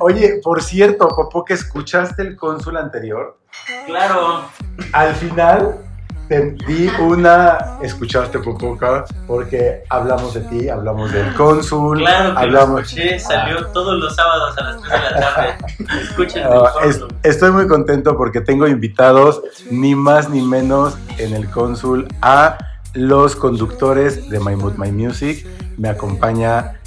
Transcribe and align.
Oye, 0.00 0.40
por 0.42 0.62
cierto, 0.62 1.08
Popo, 1.08 1.44
que 1.44 1.54
escuchaste 1.54 2.22
el 2.22 2.36
Cónsul 2.36 2.76
anterior. 2.76 3.36
claro. 3.86 4.42
Al 4.92 5.14
final 5.14 5.76
te 6.28 6.52
di 6.66 6.88
una. 7.00 7.76
Escuchaste, 7.82 8.38
Popoca, 8.38 9.04
porque 9.26 9.82
hablamos 9.90 10.32
de 10.34 10.40
ti, 10.42 10.68
hablamos 10.68 11.12
del 11.12 11.34
Cónsul. 11.34 11.98
Claro 11.98 12.34
que 12.34 12.38
hablamos. 12.40 12.70
lo 12.70 12.78
escuché, 12.80 13.18
salió 13.18 13.66
todos 13.68 13.98
los 13.98 14.14
sábados 14.14 14.56
a 14.56 14.62
las 14.64 14.80
3 14.80 14.92
de 14.92 15.10
la 15.10 15.20
tarde. 15.20 15.54
Escuchen 16.02 16.44
Ah, 16.46 16.72
es- 16.84 17.00
estoy 17.24 17.50
muy 17.50 17.66
contento 17.66 18.16
porque 18.16 18.40
tengo 18.40 18.66
invitados, 18.68 19.42
ni 19.70 19.94
más 19.94 20.30
ni 20.30 20.40
menos, 20.40 20.96
en 21.18 21.34
el 21.34 21.50
cónsul 21.50 22.08
a 22.22 22.56
los 22.94 23.36
conductores 23.36 24.30
de 24.30 24.40
My 24.40 24.56
Mood, 24.56 24.74
My 24.76 24.90
Music. 24.92 25.46
Me 25.76 25.88
acompaña 25.88 26.79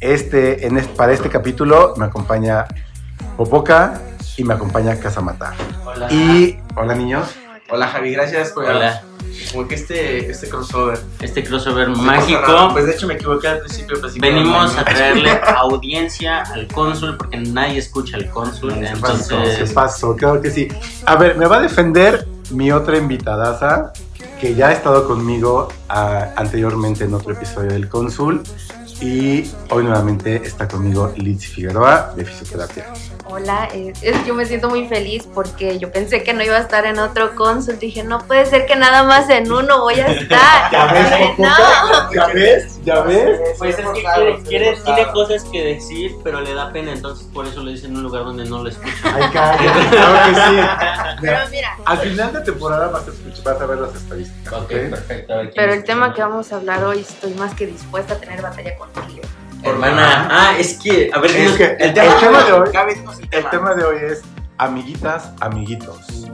este, 0.00 0.66
en 0.66 0.76
este- 0.78 0.94
para 0.94 1.12
este 1.12 1.28
capítulo, 1.28 1.94
me 1.96 2.06
acompaña 2.06 2.66
Popoca 3.36 4.00
y 4.36 4.44
me 4.44 4.54
acompaña 4.54 4.98
Casamata. 4.98 5.54
Hola. 5.84 6.12
Y, 6.12 6.58
hola 6.76 6.94
niños. 6.94 7.28
Hola 7.70 7.86
Javi, 7.88 8.12
gracias 8.12 8.50
por 8.50 8.64
Hola. 8.64 9.02
como 9.52 9.68
que 9.68 9.76
este, 9.76 10.28
este 10.30 10.48
crossover. 10.48 10.98
Este 11.20 11.44
crossover 11.44 11.88
Raro. 11.88 12.00
mágico. 12.00 12.68
Pues 12.72 12.86
de 12.86 12.92
hecho 12.92 13.06
me 13.06 13.14
equivoqué 13.14 13.46
al 13.48 13.60
principio. 13.60 14.00
pues, 14.00 14.14
Venimos 14.18 14.76
a 14.76 14.84
traerle 14.84 15.30
audiencia 15.56 16.42
al 16.42 16.66
cónsul 16.66 17.16
porque 17.16 17.36
nadie 17.38 17.78
escucha 17.78 18.16
al 18.16 18.28
cónsul. 18.30 18.74
¿Qué 18.74 18.92
pasó? 19.00 19.28
¿Qué 19.28 19.34
Entonces, 19.36 19.72
pasó? 19.72 20.16
Claro 20.16 20.40
que 20.40 20.50
sí. 20.50 20.68
A 21.06 21.14
ver, 21.16 21.36
me 21.36 21.46
va 21.46 21.58
a 21.58 21.60
defender 21.60 22.26
mi 22.50 22.72
otra 22.72 22.96
invitadaza 22.98 23.92
que 24.40 24.54
ya 24.54 24.68
ha 24.68 24.72
estado 24.72 25.06
conmigo 25.06 25.68
ah, 25.88 26.30
anteriormente 26.36 27.04
en 27.04 27.14
otro 27.14 27.32
episodio 27.34 27.70
del 27.70 27.88
Cónsul 27.88 28.42
y 29.00 29.50
hoy 29.70 29.84
nuevamente 29.84 30.36
está 30.44 30.68
conmigo 30.68 31.12
Liz 31.16 31.46
Figueroa 31.46 32.12
de 32.16 32.24
Fisioterapia. 32.24 32.86
Hola, 33.32 33.68
eh, 33.72 33.92
es- 34.02 34.26
yo 34.26 34.34
me 34.34 34.44
siento 34.44 34.68
muy 34.68 34.88
feliz 34.88 35.28
porque 35.32 35.78
yo 35.78 35.92
pensé 35.92 36.24
que 36.24 36.32
no 36.32 36.42
iba 36.42 36.56
a 36.56 36.60
estar 36.60 36.84
en 36.84 36.98
otro 36.98 37.36
cónsul. 37.36 37.78
Dije, 37.78 38.02
no 38.02 38.18
puede 38.26 38.44
ser 38.46 38.66
que 38.66 38.74
nada 38.74 39.04
más 39.04 39.30
en 39.30 39.50
uno 39.52 39.80
voy 39.82 40.00
a 40.00 40.06
estar. 40.08 40.70
¿Ya 40.72 40.86
ves, 40.92 41.38
no. 41.38 42.12
¿Ya 42.12 42.26
ves? 42.34 42.80
¿Ya 42.84 43.00
ves? 43.02 43.40
pues 43.58 43.78
es 43.78 43.86
que 43.86 44.02
quiere, 44.02 44.42
quiere- 44.42 44.76
tiene 44.84 45.06
cosas 45.12 45.44
que 45.44 45.62
decir, 45.62 46.16
pero 46.24 46.40
le 46.40 46.54
da 46.54 46.72
pena. 46.72 46.92
Entonces, 46.92 47.26
por 47.32 47.46
eso 47.46 47.62
lo 47.62 47.70
dice 47.70 47.86
en 47.86 47.96
un 47.96 48.02
lugar 48.02 48.24
donde 48.24 48.44
no 48.46 48.62
lo 48.64 48.68
escucha. 48.68 48.90
Ay, 49.04 49.22
cállate, 49.32 49.88
claro 49.90 50.18
que 50.26 50.34
sí. 50.34 51.16
Pero 51.20 51.38
Mira, 51.50 51.76
al 51.84 51.98
final 51.98 52.32
de 52.32 52.40
temporada 52.40 52.88
vas 52.88 53.06
a, 53.06 53.10
escuchar, 53.10 53.44
vas 53.54 53.62
a 53.62 53.66
ver 53.66 53.78
las 53.78 53.94
estadísticas. 53.94 54.52
¿ok? 54.54 54.68
perfecto. 54.68 55.34
quién 55.34 55.50
pero 55.54 55.72
es 55.72 55.78
el 55.78 55.84
tema 55.84 56.14
que 56.14 56.22
vamos 56.22 56.52
a 56.52 56.56
hablar 56.56 56.82
hoy 56.84 57.00
estoy 57.00 57.34
más 57.34 57.54
que 57.54 57.66
dispuesta 57.66 58.14
a 58.14 58.16
tener 58.18 58.42
batalla 58.42 58.76
contigo. 58.76 59.20
Hermana, 59.62 60.28
ah, 60.30 60.54
es 60.58 60.78
que, 60.78 61.10
a 61.12 61.18
ver, 61.18 61.30
Es 61.30 61.36
dinos- 61.36 61.56
que 61.56 61.64
el 61.78 61.94
tema 61.94 62.44
de 62.44 62.52
hoy 62.52 62.68
el 63.30 63.50
tema. 63.50 63.74
de 63.74 63.84
hoy 63.84 63.96
es 64.10 64.22
amiguitas, 64.58 65.30
amiguitos. 65.40 66.26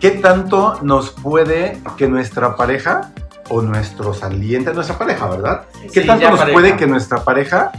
¿Qué 0.00 0.10
tanto 0.12 0.78
nos 0.82 1.10
puede 1.10 1.80
que 1.96 2.08
nuestra 2.08 2.56
pareja 2.56 3.10
o 3.48 3.62
nuestro 3.62 4.14
saliente, 4.14 4.72
nuestra 4.74 4.96
pareja, 4.98 5.26
¿verdad? 5.28 5.62
¿Qué 5.92 6.02
Sí, 6.02 6.06
tanto 6.06 6.30
nos 6.30 6.38
pareja. 6.40 6.54
puede 6.54 6.76
que 6.76 6.86
nuestra 6.86 7.24
pareja 7.24 7.72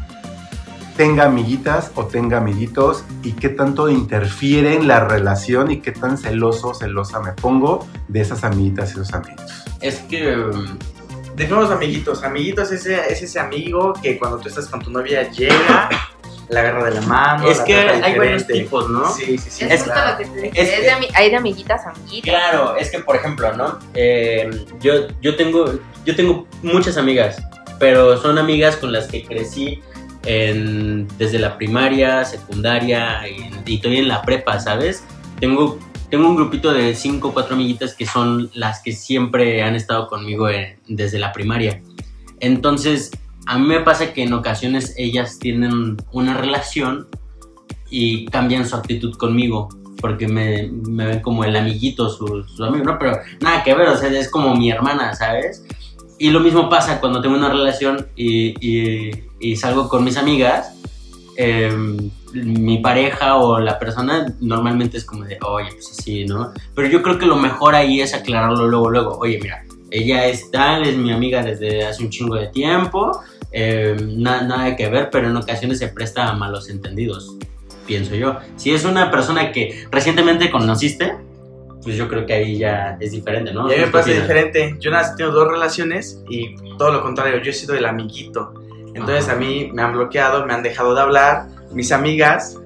tenga 0.98 1.26
amiguitas 1.26 1.92
o 1.96 2.06
tenga 2.06 2.40
amiguitos 2.40 3.06
y 3.24 3.32
qué 3.34 3.48
tanto 3.50 3.88
interfiere 3.88 4.76
en 4.76 4.88
la 4.88 5.00
relación 5.06 5.72
y 5.72 5.80
qué 5.80 5.92
tan 5.94 6.18
celoso, 6.18 6.74
celosa 6.74 7.22
me 7.22 7.32
pongo 7.32 7.88
de 8.10 8.20
esas 8.20 8.44
amiguitas 8.44 8.90
y 8.90 8.94
esos 8.94 9.14
amigos? 9.14 9.64
es 9.80 10.00
que 10.00 10.36
um, 10.38 10.78
Definamos 11.40 11.72
amiguitos. 11.72 12.22
Amiguitos 12.24 12.70
es 12.74 12.86
ese, 12.86 13.12
es 13.14 13.22
ese 13.22 13.40
amigo 13.40 13.94
que 14.04 14.20
cuando 14.20 14.40
tú 14.40 14.50
estás 14.50 14.68
con 14.68 14.82
tu 14.82 14.92
novia 14.92 15.32
llega, 15.32 15.90
la 16.50 16.60
agarra 16.60 16.84
de 16.84 16.96
la 16.96 17.02
mano. 17.02 17.50
es 17.50 17.60
la 17.60 17.64
que 17.64 17.76
trata 17.82 18.06
hay 18.06 18.18
varios 18.18 18.46
tipos, 18.46 18.90
¿no? 18.90 19.10
Sí, 19.10 19.38
sí, 19.38 19.50
sí. 19.50 19.66
Es, 19.70 19.84
claro. 19.84 20.12
lo 20.12 20.18
que 20.18 20.26
te 20.26 20.42
dije. 20.50 20.62
es 20.62 20.70
es 20.70 20.82
de 21.00 21.08
hay 21.16 21.30
de 21.30 21.36
amiguitas 21.38 21.86
a 21.86 21.92
amiguitas. 21.92 22.30
Claro, 22.30 22.76
es 22.76 22.92
que 22.92 23.00
por 23.00 23.16
ejemplo, 23.16 23.54
¿no? 23.56 23.80
Eh, 23.94 24.50
yo, 24.82 25.08
yo, 25.22 25.38
tengo, 25.38 25.80
yo 26.06 26.14
tengo 26.14 26.46
muchas 26.62 26.98
amigas, 26.98 27.42
pero 27.80 28.22
son 28.22 28.38
amigas 28.38 28.76
con 28.76 28.92
las 28.92 29.08
que 29.08 29.24
crecí 29.24 29.82
en- 30.26 31.08
desde 31.18 31.40
la 31.40 31.58
primaria, 31.58 32.26
secundaria 32.26 33.22
y, 33.30 33.50
y 33.66 33.78
todavía 33.78 34.02
en 34.02 34.10
la 34.10 34.22
prepa, 34.24 34.60
¿sabes? 34.60 35.06
Tengo, 35.40 35.80
tengo 36.10 36.28
un 36.30 36.36
grupito 36.36 36.72
de 36.74 36.96
cinco 36.96 37.30
o 37.30 37.34
cuatro 37.34 37.56
amiguitas 37.56 37.94
que 37.94 38.06
son 38.06 38.50
las 38.54 38.82
que 38.82 38.92
siempre 38.94 39.62
han 39.64 39.76
estado 39.76 40.08
conmigo 40.08 40.50
en- 40.50 40.78
desde 40.88 41.20
la 41.20 41.32
primaria. 41.32 41.82
Entonces, 42.40 43.12
a 43.46 43.58
mí 43.58 43.68
me 43.68 43.82
pasa 43.82 44.14
que 44.14 44.24
en 44.24 44.34
ocasiones 44.34 44.94
ellas 44.98 45.40
tienen 45.40 45.98
una 46.12 46.36
relación 46.36 47.08
y 47.90 48.26
cambian 48.28 48.68
su 48.68 48.76
actitud 48.76 49.16
conmigo 49.16 49.70
porque 50.02 50.28
me, 50.28 50.68
me 50.72 51.06
ven 51.06 51.20
como 51.22 51.44
el 51.44 51.56
amiguito, 51.56 52.10
su, 52.10 52.44
su 52.44 52.64
amigo, 52.64 52.86
¿no? 52.86 52.98
Pero 52.98 53.18
nada 53.42 53.64
que 53.64 53.74
ver, 53.76 53.90
o 53.90 53.98
sea, 53.98 54.10
es 54.10 54.30
como 54.30 54.56
mi 54.56 54.72
hermana, 54.72 55.14
¿sabes? 55.16 55.66
Y 56.18 56.30
lo 56.32 56.40
mismo 56.40 56.70
pasa 56.70 57.00
cuando 57.02 57.22
tengo 57.22 57.36
una 57.36 57.50
relación 57.50 58.08
y, 58.16 58.54
y- 58.66 59.26
y 59.42 59.56
salgo 59.58 59.90
con 59.90 60.04
mis 60.04 60.16
amigas. 60.18 60.74
Eh, 61.42 61.72
mi 62.34 62.80
pareja 62.80 63.38
o 63.38 63.60
la 63.60 63.80
persona 63.80 64.26
normalmente 64.42 64.98
es 64.98 65.06
como 65.06 65.24
de, 65.24 65.38
oye, 65.42 65.70
pues 65.72 65.90
así, 65.98 66.26
¿no? 66.26 66.52
Pero 66.76 66.90
yo 66.90 67.02
creo 67.02 67.18
que 67.18 67.26
lo 67.26 67.38
mejor 67.38 67.76
ahí 67.76 68.02
es 68.02 68.14
aclararlo 68.14 68.68
luego, 68.68 68.90
luego. 68.90 69.18
Oye, 69.20 69.40
mira, 69.42 69.64
ella 69.90 70.28
es 70.28 70.52
tal, 70.52 70.84
es 70.86 70.98
mi 70.98 71.14
amiga 71.14 71.42
desde 71.42 71.86
hace 71.86 72.04
un 72.04 72.10
chingo 72.10 72.36
de 72.36 72.48
tiempo, 72.48 73.22
eh, 73.54 73.96
na- 74.18 74.42
nada 74.42 74.76
que 74.76 74.90
ver, 74.90 75.10
pero 75.10 75.30
en 75.30 75.38
ocasiones 75.38 75.80
se 75.80 75.88
presta 75.88 76.28
a 76.28 76.34
malos 76.34 76.70
entendidos, 76.70 77.38
pienso 77.88 78.16
yo. 78.16 78.38
Si 78.58 78.72
es 78.74 78.84
una 78.84 79.10
persona 79.10 79.52
que 79.54 79.86
recientemente 79.90 80.52
conociste, 80.52 81.14
pues 81.82 81.96
yo 81.96 82.10
creo 82.10 82.26
que 82.26 82.34
ahí 82.34 82.58
ya 82.58 82.98
es 83.00 83.14
diferente, 83.14 83.54
¿no? 83.54 83.62
Y 83.70 83.74
a 83.74 83.78
mí 83.78 83.80
me 83.80 83.86
¿Qué 83.86 83.92
pasa 83.92 84.12
diferente. 84.12 84.76
Yo 84.82 84.92
nada 84.92 85.16
tenido 85.16 85.34
dos 85.34 85.48
relaciones 85.48 86.22
y 86.30 86.54
todo 86.78 86.92
lo 86.92 87.02
contrario, 87.02 87.42
yo 87.42 87.50
he 87.50 87.54
sido 87.54 87.74
el 87.76 87.86
amiguito. 87.86 88.54
Entonces 88.94 89.26
Ajá. 89.26 89.34
a 89.34 89.40
mí 89.40 89.70
me 89.74 89.82
han 89.82 89.94
bloqueado, 89.94 90.46
me 90.46 90.54
han 90.54 90.64
dejado 90.64 90.96
de 90.96 91.02
hablar, 91.02 91.48
mis 91.72 91.92
amigas, 91.92 92.58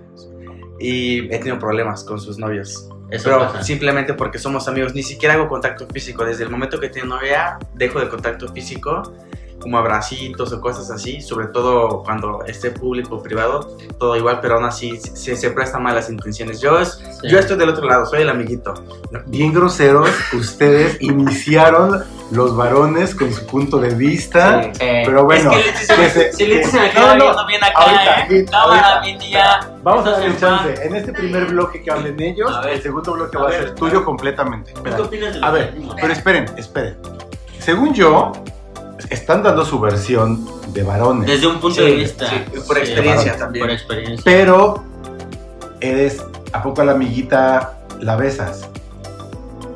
y 0.79 1.25
he 1.33 1.37
tenido 1.37 1.59
problemas 1.59 2.03
con 2.03 2.19
sus 2.19 2.37
novios. 2.37 2.89
Eso 3.09 3.25
Pero 3.25 3.39
pasa. 3.39 3.63
simplemente 3.63 4.13
porque 4.13 4.39
somos 4.39 4.67
amigos, 4.67 4.95
ni 4.95 5.03
siquiera 5.03 5.35
hago 5.35 5.47
contacto 5.47 5.87
físico. 5.87 6.25
Desde 6.25 6.43
el 6.43 6.49
momento 6.49 6.79
que 6.79 6.89
tengo 6.89 7.07
novia, 7.07 7.59
dejo 7.75 7.99
de 7.99 8.09
contacto 8.09 8.51
físico, 8.51 9.03
como 9.63 9.77
abracitos 9.77 10.51
o 10.53 10.61
cosas 10.61 10.91
así, 10.91 11.21
sobre 11.21 11.47
todo 11.47 12.03
cuando 12.03 12.43
esté 12.45 12.69
público 12.71 13.15
o 13.15 13.23
privado, 13.23 13.75
todo 13.97 14.15
igual, 14.15 14.39
pero 14.41 14.55
aún 14.55 14.65
así 14.65 14.97
se, 14.97 15.35
se 15.35 15.49
prestan 15.51 15.81
malas 15.83 16.09
intenciones. 16.09 16.59
Yo, 16.61 16.77
es- 16.79 17.01
Sí. 17.21 17.29
yo 17.29 17.39
estoy 17.39 17.57
del 17.57 17.69
otro 17.69 17.87
lado, 17.87 18.05
soy 18.05 18.21
el 18.21 18.29
amiguito. 18.29 18.73
Bien 19.25 19.53
groseros, 19.53 20.09
ustedes 20.33 20.97
iniciaron 21.01 22.03
los 22.31 22.55
varones 22.55 23.15
con 23.15 23.31
su 23.33 23.45
punto 23.45 23.77
de 23.77 23.93
vista. 23.95 24.63
Sí. 24.63 24.69
Eh, 24.81 25.03
Pero 25.05 25.23
bueno, 25.23 25.51
es 25.51 25.65
que 25.87 25.95
que 25.95 26.09
se- 26.09 26.33
si 26.33 26.45
que- 26.45 26.63
se 26.65 26.79
me 26.79 26.89
queda 26.91 27.15
no, 27.15 27.23
viendo 27.25 27.47
bien 27.47 27.63
acá, 27.63 27.73
ahorita, 27.79 28.27
¿eh? 28.35 28.45
Cámara, 28.49 28.95
ahorita. 28.97 29.01
mi 29.01 29.17
tía. 29.29 29.59
Vamos 29.83 30.05
a 30.07 30.11
darle 30.11 30.25
en 30.27 30.37
chance. 30.37 30.85
En 30.85 30.95
este 30.95 31.13
primer 31.13 31.45
bloque 31.45 31.81
que 31.81 31.91
hablen 31.91 32.19
ellos, 32.21 32.51
el 32.67 32.81
segundo 32.81 33.13
bloque 33.13 33.37
A 33.37 33.41
va 33.41 33.47
a 33.47 33.49
ver, 33.51 33.59
ser 33.63 33.75
tuyo 33.75 34.03
completamente. 34.03 34.73
¿Tú 34.73 34.83
qué 34.83 35.01
opinas 35.01 35.33
de 35.33 35.45
A 35.45 35.51
ver, 35.51 35.73
pero 35.99 36.13
esperen, 36.13 36.45
esperen. 36.57 36.97
Según 37.59 37.93
yo, 37.93 38.31
están 39.09 39.41
dando 39.43 39.65
su 39.65 39.79
versión 39.79 40.45
de 40.73 40.83
varones, 40.83 41.27
Desde 41.27 41.47
un 41.47 41.59
punto 41.59 41.79
Sí, 41.81 41.85
de 41.85 41.91
vista. 41.95 42.29
sí, 42.29 42.35
por 42.67 42.77
experiencia 42.77 43.37
también. 43.37 43.65
Por 43.65 43.71
experiencia. 43.71 44.21
pero 44.23 44.83
eres, 45.81 46.21
¿a 46.51 46.61
poco 46.63 46.81
a 46.81 46.85
la 46.85 46.91
amiguita 46.93 47.79
la 47.99 48.15
besas? 48.15 48.67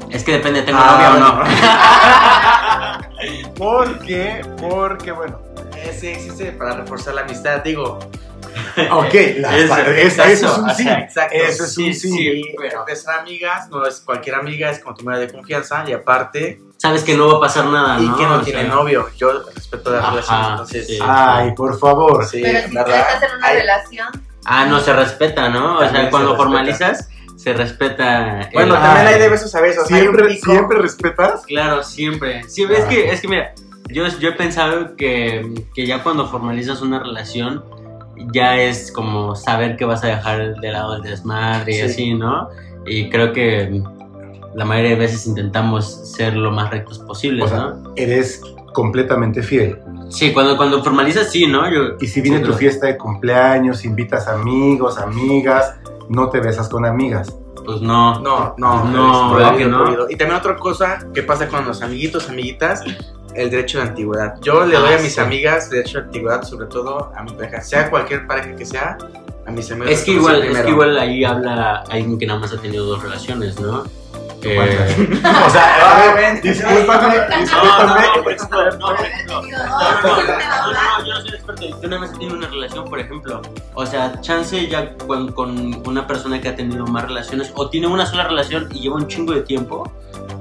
Es 0.10 0.24
que 0.24 0.32
depende, 0.34 0.62
¿tengo 0.64 0.80
Ah, 0.82 0.94
novia 0.94 1.14
o 1.14 1.20
no? 1.20 1.44
¿Por 3.56 4.00
qué? 4.00 4.42
Porque, 4.60 5.12
bueno. 5.12 5.40
Eh, 5.76 5.96
Sí, 6.00 6.08
existe 6.08 6.52
para 6.54 6.78
reforzar 6.78 7.14
la 7.16 7.22
amistad, 7.22 7.62
digo. 7.64 8.00
Ok, 8.92 9.14
la- 9.40 9.58
Eso, 9.58 9.76
eso, 9.78 10.24
eso 10.24 10.24
es 10.24 10.58
un 10.58 10.70
o 10.70 10.74
sí. 10.74 10.84
sea, 10.84 11.00
Exacto. 11.00 11.36
Eso 11.36 11.64
es 11.66 11.74
Sí, 11.74 11.88
un 11.88 11.94
sí. 11.94 12.10
sí. 12.12 12.24
Y 12.24 12.56
empezar 12.76 13.20
amigas, 13.20 13.70
no 13.70 13.86
es 13.86 14.00
cualquier 14.02 14.36
amiga, 14.36 14.70
es 14.70 14.80
como 14.80 14.96
tu 14.96 15.04
madre 15.06 15.28
de 15.28 15.34
confianza 15.34 15.84
y 15.88 15.94
aparte, 15.94 16.62
Sabes 16.80 17.04
que 17.04 17.18
no 17.18 17.28
va 17.28 17.38
a 17.38 17.40
pasar 17.42 17.66
nada, 17.66 18.00
y 18.00 18.06
¿no? 18.08 18.16
que 18.16 18.24
no 18.24 18.36
O 18.36 18.42
tiene 18.42 18.62
sea, 18.62 18.70
novio. 18.70 19.10
Yo 19.18 19.44
respeto 19.54 19.90
las 19.92 20.02
Ajá, 20.04 20.10
relaciones, 20.12 20.50
entonces. 20.52 20.88
sí. 20.88 21.00
Ay, 21.02 21.52
por 21.56 21.80
favor. 21.80 22.24
Sí, 22.26 22.40
Pero 22.44 22.60
si 22.70 22.78
estás 22.78 23.24
en 23.24 23.38
una 23.38 23.50
relación, 23.52 24.08
Ah, 24.46 24.66
no 24.66 24.80
se 24.80 24.94
respeta, 24.94 25.50
¿no? 25.50 25.78
O 25.78 25.80
sea, 25.80 25.90
se 25.90 26.10
cuando 26.12 26.30
respeta. 26.30 26.38
formalizas, 26.38 27.10
se 27.36 27.54
respeta. 27.54 28.42
el- 28.42 28.50
Bueno, 28.54 28.76
Ah, 28.78 28.82
también 28.84 29.08
hay 29.08 29.20
de 29.20 29.28
besos 29.30 29.54
a 29.56 29.62
besos. 29.62 29.88
¿Siempre. 29.88 30.38
¿Siempre 30.38 30.78
respetas? 30.78 31.44
Claro, 31.48 31.84
siempre. 31.84 32.44
Sí, 32.48 32.66
es 32.70 32.86
que, 32.86 33.12
es 33.12 33.22
que 33.22 33.28
mira, 33.28 33.54
yo, 33.90 34.08
yo 34.20 34.30
he 34.30 34.34
pensado 34.34 34.96
que, 34.96 35.52
que 35.74 35.86
ya 35.88 36.04
cuando 36.04 36.28
formalizas 36.30 36.82
una 36.82 37.00
relación, 37.00 37.66
ya 38.34 38.58
es 38.58 38.92
como 38.92 39.36
saber 39.36 39.78
que 39.78 39.86
vas 39.86 40.04
a 40.04 40.08
dejar 40.08 40.56
de 40.56 40.72
lado 40.72 40.96
el 40.96 41.02
desmadre 41.04 41.72
y 41.72 41.76
Sí. 41.76 41.82
así, 41.82 42.14
¿no? 42.14 42.50
Y 42.86 43.10
creo 43.10 43.34
que 43.34 43.82
la 44.56 44.66
mayoría 44.66 44.92
de 44.92 44.96
veces 44.98 45.28
intentamos 45.28 46.12
ser 46.16 46.36
lo 46.36 46.52
más 46.52 46.70
rectos 46.72 47.00
posibles, 47.00 47.46
O 47.46 47.48
sea, 47.48 47.58
¿no? 47.60 47.94
eres 47.96 48.42
completamente 48.74 49.42
fiel. 49.44 49.80
Sí, 50.10 50.32
cuando, 50.34 50.56
cuando 50.56 50.84
formalizas, 50.84 51.30
sí, 51.32 51.48
¿no? 51.48 51.70
Yo, 51.70 51.96
Y 52.00 52.08
si 52.08 52.22
viene 52.22 52.38
Sí, 52.38 52.44
tu 52.44 52.48
claro. 52.48 52.60
fiesta 52.60 52.88
de 52.88 52.98
cumpleaños, 52.98 53.84
invitas 53.86 54.28
amigos, 54.28 54.98
amigas, 54.98 55.76
no 56.10 56.30
te 56.30 56.40
besas 56.40 56.70
con 56.70 56.86
amigas. 56.86 57.36
Pues 57.66 57.82
no. 57.82 58.20
No, 58.22 58.56
no, 58.58 58.86
No, 58.86 59.28
es 59.32 59.34
¿verdad 59.36 59.50
prohibido, 59.50 59.58
que 59.58 59.66
no? 59.72 59.78
prohibido. 59.84 60.08
Y 60.10 60.16
también 60.16 60.40
otra 60.40 60.56
cosa 60.56 61.00
que 61.14 61.24
pasa 61.24 61.48
con 61.50 61.66
los 61.68 61.82
amiguitos, 61.82 62.30
amiguitas, 62.30 62.82
el 63.38 63.50
derecho 63.50 63.78
de 63.80 63.86
antigüedad. 63.90 64.36
Yo 64.42 64.66
le 64.66 64.76
doy 64.78 64.94
Ah, 64.94 64.98
a 64.98 65.02
mis 65.02 65.14
sí. 65.14 65.20
amigas 65.22 65.70
derecho 65.70 66.00
de 66.00 66.06
antigüedad, 66.06 66.44
sobre 66.44 66.68
todo 66.68 67.12
a 67.16 67.24
mi 67.24 67.32
pareja, 67.32 67.62
sea 67.62 67.90
cualquier 67.90 68.26
pareja 68.28 68.56
que 68.56 68.66
sea, 68.66 68.98
a 69.46 69.52
mis 69.52 69.72
amigos. 69.72 69.92
Es 69.92 70.04
que 70.04 70.12
igual, 70.12 70.42
es 70.44 70.58
que 70.60 70.70
igual 70.70 70.98
ahí 70.98 71.24
habla 71.24 71.84
alguien 71.90 72.18
que 72.20 72.26
nada 72.26 72.40
más 72.40 72.52
ha 72.54 72.58
tenido 72.62 72.86
dos 72.86 73.02
relaciones, 73.04 73.60
¿no? 73.60 73.84
Eh, 74.44 75.18
O 75.46 75.50
sea, 75.50 75.76
Ah, 75.82 76.14
ven. 76.16 76.40
discúlpame, 76.42 77.18
No, 77.18 77.86
no, 77.88 78.30
discúlpame. 78.30 79.10
no. 79.28 79.42
No, 79.42 79.42
no, 79.42 80.24
no, 81.02 81.06
yo 81.06 81.14
no 81.14 81.22
soy 81.22 81.30
experto. 81.36 81.64
Yo 81.82 81.88
nada 81.90 82.00
más 82.02 82.10
he 82.12 82.14
tenido 82.14 82.36
una 82.36 82.48
relación, 82.48 82.86
por 82.86 83.00
ejemplo. 83.00 83.42
O 83.74 83.86
sea, 83.86 84.20
chance 84.22 84.68
ya 84.68 84.94
con, 84.96 85.32
con 85.32 85.82
una 85.88 86.06
persona 86.08 86.40
que 86.40 86.50
ha 86.50 86.56
tenido 86.56 86.86
más 86.86 87.06
relaciones 87.08 87.52
o 87.56 87.70
tiene 87.70 87.88
una 87.88 88.06
sola 88.06 88.28
relación 88.28 88.70
y 88.74 88.82
lleva 88.82 88.96
un 88.98 89.08
chingo 89.08 89.34
de 89.34 89.42
tiempo. 89.42 89.92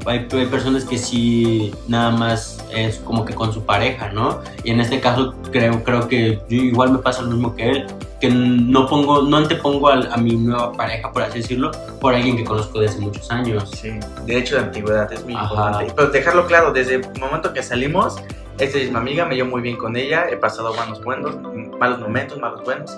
Hay, 0.04 0.28
hay 0.30 0.46
personas 0.46 0.84
que 0.84 0.98
sí 0.98 1.74
nada 1.88 2.10
más 2.10 2.55
es 2.84 2.98
como 2.98 3.24
que 3.24 3.34
con 3.34 3.52
su 3.52 3.64
pareja, 3.64 4.10
¿no? 4.12 4.40
Y 4.64 4.70
en 4.70 4.80
este 4.80 5.00
caso 5.00 5.34
creo, 5.50 5.82
creo 5.84 6.08
que 6.08 6.40
yo 6.48 6.56
igual 6.62 6.92
me 6.92 6.98
pasa 6.98 7.22
lo 7.22 7.28
mismo 7.30 7.54
que 7.56 7.70
él, 7.70 7.86
que 8.20 8.28
no 8.28 8.86
pongo, 8.86 9.22
no 9.22 9.36
antepongo 9.38 9.88
al- 9.88 10.10
a, 10.12 10.16
mi 10.16 10.36
nueva 10.36 10.72
pareja, 10.72 11.12
por 11.12 11.22
así 11.22 11.38
decirlo, 11.40 11.70
por 12.00 12.14
alguien 12.14 12.36
que 12.36 12.44
conozco 12.44 12.80
desde 12.80 13.00
muchos 13.00 13.30
años. 13.30 13.70
Sí, 13.70 13.98
derecho 14.26 14.56
de 14.56 14.62
antigüedad 14.62 15.12
es 15.12 15.24
muy 15.24 15.34
Ajá. 15.34 15.44
importante. 15.44 15.92
Pero 15.96 16.08
dejarlo 16.10 16.46
claro, 16.46 16.72
desde 16.72 16.96
el 16.96 17.06
momento 17.20 17.52
que 17.52 17.62
salimos, 17.62 18.16
esta 18.58 18.78
es 18.78 18.90
mi 18.90 18.96
amiga, 18.96 19.24
me 19.26 19.34
llevo 19.36 19.50
muy 19.50 19.60
bien 19.62 19.76
con 19.76 19.96
ella, 19.96 20.26
he 20.30 20.36
pasado 20.36 20.74
buenos, 20.74 21.02
buenos, 21.04 21.36
malos 21.78 22.00
momentos, 22.00 22.38
malos 22.38 22.62
buenos. 22.64 22.96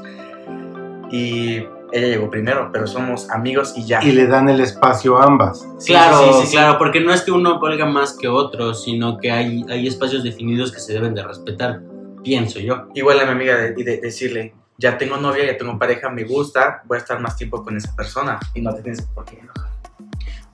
Y 1.10 1.62
ella 1.92 2.08
llegó 2.08 2.30
primero, 2.30 2.70
pero 2.72 2.86
somos 2.86 3.30
amigos 3.30 3.74
y 3.76 3.86
ya. 3.86 4.02
Y 4.02 4.12
le 4.12 4.26
dan 4.26 4.48
el 4.48 4.60
espacio 4.60 5.18
a 5.18 5.24
ambas. 5.24 5.66
Sí, 5.78 5.92
claro, 5.92 6.32
sí, 6.40 6.46
sí, 6.46 6.52
claro, 6.52 6.78
porque 6.78 7.00
no 7.00 7.12
es 7.12 7.22
que 7.22 7.30
uno 7.32 7.58
valga 7.60 7.86
más 7.86 8.12
que 8.12 8.28
otro, 8.28 8.74
sino 8.74 9.18
que 9.18 9.30
hay, 9.30 9.64
hay 9.68 9.86
espacios 9.86 10.22
definidos 10.22 10.72
que 10.72 10.80
se 10.80 10.92
deben 10.92 11.14
de 11.14 11.22
respetar, 11.22 11.80
pienso 12.22 12.58
yo. 12.60 12.88
Igual 12.94 13.20
a 13.20 13.24
mi 13.24 13.30
amiga 13.32 13.56
de, 13.56 13.72
de- 13.72 13.98
decirle, 13.98 14.54
ya 14.76 14.96
tengo 14.98 15.16
novia, 15.16 15.46
ya 15.46 15.56
tengo 15.56 15.78
pareja, 15.78 16.08
me 16.10 16.24
gusta, 16.24 16.82
voy 16.84 16.96
a 16.96 17.00
estar 17.00 17.18
más 17.20 17.36
tiempo 17.36 17.62
con 17.64 17.76
esa 17.76 17.94
persona 17.96 18.38
y 18.54 18.60
no 18.60 18.74
te 18.74 18.82
tienes 18.82 19.02
por 19.02 19.24
qué 19.24 19.38
enojar. 19.38 19.70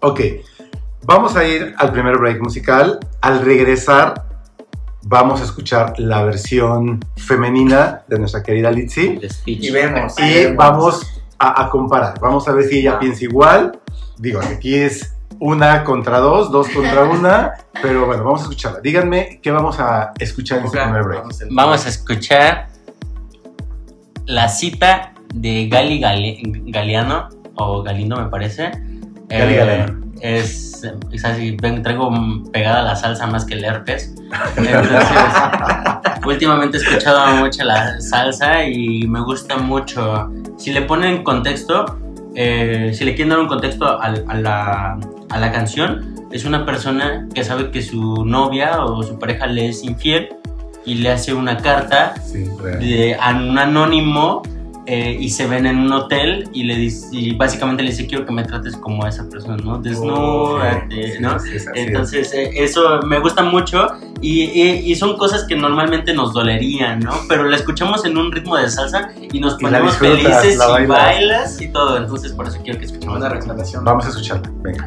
Ok, 0.00 0.20
vamos 1.02 1.36
a 1.36 1.44
ir 1.44 1.74
al 1.78 1.92
primer 1.92 2.16
break 2.18 2.40
musical. 2.40 2.98
Al 3.20 3.44
regresar, 3.44 4.26
vamos 5.02 5.40
a 5.40 5.44
escuchar 5.44 5.98
la 5.98 6.22
versión 6.24 7.00
femenina 7.16 8.02
de 8.08 8.18
nuestra 8.18 8.42
querida 8.42 8.70
speech. 8.72 9.64
Y 9.64 9.70
vemos. 9.70 10.18
Y 10.18 10.22
vemos. 10.34 10.56
vamos 10.56 11.13
a, 11.38 11.64
a 11.64 11.70
comparar. 11.70 12.18
Vamos 12.20 12.46
a 12.48 12.52
ver 12.52 12.64
si 12.66 12.80
ella 12.80 12.94
Ah. 12.94 12.98
piensa 12.98 13.24
igual. 13.24 13.78
Digo, 14.18 14.40
aquí 14.40 14.74
es 14.74 15.14
una 15.40 15.82
contra 15.84 16.18
dos, 16.18 16.50
dos 16.52 16.68
contra 16.68 17.04
una. 17.10 17.52
Pero 17.82 18.06
bueno, 18.06 18.24
vamos 18.24 18.40
a 18.40 18.44
escucharla. 18.44 18.80
Díganme 18.80 19.40
qué 19.42 19.50
vamos 19.50 19.78
a 19.80 20.12
escuchar 20.18 20.58
en 20.60 20.64
este 20.66 20.80
primer 20.80 21.02
break. 21.02 21.24
vamos 21.50 21.84
a 21.86 21.88
escuchar 21.88 22.68
la 24.26 24.48
cita 24.48 25.12
de 25.34 25.68
Gali 25.68 26.00
Gali- 26.00 26.70
Galeano, 26.72 27.28
o 27.56 27.82
Galindo 27.82 28.16
me 28.16 28.28
parece. 28.30 28.70
Gali 29.28 29.54
Eh, 29.54 29.56
Galeano. 29.56 30.03
Es, 30.24 30.82
es 31.12 31.22
así, 31.22 31.54
ven, 31.60 31.82
traigo 31.82 32.10
pegada 32.50 32.82
la 32.82 32.96
salsa 32.96 33.26
más 33.26 33.44
que 33.44 33.54
el 33.56 33.64
herpes. 33.64 34.14
Entonces, 34.56 35.04
últimamente 36.24 36.78
he 36.78 36.80
escuchado 36.80 37.26
mucho 37.36 37.62
la 37.62 38.00
salsa 38.00 38.64
y 38.64 39.06
me 39.06 39.20
gusta 39.20 39.58
mucho. 39.58 40.30
Si 40.56 40.72
le 40.72 40.80
ponen 40.80 41.22
contexto, 41.24 41.98
eh, 42.34 42.92
si 42.94 43.04
le 43.04 43.14
quieren 43.14 43.28
dar 43.28 43.40
un 43.40 43.48
contexto 43.48 44.00
a, 44.00 44.08
la, 44.08 44.98
a 45.28 45.38
la 45.38 45.52
canción, 45.52 46.14
es 46.32 46.46
una 46.46 46.64
persona 46.64 47.28
que 47.34 47.44
sabe 47.44 47.70
que 47.70 47.82
su 47.82 48.24
novia 48.24 48.82
o 48.82 49.02
su 49.02 49.18
pareja 49.18 49.46
le 49.46 49.68
es 49.68 49.84
infiel 49.84 50.30
y 50.86 50.94
le 50.94 51.10
hace 51.10 51.34
una 51.34 51.58
carta 51.58 52.14
Sí, 52.24 52.46
de, 52.80 53.14
a 53.20 53.30
un 53.32 53.58
anónimo 53.58 54.40
eh, 54.86 55.16
y 55.18 55.30
se 55.30 55.46
ven 55.46 55.66
en 55.66 55.78
un 55.78 55.92
hotel 55.92 56.48
y 56.52 56.64
le 56.64 56.76
dice, 56.76 57.06
y 57.12 57.34
básicamente 57.34 57.82
le 57.82 57.90
dice 57.90 58.06
quiero 58.06 58.26
que 58.26 58.32
me 58.32 58.44
trates 58.44 58.76
como 58.76 59.06
esa 59.06 59.26
persona, 59.28 59.56
¿no? 59.56 59.78
Desnúdate, 59.78 61.20
¿no? 61.20 61.36
Entonces, 61.74 62.32
eh, 62.34 62.50
eso 62.54 63.00
me 63.06 63.18
gusta 63.20 63.42
mucho 63.42 63.86
y, 64.20 64.42
y- 64.42 64.90
y 64.92 64.94
son 64.94 65.16
cosas 65.16 65.44
que 65.44 65.56
normalmente 65.56 66.12
nos 66.14 66.32
dolerían, 66.32 67.00
¿no? 67.00 67.12
Pero 67.28 67.44
la 67.44 67.56
escuchamos 67.56 68.04
en 68.04 68.16
un 68.18 68.30
ritmo 68.32 68.56
de 68.56 68.68
salsa 68.68 69.10
y 69.32 69.40
nos 69.40 69.54
ponemos 69.54 69.96
felices 69.96 70.54
y 70.54 70.86
bailas. 70.86 71.60
y 71.60 71.68
todo. 71.68 71.96
Entonces, 71.98 72.32
por 72.32 72.46
eso 72.48 72.58
quiero 72.62 72.78
que 72.78 72.84
escuchemos 72.86 73.16
Una 73.16 73.28
recomendación. 73.28 73.84
Vamos 73.84 74.04
a 74.06 74.08
escucharla. 74.10 74.50
Venga. 74.62 74.86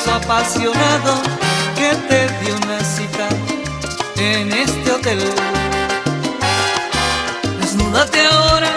misterioso, 0.00 0.14
apasionado, 0.14 1.14
que 1.76 1.94
te 2.08 2.44
dio 2.44 2.56
una 2.56 2.80
cita 2.84 3.28
en 4.16 4.52
este 4.52 4.92
hotel. 4.92 5.18
Desnúdate 7.60 8.26
ahora, 8.26 8.69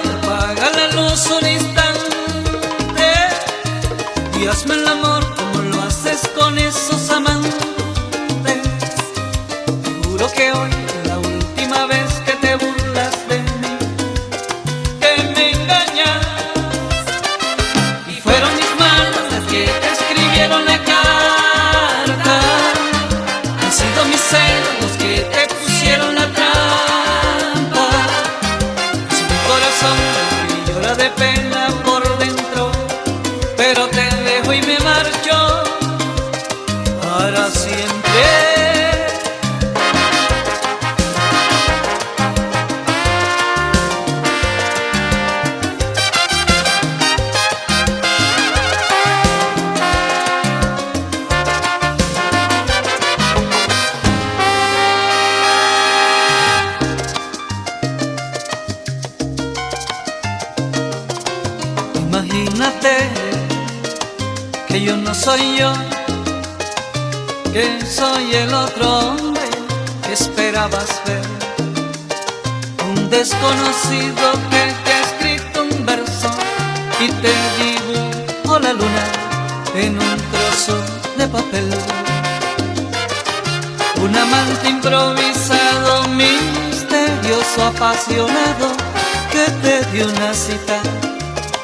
te 89.64 89.82
dio 89.92 90.06
una 90.08 90.34
cita 90.34 90.78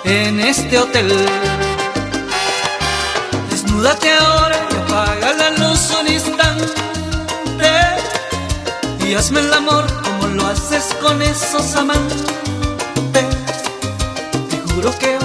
en 0.05 0.39
este 0.39 0.79
hotel. 0.79 1.09
Desnúdate 3.49 4.09
ahora 4.13 4.57
y 4.71 4.75
apaga 4.75 5.33
la 5.33 5.49
luz 5.51 5.81
un 5.99 6.07
instante 6.07 6.65
y 9.05 9.15
hazme 9.15 9.41
el 9.41 9.53
amor 9.53 9.85
como 10.03 10.27
lo 10.27 10.47
haces 10.47 10.95
con 11.01 11.21
esos 11.21 11.75
amantes. 11.75 12.23
Te 14.49 14.57
juro 14.73 14.97
que 14.97 15.18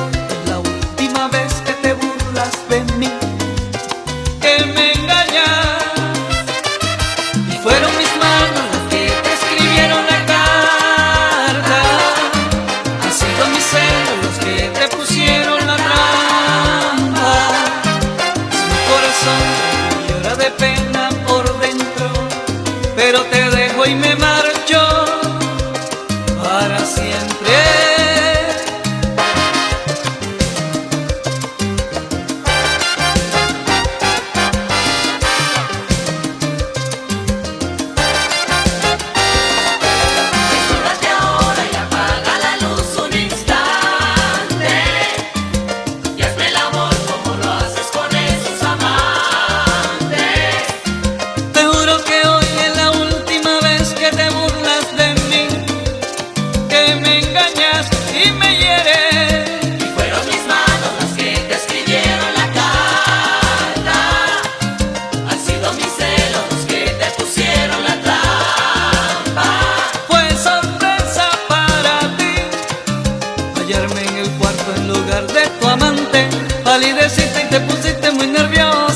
de 75.22 75.46
tu 75.60 75.68
amante. 75.68 76.28
Palideciste 76.64 77.42
y 77.44 77.50
te 77.50 77.60
pusiste 77.60 78.10
muy 78.10 78.26
nerviosa 78.26 78.93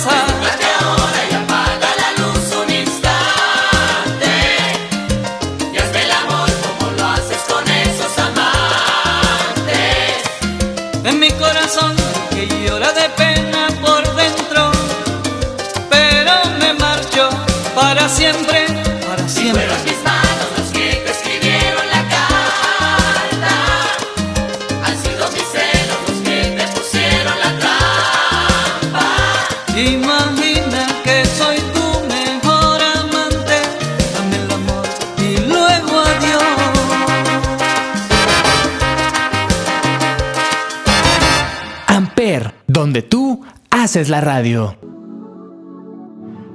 haces 43.99 44.11
la 44.11 44.21
radio. 44.21 44.76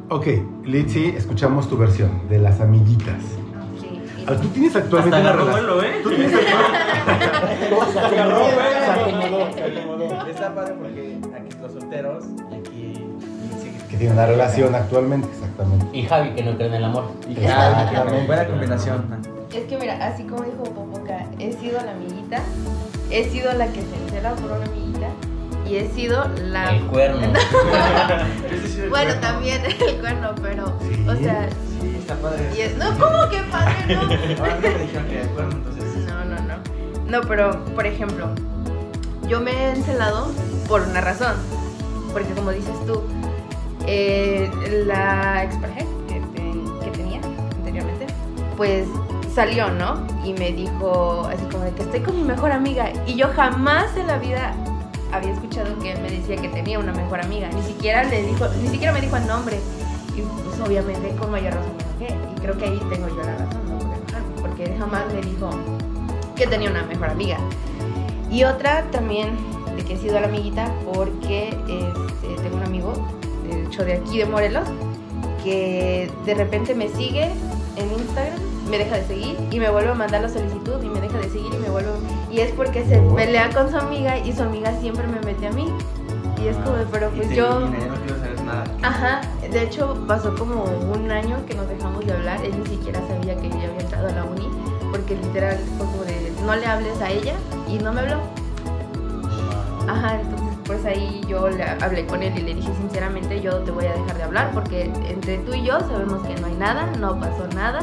Ok, 0.09 0.27
Litzy, 0.63 1.07
escuchamos 1.09 1.67
tu 1.67 1.77
versión 1.77 2.29
de 2.29 2.39
las 2.39 2.61
amiguitas. 2.61 3.21
Ah, 4.25 4.35
Tú 4.41 4.47
tienes 4.47 4.73
actualmente 4.73 5.17
Hasta 5.17 5.29
una 5.33 5.41
agarró 5.41 5.45
relación. 5.57 5.75
vuelo, 5.75 5.83
¿eh? 5.83 5.99
Tú 6.03 6.09
tienes 6.11 6.31
Se 6.31 6.39
acomodó, 6.39 7.91
se 7.91 7.99
acomodó, 7.99 9.53
se 9.53 9.63
acomodó. 9.63 10.27
Está 10.29 10.55
padre 10.55 10.73
porque 10.79 11.17
aquí 11.35 11.57
los 11.61 11.71
solteros 11.73 12.23
y 12.49 12.55
aquí 12.55 12.93
que 13.89 13.97
tiene 13.97 14.13
una 14.13 14.25
relación 14.25 14.73
actualmente, 14.73 15.27
exactamente. 15.27 15.85
Y 15.91 16.03
Javi, 16.03 16.29
que 16.35 16.43
no 16.43 16.55
cree 16.55 16.67
en 16.69 16.73
el 16.75 16.83
amor. 16.85 17.11
Exactamente. 17.29 18.25
Buena 18.25 18.47
combinación. 18.47 19.03
Es 19.53 19.65
que 19.65 19.77
mira, 19.77 19.97
así 20.07 20.23
como 20.23 20.43
dijo 20.43 20.63
Popoca, 20.63 21.25
he 21.39 21.51
sido 21.51 21.81
la 21.83 21.91
amiguita, 21.91 22.39
he 23.11 23.25
sido 23.29 23.51
la 23.51 23.67
que 23.67 23.81
se 23.81 23.95
encela 24.05 24.31
por 24.35 24.45
una 24.45 24.65
amiguita 24.65 24.82
y 25.73 25.77
he 25.77 25.89
sido 25.91 26.27
la... 26.43 26.75
El 26.75 26.83
cuerno. 26.85 27.27
bueno, 28.89 29.13
también 29.19 29.61
el 29.87 29.95
cuerno, 29.99 30.29
pero, 30.41 30.65
o 31.07 31.15
sea, 31.15 31.49
Sí, 31.81 31.95
está 31.97 32.15
padre. 32.15 32.49
y 32.55 32.61
es- 32.61 32.77
no, 32.77 32.89
¿cómo 32.99 33.27
que 33.29 33.41
padre? 33.51 33.95
No. 33.95 34.01
Ahora 34.01 34.55
no 34.55 34.61
me 34.61 34.79
dijeron 34.79 35.07
que 35.07 35.15
de 35.15 35.23
acuerdo, 35.23 35.51
entonces. 35.51 35.95
No, 36.07 36.25
no, 36.25 36.35
no. 36.41 36.53
No, 37.09 37.21
pero, 37.27 37.65
por 37.75 37.85
ejemplo, 37.87 38.27
yo 39.27 39.39
me 39.41 39.51
he 39.51 39.71
encelado 39.71 40.31
por 40.67 40.81
una 40.81 41.01
razón. 41.01 41.33
Porque 42.11 42.29
como 42.33 42.51
dices 42.51 42.75
tú, 42.85 43.01
eh, 43.87 44.51
la 44.85 45.43
expareja 45.43 45.79
que, 46.07 46.19
te- 46.35 46.85
que 46.85 46.91
tenía 46.91 47.19
anteriormente, 47.57 48.05
pues 48.55 48.85
salió, 49.33 49.69
¿no? 49.71 50.05
Y 50.23 50.33
me 50.33 50.51
dijo 50.51 51.27
así 51.33 51.43
como 51.51 51.63
de 51.63 51.71
que 51.71 51.81
estoy 51.81 52.01
con 52.01 52.15
mi 52.15 52.23
mejor 52.23 52.51
amiga. 52.51 52.91
Y 53.07 53.15
yo 53.15 53.29
jamás 53.35 53.97
en 53.97 54.05
la 54.07 54.19
vida 54.19 54.53
había 55.13 55.31
escuchado 55.31 55.77
que 55.79 55.95
me 55.95 56.09
decía 56.09 56.35
que 56.37 56.49
tenía 56.49 56.79
una 56.79 56.91
mejor 56.91 57.21
amiga. 57.21 57.49
Ni 57.49 57.61
siquiera 57.61 58.03
le 58.03 58.23
dijo, 58.23 58.47
ni 58.61 58.67
siquiera 58.67 58.91
me 58.91 59.01
dijo 59.01 59.15
el 59.15 59.27
nombre. 59.27 59.59
Y 60.15 60.21
pues 60.21 60.59
obviamente 60.59 61.15
con 61.15 61.31
mayor 61.31 61.53
razón 61.53 61.71
me 61.77 62.07
enojé. 62.07 62.17
Y 62.35 62.41
creo 62.41 62.57
que 62.57 62.65
ahí 62.65 62.81
tengo 62.89 63.07
yo 63.07 63.23
la 63.23 63.37
razón, 63.37 63.61
no. 63.69 64.41
Porque 64.41 64.75
jamás 64.77 65.05
me 65.13 65.21
dijo 65.21 65.49
que 66.35 66.47
tenía 66.47 66.69
una 66.69 66.83
mejor 66.83 67.09
amiga. 67.09 67.37
Y 68.29 68.43
otra 68.43 68.83
también 68.91 69.37
de 69.75 69.83
que 69.83 69.93
he 69.93 69.97
sido 69.97 70.19
la 70.19 70.27
amiguita 70.27 70.71
porque 70.93 71.49
este, 71.49 72.41
tengo 72.41 72.57
un 72.57 72.63
amigo, 72.63 72.93
de 73.47 73.63
hecho 73.63 73.83
de 73.85 73.93
aquí 73.93 74.17
de 74.17 74.25
Morelos, 74.25 74.67
que 75.43 76.11
de 76.25 76.33
repente 76.33 76.73
me 76.73 76.89
sigue 76.89 77.29
en 77.75 77.91
Instagram, 77.91 78.39
me 78.69 78.77
deja 78.77 78.97
de 78.97 79.05
seguir 79.05 79.37
y 79.51 79.59
me 79.59 79.69
vuelve 79.69 79.91
a 79.91 79.95
mandar 79.95 80.21
la 80.21 80.29
solicitud 80.29 80.81
de 81.17 81.29
seguir 81.29 81.53
y 81.53 81.57
me 81.57 81.69
vuelve 81.69 81.91
y 82.31 82.39
es 82.39 82.51
porque 82.51 82.85
se 82.85 82.99
pelea 83.15 83.49
con 83.51 83.69
su 83.69 83.77
amiga 83.77 84.17
y 84.17 84.33
su 84.33 84.43
amiga 84.43 84.73
siempre 84.79 85.07
me 85.07 85.19
mete 85.21 85.47
a 85.47 85.51
mí 85.51 85.67
y 86.41 86.47
es 86.47 86.57
como 86.57 86.75
de, 86.75 86.85
pero 86.91 87.09
Y 87.13 87.17
pues 87.17 87.29
te 87.29 87.35
yo 87.35 87.59
no 87.59 87.71
quiero 87.71 88.19
saber 88.19 88.41
nada. 88.43 88.63
Ajá, 88.81 89.21
de 89.49 89.63
hecho 89.63 89.95
pasó 90.07 90.35
como 90.35 90.63
un 90.63 91.09
año 91.09 91.45
que 91.45 91.55
nos 91.55 91.69
dejamos 91.69 92.05
de 92.05 92.13
hablar, 92.13 92.43
él 92.43 92.53
ni 92.59 92.65
siquiera 92.65 92.99
sabía 93.07 93.35
que 93.37 93.49
yo 93.49 93.55
había 93.55 93.79
entrado 93.79 94.07
a 94.07 94.11
la 94.11 94.23
uni, 94.25 94.49
porque 94.91 95.15
literal 95.15 95.57
fue 95.77 95.85
como 95.85 96.03
de 96.03 96.33
no 96.45 96.55
le 96.55 96.65
hables 96.65 96.99
a 97.01 97.09
ella 97.09 97.35
y 97.69 97.77
no 97.77 97.93
me 97.93 98.01
habló. 98.01 98.17
Ajá, 99.87 100.19
entonces 100.19 100.53
pues 100.65 100.85
ahí 100.85 101.21
yo 101.27 101.49
le 101.49 101.63
hablé 101.63 102.05
con 102.05 102.23
él 102.23 102.37
y 102.37 102.41
le 102.41 102.55
dije 102.55 102.69
sinceramente 102.79 103.41
yo 103.41 103.59
te 103.59 103.71
voy 103.71 103.85
a 103.85 103.93
dejar 103.93 104.17
de 104.17 104.23
hablar 104.23 104.51
porque 104.53 104.91
entre 105.07 105.37
tú 105.39 105.53
y 105.53 105.63
yo 105.63 105.79
sabemos 105.79 106.25
que 106.25 106.35
no 106.39 106.47
hay 106.47 106.55
nada, 106.55 106.87
no 106.99 107.19
pasó 107.19 107.47
nada, 107.53 107.81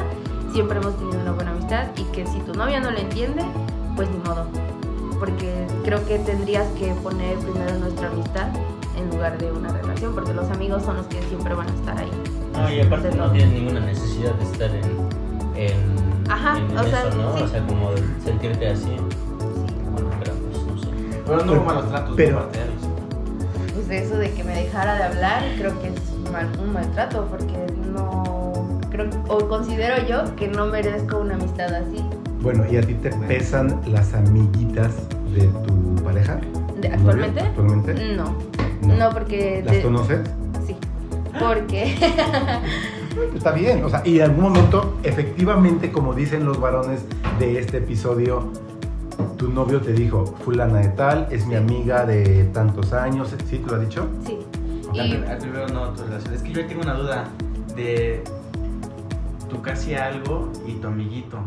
siempre 0.52 0.78
hemos 0.78 0.96
tenido 0.96 1.20
una 1.20 1.32
buena 1.32 1.52
amistad 1.70 1.86
y 1.96 2.04
que 2.12 2.26
si 2.26 2.38
tu 2.40 2.52
novia 2.54 2.80
no 2.80 2.90
lo 2.90 2.98
entiende, 2.98 3.42
pues 3.96 4.08
ni 4.10 4.18
modo. 4.18 4.46
Porque 5.18 5.66
creo 5.84 6.04
que 6.06 6.18
tendrías 6.20 6.66
que 6.78 6.92
poner 7.02 7.36
primero 7.38 7.78
nuestra 7.78 8.08
amistad 8.08 8.48
en 8.96 9.10
lugar 9.10 9.38
de 9.38 9.52
una 9.52 9.68
relación, 9.72 10.14
porque 10.14 10.32
los 10.34 10.48
amigos 10.50 10.82
son 10.82 10.96
los 10.96 11.06
que 11.06 11.22
siempre 11.24 11.54
van 11.54 11.68
a 11.68 11.74
estar 11.74 11.98
ahí. 11.98 12.10
No, 12.54 12.70
y 12.72 12.80
aparte 12.80 13.10
no 13.14 13.30
tienes 13.30 13.52
ninguna 13.52 13.80
necesidad 13.80 14.32
de 14.34 14.44
estar 14.44 14.70
en, 14.70 14.84
en, 15.56 16.30
Ajá, 16.30 16.58
en 16.58 16.76
o 16.78 16.82
sea, 16.84 17.08
eso, 17.08 17.16
¿no? 17.18 17.36
sí. 17.36 17.42
O 17.44 17.48
sea, 17.48 17.66
como 17.66 17.92
de 17.92 18.02
sentirte 18.24 18.68
así. 18.68 18.96
Bueno, 19.92 20.08
pero 20.22 20.32
pues 20.34 20.62
no 20.64 20.78
sé. 20.82 20.88
Pero 21.26 21.44
no 21.44 21.52
hubo 21.52 21.64
malos 21.64 21.88
tratos 21.88 22.14
Pero- 22.16 22.36
por 22.38 22.44
parte 22.46 22.58
de 22.58 22.64
ellos. 22.64 22.76
Pues 23.74 24.02
eso 24.02 24.16
de 24.18 24.32
que 24.32 24.44
me 24.44 24.54
dejara 24.54 24.96
de 24.96 25.02
hablar, 25.04 25.42
creo 25.58 25.80
que 25.80 25.88
es 25.88 26.30
mal- 26.32 26.50
un 26.60 26.72
maltrato, 26.72 27.26
porque 27.30 27.66
no. 27.92 28.09
Creo, 29.08 29.24
o 29.28 29.48
considero 29.48 30.06
yo 30.06 30.36
que 30.36 30.48
no 30.48 30.66
merezco 30.66 31.18
una 31.18 31.34
amistad 31.34 31.72
así. 31.74 32.04
Bueno, 32.42 32.64
¿y 32.70 32.76
a 32.76 32.80
ti 32.82 32.94
te 32.94 33.10
pesan 33.10 33.80
las 33.86 34.12
amiguitas 34.14 34.92
de 35.34 35.46
tu 35.66 35.96
pareja? 36.02 36.38
De- 36.80 36.88
¿Tu 36.88 36.94
¿Actualmente? 36.94 37.40
¿Actualmente? 37.40 37.94
No. 38.16 38.34
No. 38.82 38.94
No, 38.96 39.10
porque. 39.10 39.62
¿Las 39.64 39.76
de- 39.76 39.82
conoces? 39.82 40.20
Sí. 40.66 40.76
Porque. 41.38 41.94
Está 43.34 43.52
bien, 43.52 43.84
o 43.84 43.88
sea, 43.90 44.02
y 44.04 44.18
en 44.18 44.22
algún 44.30 44.44
momento, 44.44 44.96
efectivamente, 45.02 45.90
como 45.92 46.14
dicen 46.14 46.44
los 46.46 46.60
varones 46.60 47.04
de 47.38 47.58
este 47.58 47.78
episodio, 47.78 48.50
tu 49.36 49.48
novio 49.48 49.80
te 49.80 49.92
dijo, 49.92 50.24
fulana 50.44 50.78
de 50.78 50.88
tal, 50.90 51.26
es 51.30 51.44
mi 51.46 51.56
amiga 51.56 52.06
de 52.06 52.44
tantos 52.54 52.92
años, 52.92 53.34
¿sí? 53.48 53.58
¿Te 53.58 53.70
lo 53.70 53.76
ha 53.76 53.78
dicho? 53.80 54.06
sí. 54.26 54.38
La 54.94 55.06
Y. 55.06 55.10
prim- 55.10 55.24
al 55.30 55.38
primero 55.38 55.68
no, 55.68 55.88
tu 55.90 56.02
relación. 56.04 56.34
Es 56.34 56.42
que 56.42 56.52
yo 56.52 56.66
tengo 56.66 56.82
una 56.82 56.94
duda 56.94 57.28
de 57.76 58.24
tu 59.50 59.60
casi 59.62 59.94
algo 59.94 60.50
y 60.66 60.72
tu 60.74 60.86
amiguito. 60.88 61.38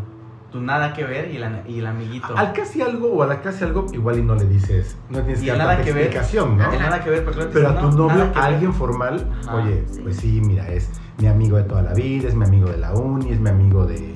Tu 0.52 0.62
nada 0.62 0.94
que 0.94 1.04
ver 1.04 1.32
y, 1.32 1.40
la- 1.40 1.64
y 1.68 1.80
el 1.80 1.88
amiguito. 1.88 2.38
Al 2.38 2.54
casi 2.54 2.82
algo 2.82 3.12
o 3.12 3.24
a 3.24 3.26
la 3.26 3.42
casi 3.42 3.64
algo, 3.64 3.88
igual 3.92 4.20
y 4.20 4.22
no 4.22 4.36
le 4.36 4.46
dices, 4.46 4.96
no 5.10 5.20
tienes 5.22 5.42
Y 5.42 5.46
que 5.46 5.50
dar 5.52 5.58
nada 5.58 5.78
que 5.82 5.92
ver. 5.92 6.04
explicación, 6.04 6.58
¿no? 6.60 6.72
El 6.72 6.80
nada 6.80 7.04
que 7.04 7.10
ver, 7.10 7.26
porque 7.26 7.46
Pero 7.52 7.70
a 7.70 7.80
tu 7.80 7.90
no, 7.90 8.08
novio, 8.08 8.22
a 8.22 8.26
ver. 8.28 8.38
alguien 8.38 8.72
formal, 8.74 9.28
Ajá. 9.48 9.56
oye, 9.56 9.84
Sí. 9.90 10.02
pues 10.04 10.18
sí, 10.18 10.42
mira, 10.42 10.68
es 10.70 10.92
mi 11.18 11.26
amigo 11.28 11.58
de 11.58 11.64
toda 11.64 11.82
la 11.82 11.94
vida, 11.94 12.28
es 12.28 12.36
mi 12.36 12.46
amigo 12.46 12.70
de 12.70 12.78
la 12.78 12.94
uni, 12.94 13.32
es 13.32 13.40
mi 13.40 13.50
amigo 13.50 13.88
de 13.88 14.14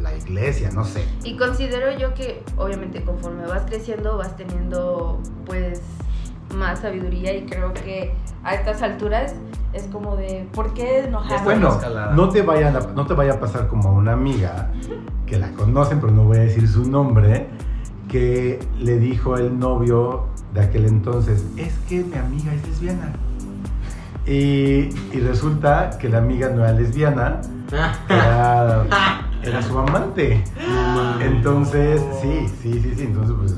la 0.00 0.16
iglesia, 0.16 0.70
no 0.72 0.82
sé. 0.84 1.04
Y 1.24 1.36
considero 1.36 1.90
yo 1.98 2.14
que 2.14 2.42
obviamente 2.56 3.02
conforme 3.04 3.44
vas 3.46 3.64
creciendo 3.66 4.16
vas 4.16 4.34
teniendo 4.36 5.20
pues 5.44 5.82
más 6.54 6.78
sabiduría 6.80 7.34
y 7.34 7.44
creo 7.44 7.74
que 7.74 8.14
a 8.44 8.54
estas 8.54 8.80
alturas 8.80 9.34
es 9.76 9.84
como 9.92 10.16
de 10.16 10.48
¿por 10.52 10.72
qué 10.74 11.00
enojarme? 11.04 11.44
Bueno, 11.44 11.68
escalada. 11.68 12.12
no 12.14 12.28
te, 12.30 12.42
vayan 12.42 12.76
a- 12.76 12.80
no 12.94 13.06
te 13.06 13.14
vaya 13.14 13.34
a 13.34 13.40
pasar 13.40 13.68
como 13.68 13.88
a 13.90 13.92
una 13.92 14.12
amiga 14.12 14.70
que 15.26 15.38
la 15.38 15.50
conocen, 15.52 16.00
pero 16.00 16.12
no 16.12 16.24
voy 16.24 16.38
a 16.38 16.40
decir 16.40 16.66
su 16.68 16.88
nombre, 16.90 17.46
que 18.08 18.58
le 18.80 18.98
dijo 18.98 19.36
el 19.36 19.58
novio 19.58 20.26
de 20.54 20.60
aquel 20.62 20.86
entonces, 20.86 21.44
es 21.56 21.74
que 21.88 22.02
mi 22.04 22.16
amiga 22.16 22.52
es 22.54 22.66
lesbiana. 22.66 23.12
Y, 24.26 24.88
y 25.12 25.20
resulta 25.20 25.90
que 26.00 26.08
la 26.08 26.18
amiga 26.18 26.48
no 26.48 26.62
era 26.64 26.72
lesbiana, 26.72 27.40
era, 28.08 28.84
era 29.42 29.62
su 29.62 29.78
amante. 29.78 30.42
No. 30.68 31.20
Entonces, 31.20 32.00
sí, 32.22 32.46
sí, 32.62 32.72
sí, 32.82 32.94
sí, 32.96 33.02
entonces 33.04 33.36
pues 33.38 33.54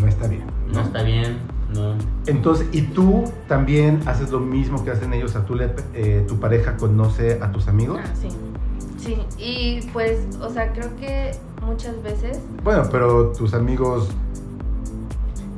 no 0.00 0.06
está 0.06 0.28
bien. 0.28 0.44
No 0.72 0.80
está 0.80 1.02
bien, 1.02 1.38
no. 1.74 1.94
Entonces, 2.26 2.66
¿y 2.72 2.82
tú 2.82 3.24
también 3.48 4.00
haces 4.06 4.30
lo 4.30 4.40
mismo 4.40 4.84
que 4.84 4.90
hacen 4.90 5.12
ellos? 5.14 5.36
¿A 5.36 5.44
tú 5.44 5.54
le- 5.54 5.74
eh, 5.94 6.24
tu 6.28 6.38
pareja 6.38 6.76
conoce 6.76 7.38
a 7.42 7.50
tus 7.52 7.68
amigos? 7.68 7.98
Ah, 8.02 8.08
sí. 8.20 8.28
Sí, 8.98 9.16
y 9.38 9.80
pues, 9.92 10.18
o 10.42 10.50
sea, 10.50 10.72
creo 10.72 10.94
que 10.96 11.32
muchas 11.62 12.02
veces 12.02 12.38
Bueno, 12.62 12.82
pero 12.92 13.32
tus 13.32 13.54
amigos, 13.54 14.10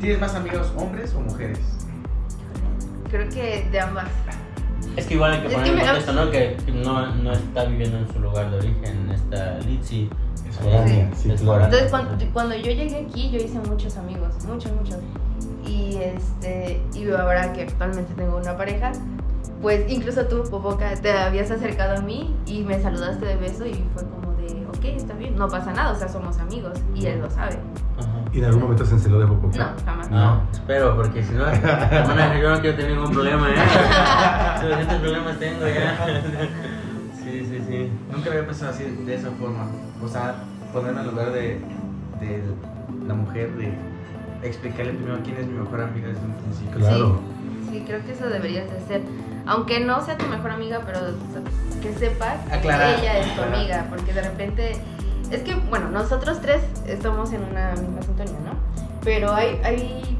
¿Tienes 0.00 0.20
más 0.20 0.34
amigos 0.34 0.72
hombres 0.76 1.14
o 1.14 1.20
mujeres? 1.20 1.58
creo 3.10 3.28
que 3.28 3.68
de 3.70 3.80
ambas. 3.80 4.08
Es 4.96 5.06
que 5.06 5.14
igual 5.14 5.32
hay 5.32 5.40
que 5.40 5.46
Es 5.48 5.52
poner 5.54 5.66
que 5.74 5.80
en 5.80 5.86
contexto, 5.86 6.12
¿no? 6.12 6.30
Que 6.30 6.56
no, 6.84 7.14
no 7.16 7.32
está 7.32 7.64
viviendo 7.64 7.98
en 7.98 8.12
su 8.12 8.18
lugar 8.20 8.50
de 8.50 8.56
origen, 8.58 9.10
está 9.10 9.58
Litzy. 9.60 10.08
Es 10.48 10.56
sí, 11.18 11.30
es 11.30 11.42
foránea. 11.42 11.66
Entonces, 11.66 11.90
cuando, 11.90 12.24
cuando 12.32 12.56
yo 12.56 12.70
llegué 12.72 13.06
aquí, 13.08 13.30
yo 13.30 13.38
hice 13.38 13.58
muchos 13.60 13.96
amigos, 13.96 14.34
muchos, 14.46 14.72
muchos. 14.72 14.98
Y 15.66 15.96
este, 15.96 16.82
y 16.94 17.10
ahora 17.10 17.52
que 17.52 17.62
actualmente 17.62 18.14
tengo 18.14 18.36
una 18.36 18.56
pareja, 18.56 18.92
pues 19.60 19.84
incluso 19.88 20.26
tú, 20.26 20.42
Popoca, 20.50 20.94
te 20.96 21.12
habías 21.12 21.50
acercado 21.50 21.98
a 21.98 22.00
mí 22.00 22.34
y 22.46 22.62
me 22.64 22.80
saludaste 22.82 23.24
de 23.24 23.36
beso 23.36 23.64
y 23.64 23.84
fue 23.94 24.04
como 24.08 24.32
de, 24.32 24.66
ok, 24.66 24.84
está 24.96 25.14
bien, 25.14 25.36
no 25.36 25.48
pasa 25.48 25.72
nada, 25.72 25.92
o 25.92 25.94
sea, 25.94 26.08
somos 26.08 26.38
amigos 26.38 26.78
y 26.94 27.06
él 27.06 27.20
lo 27.20 27.30
sabe. 27.30 27.58
Ajá. 27.98 28.22
¿y 28.32 28.38
en 28.38 28.44
algún 28.46 28.62
momento 28.62 28.84
se 28.84 28.94
enceló 28.94 29.20
de 29.20 29.26
Popoca? 29.26 29.58
No, 29.58 29.84
jamás. 29.84 30.08
Ah, 30.10 30.40
espero, 30.52 30.96
porque 30.96 31.22
si 31.22 31.34
no, 31.34 31.46
hermana, 31.46 32.40
yo 32.40 32.50
no 32.50 32.60
quiero 32.60 32.76
tener 32.76 32.92
ningún 32.92 33.12
problema, 33.12 33.50
¿eh? 33.50 33.54
Suficientes 34.60 34.98
problemas 34.98 35.38
tengo 35.38 35.66
ya. 35.66 36.06
Sí, 37.22 37.46
sí, 37.48 37.62
sí. 37.66 37.90
Nunca 38.10 38.30
había 38.30 38.44
pensado 38.44 38.72
así 38.72 38.82
de 38.84 39.14
esa 39.14 39.30
forma. 39.30 39.66
O 40.02 40.08
sea, 40.08 40.34
ponerme 40.72 41.00
en 41.00 41.06
el 41.06 41.12
lugar 41.12 41.32
de, 41.32 41.60
de 42.20 42.42
la 43.06 43.14
mujer, 43.14 43.52
de 43.52 43.72
explicarle 44.42 44.92
primero 44.92 45.18
quién 45.24 45.36
es 45.36 45.46
mi 45.46 45.58
mejor 45.58 45.80
amiga 45.82 46.08
desde 46.08 46.20
un 46.24 46.32
principio. 46.34 46.78
Claro. 46.78 47.20
Sí, 47.70 47.82
creo 47.86 48.04
que 48.04 48.12
eso 48.12 48.28
deberías 48.28 48.70
de 48.70 48.76
hacer. 48.78 49.02
Aunque 49.46 49.80
no 49.80 50.04
sea 50.04 50.16
tu 50.18 50.26
mejor 50.26 50.50
amiga, 50.52 50.82
pero 50.86 51.00
que 51.82 51.92
sepas 51.94 52.36
Aclarar, 52.50 52.96
que 52.96 53.02
ella 53.02 53.18
es 53.18 53.34
tu 53.34 53.42
amiga, 53.42 53.86
porque 53.90 54.12
de 54.12 54.22
repente 54.22 54.72
es 55.30 55.42
que 55.42 55.54
bueno, 55.54 55.88
nosotros 55.90 56.40
tres 56.40 56.62
estamos 56.86 57.32
en 57.32 57.42
una 57.44 57.72
misma 57.72 58.02
sintonía, 58.02 58.38
¿no? 58.44 58.52
Pero 59.02 59.32
hay 59.32 59.58
hay 59.64 60.18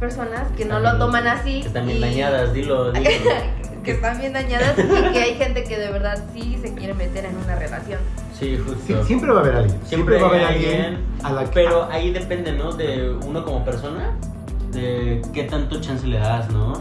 personas 0.00 0.48
que 0.56 0.64
no 0.64 0.80
lo 0.80 0.88
bien- 0.90 0.98
toman 0.98 1.26
así 1.28 1.60
que 1.60 1.66
Están 1.68 1.86
bien 1.86 1.98
y- 1.98 2.00
dañadas, 2.00 2.52
dilo, 2.52 2.90
dilo. 2.92 3.10
que 3.84 3.90
están 3.92 4.18
bien 4.18 4.32
dañadas 4.32 4.76
y 4.78 5.12
que 5.12 5.18
hay 5.22 5.34
gente 5.34 5.62
que 5.64 5.78
de 5.78 5.90
verdad 5.92 6.24
sí 6.32 6.58
se 6.60 6.74
quiere 6.74 6.94
meter 6.94 7.26
en 7.26 7.36
una 7.36 7.54
relación. 7.54 8.00
Sí, 8.38 8.58
justo. 8.58 8.78
Sí, 8.86 8.94
siempre 9.04 9.30
va 9.30 9.38
a 9.38 9.42
haber 9.42 9.56
alguien. 9.56 9.80
Siempre, 9.84 10.18
Siempre 10.18 10.20
va 10.20 10.26
a 10.26 10.28
haber 10.30 10.44
alguien 10.44 10.84
alguien, 10.84 11.00
a 11.22 11.32
la 11.32 11.44
que... 11.44 11.50
Pero 11.54 11.84
ahí 11.90 12.10
depende, 12.12 12.52
¿no? 12.52 12.72
De 12.72 13.16
uno 13.26 13.44
como 13.44 13.64
persona, 13.64 14.10
de 14.72 15.22
qué 15.32 15.44
tanto 15.44 15.80
chance 15.80 16.06
le 16.06 16.18
das, 16.18 16.50
¿no? 16.50 16.72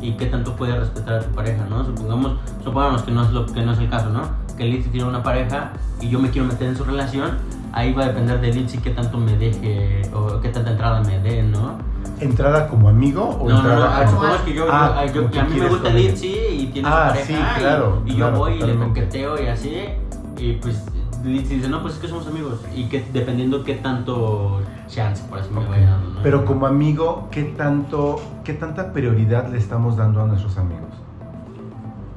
Y 0.00 0.12
qué 0.16 0.26
tanto 0.26 0.56
puedes 0.56 0.76
respetar 0.78 1.14
a 1.14 1.20
tu 1.20 1.30
pareja, 1.34 1.64
¿no? 1.68 1.84
Supongamos, 1.84 2.38
supongamos 2.64 3.02
que 3.02 3.10
no 3.12 3.22
es 3.22 3.30
lo 3.30 3.46
que 3.46 3.60
no 3.62 3.72
es 3.72 3.78
el 3.78 3.88
caso, 3.90 4.08
¿no? 4.10 4.22
Que 4.56 4.64
Litzy 4.64 4.88
tiene 4.90 5.06
una 5.08 5.22
pareja 5.22 5.72
y 6.00 6.08
yo 6.08 6.18
me 6.18 6.30
quiero 6.30 6.46
meter 6.48 6.68
en 6.68 6.76
su 6.76 6.84
relación, 6.84 7.32
ahí 7.72 7.92
va 7.92 8.04
a 8.04 8.06
depender 8.08 8.40
de 8.40 8.52
Litzy 8.52 8.78
qué 8.78 8.90
tanto 8.90 9.18
me 9.18 9.36
deje 9.36 10.02
o 10.14 10.40
qué 10.40 10.48
tanta 10.48 10.70
entrada 10.70 11.00
me 11.02 11.18
dé, 11.20 11.42
¿no? 11.42 11.78
¿Entrada 12.20 12.68
como 12.68 12.88
amigo 12.88 13.24
o 13.40 13.48
No, 13.48 13.56
no, 13.56 13.62
no, 13.62 13.70
entrada 13.70 13.90
ah, 13.96 13.98
como... 14.04 14.10
supongamos 14.12 14.40
que 14.42 14.54
yo, 14.54 14.66
Ah, 14.70 15.04
yo- 15.06 15.12
yo- 15.22 15.30
que 15.30 15.40
a 15.40 15.44
mí 15.44 15.58
me 15.60 15.68
gusta. 15.68 15.88
Litzy 15.90 16.34
y 16.50 16.66
tiene 16.72 16.88
Ah, 16.88 17.08
su 17.08 17.14
pareja 17.14 17.26
sí, 17.26 17.32
y- 17.34 17.60
claro, 17.60 18.02
y, 18.06 18.10
yo 18.10 18.16
claro, 18.16 18.36
voy 18.38 18.52
y 18.54 18.62
le 18.62 18.74
coqueteo 18.76 19.42
y 19.42 19.46
así 19.46 19.76
y 20.36 20.52
pues 20.54 20.82
dice, 21.24 21.68
no, 21.68 21.82
pues 21.82 21.94
es 21.94 22.00
que 22.00 22.08
somos 22.08 22.26
amigos 22.26 22.60
y 22.74 22.84
que 22.84 23.04
dependiendo 23.12 23.64
qué 23.64 23.74
tanto 23.74 24.60
chance 24.88 25.22
por 25.28 25.38
así 25.38 25.50
me 25.50 25.60
Ok. 25.60 25.68
vaya 25.68 25.90
dando, 25.90 26.10
¿no? 26.10 26.22
Pero 26.22 26.44
como 26.44 26.66
amigo, 26.66 27.28
¿qué, 27.30 27.42
tanto, 27.44 28.20
¿qué 28.44 28.52
tanta 28.52 28.92
prioridad 28.92 29.48
le 29.50 29.58
estamos 29.58 29.96
dando 29.96 30.22
a 30.22 30.26
nuestros 30.26 30.56
amigos? 30.58 30.90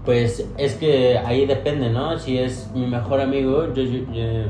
Pues 0.05 0.47
es 0.57 0.75
que 0.75 1.17
ahí 1.17 1.45
depende, 1.45 1.89
¿no? 1.89 2.17
Si 2.17 2.37
es 2.37 2.69
mi 2.73 2.87
mejor 2.87 3.19
amigo, 3.19 3.73
yo, 3.73 3.83
yo- 3.83 4.11
yo- 4.13 4.49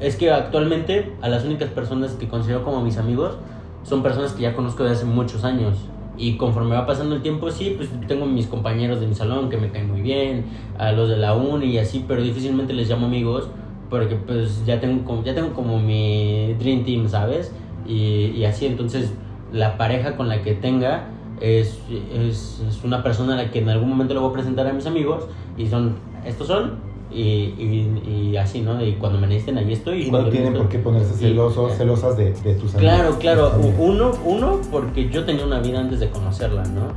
es 0.00 0.16
que 0.16 0.30
actualmente 0.32 1.12
a 1.22 1.28
las 1.28 1.44
únicas 1.44 1.70
personas 1.70 2.12
que 2.12 2.26
considero 2.28 2.64
como 2.64 2.80
mis 2.82 2.98
amigos 2.98 3.36
son 3.84 4.02
personas 4.02 4.32
que 4.32 4.42
ya 4.42 4.54
conozco 4.54 4.82
de 4.84 4.90
hace 4.90 5.04
muchos 5.04 5.44
años. 5.44 5.76
Y 6.18 6.36
conforme 6.36 6.74
va 6.74 6.84
pasando 6.86 7.14
el 7.14 7.22
tiempo, 7.22 7.50
sí, 7.50 7.74
pues 7.76 7.88
tengo 8.06 8.26
mis 8.26 8.46
compañeros 8.46 9.00
de 9.00 9.06
mi 9.06 9.14
salón 9.14 9.48
que 9.50 9.56
me 9.56 9.70
caen 9.70 9.90
muy 9.90 10.02
bien, 10.02 10.46
a 10.78 10.92
los 10.92 11.08
de 11.08 11.16
la 11.16 11.34
uni 11.34 11.66
y 11.66 11.78
así, 11.78 12.04
pero 12.06 12.22
difícilmente 12.22 12.72
les 12.72 12.88
llamo 12.88 13.06
amigos 13.06 13.48
porque 13.92 14.16
pues 14.16 14.64
ya 14.64 14.80
tengo 14.80 15.04
como, 15.04 15.22
ya 15.22 15.34
tengo 15.34 15.52
como 15.52 15.78
mi 15.78 16.54
dream 16.58 16.82
team, 16.82 17.10
¿sabes? 17.10 17.52
Y, 17.86 18.32
y 18.34 18.44
así, 18.46 18.64
entonces 18.64 19.12
la 19.52 19.76
pareja 19.76 20.16
con 20.16 20.28
la 20.30 20.40
que 20.40 20.54
tenga 20.54 21.08
es, 21.42 21.78
es, 22.14 22.62
es 22.66 22.82
una 22.84 23.02
persona 23.02 23.34
a 23.34 23.36
la 23.36 23.50
que 23.50 23.58
en 23.58 23.68
algún 23.68 23.90
momento 23.90 24.14
le 24.14 24.20
voy 24.20 24.30
a 24.30 24.32
presentar 24.32 24.66
a 24.66 24.72
mis 24.72 24.86
amigos 24.86 25.24
y 25.58 25.66
son, 25.66 25.96
estos 26.24 26.46
son, 26.46 26.76
y, 27.12 27.20
y, 27.20 28.30
y 28.32 28.36
así, 28.38 28.62
¿no? 28.62 28.82
Y 28.82 28.92
cuando 28.94 29.18
me 29.20 29.26
necesiten, 29.26 29.58
ahí 29.58 29.70
estoy. 29.74 30.04
Y 30.04 30.04
no 30.06 30.10
cuando 30.12 30.30
tienen 30.30 30.54
por 30.54 30.70
qué 30.70 30.78
ponerse 30.78 31.12
Y- 31.16 31.28
celosos, 31.28 31.76
celosas 31.76 32.16
de, 32.16 32.32
de 32.32 32.54
tus 32.54 32.74
amigos. 32.74 32.94
Claro, 32.94 33.18
claro. 33.18 33.52
Uno, 33.78 34.12
uno, 34.24 34.58
porque 34.70 35.10
yo 35.10 35.26
tenía 35.26 35.44
una 35.44 35.60
vida 35.60 35.80
antes 35.80 36.00
de 36.00 36.08
conocerla, 36.08 36.62
¿no? 36.64 36.88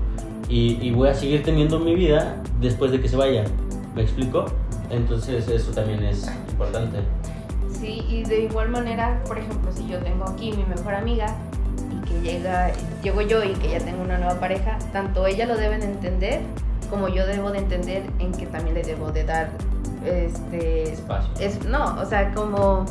Y, 0.47 0.77
y 0.81 0.91
voy 0.91 1.09
a 1.09 1.13
seguir 1.13 1.43
teniendo 1.43 1.77
mi 1.77 1.93
vida 1.93 2.41
después 2.61 2.91
de 2.93 3.01
que 3.01 3.09
se 3.09 3.17
vaya. 3.17 3.43
¿Me 3.93 4.03
explico? 4.03 4.45
Entonces 4.89 5.49
eso 5.49 5.71
también 5.71 6.01
es 6.03 6.31
importante. 6.55 6.99
Sí, 7.79 8.05
y 8.09 8.23
de 8.23 8.41
igual 8.41 8.69
manera, 8.69 9.21
por 9.27 9.37
ejemplo, 9.37 9.71
si 9.71 9.87
yo 9.87 9.99
tengo 9.99 10.25
aquí 10.25 10.53
mi 10.53 10.63
mejor 10.63 10.95
amiga 10.95 11.27
y 11.91 12.07
que 12.07 12.21
llega, 12.21 12.71
llego 13.03 13.21
yo 13.21 13.43
y 13.43 13.53
que 13.53 13.69
ya 13.71 13.79
tengo 13.79 14.01
una 14.01 14.17
nueva 14.17 14.39
pareja, 14.39 14.77
tanto 14.93 15.27
ella 15.27 15.45
lo 15.45 15.57
deben 15.57 15.83
entender 15.83 16.41
como 16.89 17.09
yo 17.09 17.25
debo 17.27 17.51
de 17.51 17.59
entender 17.59 18.03
en 18.19 18.31
que 18.31 18.45
también 18.45 18.75
le 18.75 18.83
debo 18.83 19.11
de 19.11 19.23
dar 19.25 19.49
este 20.05 20.93
Espacio. 20.93 21.29
es 21.39 21.63
no, 21.65 21.99
o 21.99 22.05
sea, 22.05 22.31
como 22.33 22.85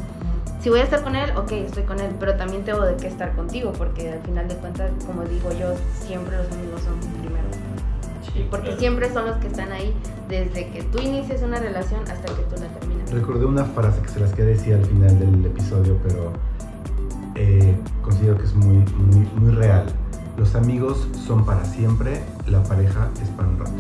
si 0.61 0.69
voy 0.69 0.81
a 0.81 0.85
estar 0.85 1.03
con 1.03 1.15
él, 1.17 1.31
ok, 1.37 1.53
estoy 1.53 1.85
con 1.85 2.01
él, 2.01 2.11
pero 2.19 2.35
también 2.37 2.65
tengo 2.65 2.83
de 2.85 2.97
qué 2.97 3.07
estar 3.07 3.35
contigo, 3.37 3.73
porque 3.73 4.13
al 4.13 4.21
final 4.21 4.49
de 4.49 4.57
cuentas, 4.57 4.91
como 5.07 5.23
digo 5.25 5.51
yo, 5.53 5.75
siempre 6.01 6.37
los 6.37 6.51
amigos 6.53 6.83
son 6.83 6.99
primero. 7.21 7.45
Sí, 8.33 8.47
Porque 8.51 8.67
claro. 8.67 8.81
siempre 8.81 9.13
son 9.13 9.27
los 9.27 9.37
que 9.37 9.47
están 9.47 9.71
ahí 9.73 9.95
desde 10.29 10.69
que 10.71 10.83
tú 10.83 10.99
inicias 10.99 11.43
una 11.43 11.61
relación 11.61 12.03
hasta 12.03 12.35
que 12.35 12.43
tú 12.43 12.61
la 12.61 12.67
terminas. 12.69 12.84
Recordé 13.15 13.45
una 13.47 13.65
frase 13.65 14.01
que 14.03 14.09
se 14.09 14.21
las 14.21 14.33
quería 14.33 14.53
decir 14.53 14.75
al 14.75 14.85
final 14.85 15.19
del 15.19 15.45
episodio, 15.47 15.97
pero 16.03 16.33
eh, 17.37 17.75
considero 18.03 18.37
que 18.37 18.45
es 18.45 18.55
muy, 18.55 18.77
muy, 18.99 19.29
muy 19.37 19.51
real. 19.53 19.85
Los 20.37 20.55
amigos 20.57 21.07
son 21.27 21.45
para 21.45 21.65
siempre, 21.65 22.21
la 22.49 22.63
pareja 22.65 23.09
es 23.23 23.29
para 23.31 23.49
un 23.49 23.59
rato. 23.59 23.73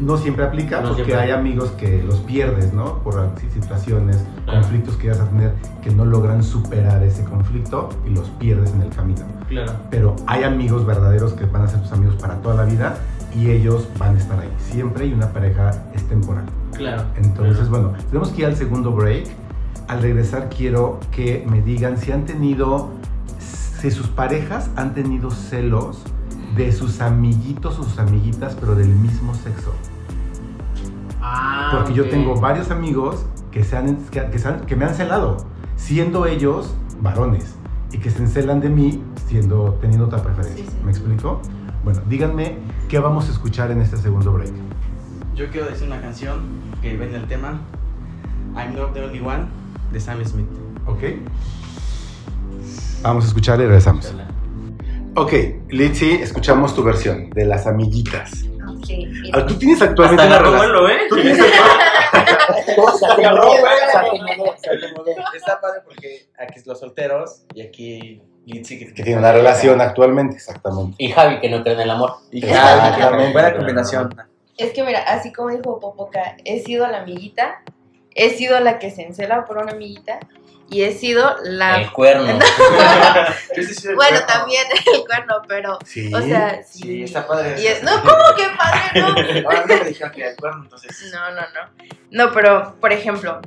No 0.00 0.18
siempre 0.18 0.44
aplica 0.44 0.82
No 0.82 0.88
porque 0.88 1.04
siempre. 1.06 1.24
hay 1.24 1.30
amigos 1.32 1.70
que 1.72 2.02
los 2.02 2.18
pierdes, 2.20 2.72
¿no? 2.74 2.98
Por 3.02 3.30
situaciones, 3.52 4.22
Claro. 4.44 4.60
conflictos 4.60 4.96
que 4.96 5.08
vas 5.08 5.20
a 5.20 5.24
tener 5.28 5.54
que 5.82 5.90
no 5.90 6.04
logran 6.04 6.42
superar 6.44 7.02
ese 7.02 7.24
conflicto 7.24 7.88
y 8.06 8.10
los 8.10 8.28
pierdes 8.30 8.72
en 8.72 8.82
el 8.82 8.90
camino. 8.90 9.22
Claro. 9.48 9.72
Pero 9.90 10.14
hay 10.26 10.44
amigos 10.44 10.84
verdaderos 10.86 11.32
que 11.32 11.46
van 11.46 11.62
a 11.62 11.68
ser 11.68 11.80
tus 11.80 11.92
amigos 11.92 12.14
para 12.16 12.34
toda 12.42 12.54
la 12.56 12.64
vida 12.64 12.98
y 13.34 13.50
ellos 13.50 13.88
van 13.98 14.14
a 14.16 14.18
estar 14.18 14.38
ahí 14.38 14.50
siempre 14.58 15.06
y 15.06 15.14
una 15.14 15.30
pareja 15.32 15.70
es 15.94 16.04
temporal. 16.08 16.44
Claro. 16.74 17.04
Entonces, 17.16 17.68
bueno, 17.68 17.92
tenemos 18.10 18.30
que 18.30 18.42
ir 18.42 18.46
al 18.46 18.56
segundo 18.56 18.92
break. 18.92 19.26
Al 19.88 20.02
regresar 20.02 20.48
quiero 20.50 20.98
que 21.12 21.46
me 21.48 21.62
digan 21.62 21.96
si 21.98 22.10
han 22.12 22.24
tenido, 22.26 22.90
si 23.38 23.90
sus 23.90 24.08
parejas 24.08 24.68
han 24.76 24.94
tenido 24.94 25.30
celos 25.30 26.02
de 26.56 26.72
sus 26.72 27.00
amiguitos 27.00 27.78
o 27.78 27.84
sus 27.84 27.98
amiguitas, 27.98 28.56
pero 28.58 28.74
del 28.74 28.88
mismo 28.88 29.34
sexo. 29.34 29.72
Ah, 31.20 31.70
Porque 31.72 31.94
yo 31.94 32.08
tengo 32.08 32.40
varios 32.40 32.70
amigos 32.70 33.24
que, 33.50 33.64
se 33.64 33.76
han, 33.76 33.96
que, 34.10 34.26
que 34.30 34.38
se 34.38 34.48
han- 34.48 34.60
que 34.66 34.76
me 34.76 34.84
han 34.84 34.94
celado, 34.94 35.38
siendo 35.76 36.26
ellos 36.26 36.74
varones, 37.00 37.54
y 37.92 37.98
que 37.98 38.10
se 38.10 38.22
encelan 38.22 38.60
de 38.60 38.68
mí 38.68 39.02
siendo, 39.28 39.76
teniendo 39.80 40.06
otra 40.06 40.22
preferencia. 40.22 40.64
Sí, 40.64 40.70
sí. 40.70 40.76
¿Me 40.84 40.90
explico? 40.90 41.40
Bueno, 41.84 42.00
díganme 42.08 42.58
qué 42.88 42.98
vamos 42.98 43.28
a 43.28 43.32
escuchar 43.32 43.70
en 43.70 43.80
este 43.80 43.96
segundo 43.96 44.32
break. 44.32 44.52
Yo 45.36 45.50
quiero 45.50 45.66
decir 45.68 45.86
una 45.86 46.00
canción 46.00 46.40
que 46.80 46.96
viene 46.96 47.16
el 47.16 47.28
tema 47.28 47.60
I'm 48.56 48.74
Not 48.74 48.94
the 48.94 49.02
Only 49.04 49.20
One 49.20 49.46
de 49.92 50.00
Sam 50.00 50.24
Smith. 50.24 50.46
¿Ok? 50.86 51.02
Vamos 53.02 53.24
a 53.24 53.28
escuchar 53.28 53.60
y 53.60 53.64
regresamos. 53.64 54.14
Ok, 55.14 55.32
Litzy, 55.68 56.12
escuchamos 56.14 56.74
tu 56.74 56.82
versión 56.82 57.28
de 57.30 57.44
las 57.44 57.66
amiguitas. 57.66 58.44
Ah. 59.32 59.44
Tú 59.46 59.54
tienes 59.58 59.80
actualmente 59.82 60.22
Hasta 60.22 60.38
una 60.38 60.50
relación. 60.50 60.72
vuelo, 60.72 60.88
¿eh? 60.88 60.98
Tú 61.08 61.16
tienes. 61.16 61.38
Está 65.34 65.60
padre 65.60 65.80
porque 65.84 66.28
aquí 66.38 66.60
los 66.64 66.80
solteros 66.80 67.42
y 67.54 67.60
aquí 67.62 68.22
Litzy 68.46 68.78
que 68.78 69.02
tiene 69.02 69.18
una 69.18 69.32
relación 69.32 69.80
actualmente, 69.80 70.36
exactamente. 70.36 70.96
Y 70.98 71.10
Javi, 71.10 71.40
que 71.40 71.50
no 71.50 71.62
cree 71.62 71.74
en 71.74 71.80
el 71.80 71.90
amor. 71.90 72.14
Y 72.30 72.44
Exactamente. 72.44 73.32
buena 73.32 73.54
combinación. 73.54 74.14
Es 74.56 74.72
que 74.72 74.82
mira, 74.84 75.00
así 75.00 75.32
como 75.32 75.50
dijo 75.50 75.78
Popoca, 75.80 76.36
he 76.44 76.60
sido 76.60 76.86
la 76.86 77.02
amiguita, 77.02 77.62
he 78.14 78.30
sido 78.30 78.58
la 78.60 78.78
que 78.78 78.90
se 78.90 79.02
encela 79.02 79.44
por 79.44 79.58
una 79.58 79.72
amiguita 79.72 80.18
y 80.70 80.82
he 80.82 80.92
sido 80.92 81.36
la... 81.44 81.80
El 81.82 81.92
cuerno. 81.92 82.38
Bueno, 83.94 84.18
también 84.26 84.64
el 84.94 85.04
cuerno, 85.06 85.42
pero... 85.46 85.78
Sí. 85.84 86.12
O 86.12 86.20
sea, 86.20 86.62
sí. 86.64 86.78
Sí, 86.80 87.02
está 87.04 87.26
padre. 87.26 87.60
Y 87.60 87.66
es- 87.66 87.82
no, 87.82 88.00
¿cómo 88.02 88.22
que 88.36 88.44
padre? 88.56 89.00
No. 89.00 89.06
Ahora 89.48 89.64
no 89.66 89.76
me 89.76 89.84
dijeron 89.84 90.12
que 90.12 90.20
era 90.22 90.30
el 90.30 90.36
cuerno, 90.36 90.62
entonces. 90.64 91.10
No, 91.12 91.30
no, 91.30 91.40
no. 91.40 91.86
No, 92.26 92.32
pero, 92.32 92.74
por 92.80 92.92
ejemplo, 92.92 93.40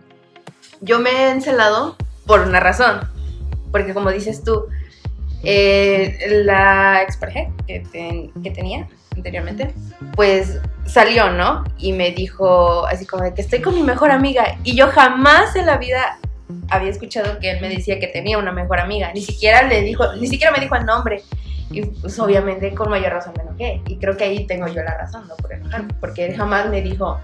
yo 0.82 1.00
me 1.00 1.10
he 1.12 1.30
encelado 1.32 1.95
por 2.26 2.41
una 2.41 2.60
razón. 2.60 3.02
Porque 3.72 3.93
como 3.93 4.12
dices 4.12 4.43
tú, 4.43 4.67
eh, 5.43 6.41
la 6.43 7.02
expareja 7.04 7.52
que, 7.67 7.82
ten- 7.91 8.32
que 8.41 8.52
tenía 8.52 8.88
anteriormente, 9.19 9.73
pues 10.15 10.60
salió, 10.86 11.29
¿no? 11.32 11.63
Y 11.77 11.93
me 11.93 12.12
dijo 12.12 12.86
así 12.88 13.05
como 13.05 13.23
de 13.23 13.34
que 13.34 13.41
estoy 13.41 13.62
con 13.62 13.75
mi 13.75 13.84
mejor 13.84 14.12
amiga. 14.12 14.58
Y 14.63 14.75
yo 14.75 14.88
jamás 14.88 15.55
en 15.55 15.65
la 15.65 15.77
vida 15.77 16.17
había 16.69 16.89
escuchado 16.89 17.39
que 17.39 17.51
él 17.51 17.62
me 17.62 17.69
decía 17.69 17.99
que 17.99 18.08
tenía 18.08 18.38
una 18.38 18.51
mejor 18.51 18.79
amiga. 18.79 19.12
Ni 19.13 19.21
siquiera 19.21 19.63
le 19.63 19.82
dijo, 19.82 20.13
ni 20.15 20.27
siquiera 20.27 20.51
me 20.51 20.60
dijo 20.60 20.75
el 20.75 20.86
nombre. 20.86 21.23
Y 21.71 21.82
pues 21.86 22.17
obviamente 22.19 22.73
con 22.73 22.89
mayor 22.89 23.13
razón 23.13 23.34
me 23.38 23.43
enojé. 23.43 23.82
Y 23.88 23.97
creo 23.97 24.17
que 24.17 24.23
ahí 24.23 24.47
tengo 24.47 24.67
yo 24.67 24.82
la 24.82 24.97
razón, 24.97 25.27
¿no? 25.27 25.36
Porque 25.99 26.25
él 26.25 26.36
jamás 26.36 26.69
me 26.69 26.82
dijo 26.82 27.19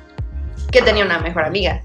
que 0.71 0.81
tenía 0.81 1.05
una 1.05 1.19
mejor 1.19 1.45
amiga. 1.45 1.81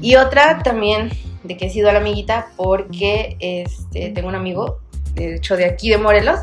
Y 0.00 0.16
otra 0.16 0.60
también 0.62 1.10
de 1.42 1.56
que 1.56 1.66
he 1.66 1.70
sido 1.70 1.90
la 1.90 1.98
amiguita 1.98 2.48
porque 2.56 3.36
este, 3.40 4.10
tengo 4.10 4.28
un 4.28 4.36
amigo, 4.36 4.80
de 5.14 5.36
hecho 5.36 5.56
de 5.56 5.64
aquí 5.64 5.90
de 5.90 5.98
Morelos, 5.98 6.40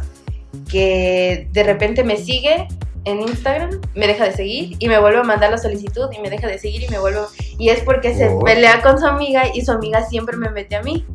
que 0.70 1.48
de 1.52 1.64
repente 1.64 2.04
me 2.04 2.18
sigue 2.18 2.68
en 3.06 3.22
Instagram, 3.22 3.80
me 3.96 4.08
deja 4.08 4.26
de 4.26 4.34
seguir 4.34 4.76
y 4.80 4.88
me 4.88 5.00
vuelve 5.00 5.20
a 5.20 5.24
mandar 5.24 5.52
la 5.52 5.58
solicitud 5.58 6.10
y 6.12 6.20
me 6.20 6.30
deja 6.30 6.48
de 6.48 6.60
seguir 6.60 6.84
y 6.84 6.90
me 6.90 7.00
vuelve... 7.00 7.22
Y 7.58 7.70
es 7.70 7.82
porque 7.82 8.14
se 8.16 8.30
Oh. 8.30 8.40
pelea 8.40 8.82
con 8.82 9.00
su 9.00 9.08
amiga 9.08 9.44
y 9.54 9.62
su 9.62 9.72
amiga 9.72 10.04
siempre 10.04 10.38
me 10.38 10.50
mete 10.50 10.76
a 10.76 10.84
mí. 10.84 11.06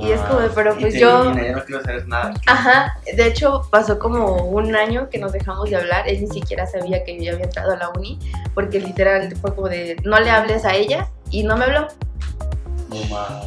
Y 0.00 0.10
es 0.10 0.20
como, 0.22 0.40
de, 0.40 0.48
pero 0.48 0.76
pues 0.76 0.98
yo... 0.98 1.22
elimina, 1.22 1.46
ya 1.46 1.52
no 1.52 1.64
quiero 1.64 1.82
saber 1.84 2.08
nada. 2.08 2.34
Ajá, 2.46 2.98
de 3.16 3.26
hecho 3.28 3.62
pasó 3.70 3.98
como 4.00 4.44
un 4.44 4.74
año 4.74 5.08
que 5.08 5.18
nos 5.18 5.32
dejamos 5.32 5.70
de 5.70 5.76
hablar, 5.76 6.08
él 6.08 6.20
ni 6.20 6.26
siquiera 6.28 6.66
sabía 6.66 7.04
que 7.04 7.16
yo 7.16 7.22
ya 7.22 7.32
había 7.34 7.44
entrado 7.44 7.72
a 7.72 7.76
la 7.76 7.90
uni, 7.90 8.18
porque 8.54 8.80
literal 8.80 9.32
fue 9.40 9.54
como 9.54 9.68
de, 9.68 9.96
no 10.02 10.18
le 10.18 10.30
hables 10.30 10.64
a 10.64 10.74
ella 10.74 11.08
y 11.30 11.44
no 11.44 11.56
me 11.56 11.66
habló. 11.66 11.86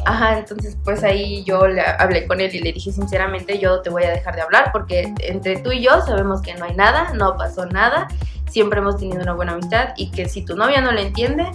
Ajá, 0.04 0.38
entonces 0.38 0.76
pues 0.84 1.02
ahí 1.04 1.44
yo 1.44 1.66
le 1.66 1.80
hablé 1.80 2.26
con 2.26 2.40
él 2.40 2.54
y 2.54 2.60
le 2.60 2.72
dije 2.72 2.92
sinceramente 2.92 3.58
yo 3.58 3.80
te 3.80 3.90
voy 3.90 4.04
a 4.04 4.10
dejar 4.10 4.34
de 4.34 4.42
hablar 4.42 4.70
porque 4.72 5.12
entre 5.20 5.58
tú 5.58 5.72
y 5.72 5.82
yo 5.82 6.00
sabemos 6.02 6.42
que 6.42 6.54
no 6.54 6.64
hay 6.64 6.74
nada, 6.74 7.12
no 7.14 7.36
pasó 7.36 7.66
nada, 7.66 8.08
siempre 8.50 8.80
hemos 8.80 8.96
tenido 8.96 9.22
una 9.22 9.34
buena 9.34 9.52
amistad 9.52 9.90
y 9.96 10.10
que 10.10 10.28
si 10.28 10.44
tu 10.44 10.56
novia 10.56 10.80
no 10.80 10.92
le 10.92 11.02
entiende, 11.02 11.46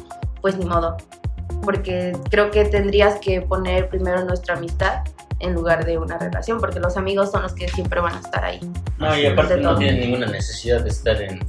pues 0.41 0.57
ni 0.57 0.65
modo, 0.65 0.97
porque 1.63 2.15
creo 2.29 2.51
que 2.51 2.65
tendrías 2.65 3.19
que 3.19 3.41
poner 3.41 3.89
primero 3.89 4.23
nuestra 4.25 4.55
amistad 4.55 5.03
en 5.39 5.53
lugar 5.53 5.85
de 5.85 5.97
una 5.97 6.17
relación, 6.17 6.59
porque 6.59 6.79
los 6.79 6.95
amigos 6.97 7.31
son 7.31 7.43
los 7.43 7.53
que 7.53 7.67
siempre 7.67 7.99
van 7.99 8.15
a 8.15 8.19
estar 8.19 8.43
ahí. 8.45 8.59
No, 8.97 9.17
y 9.17 9.25
aparte 9.25 9.57
no 9.57 9.69
todo. 9.69 9.79
tienes 9.79 10.05
ninguna 10.05 10.27
necesidad 10.27 10.81
de 10.81 10.89
estar 10.89 11.21
en, 11.21 11.39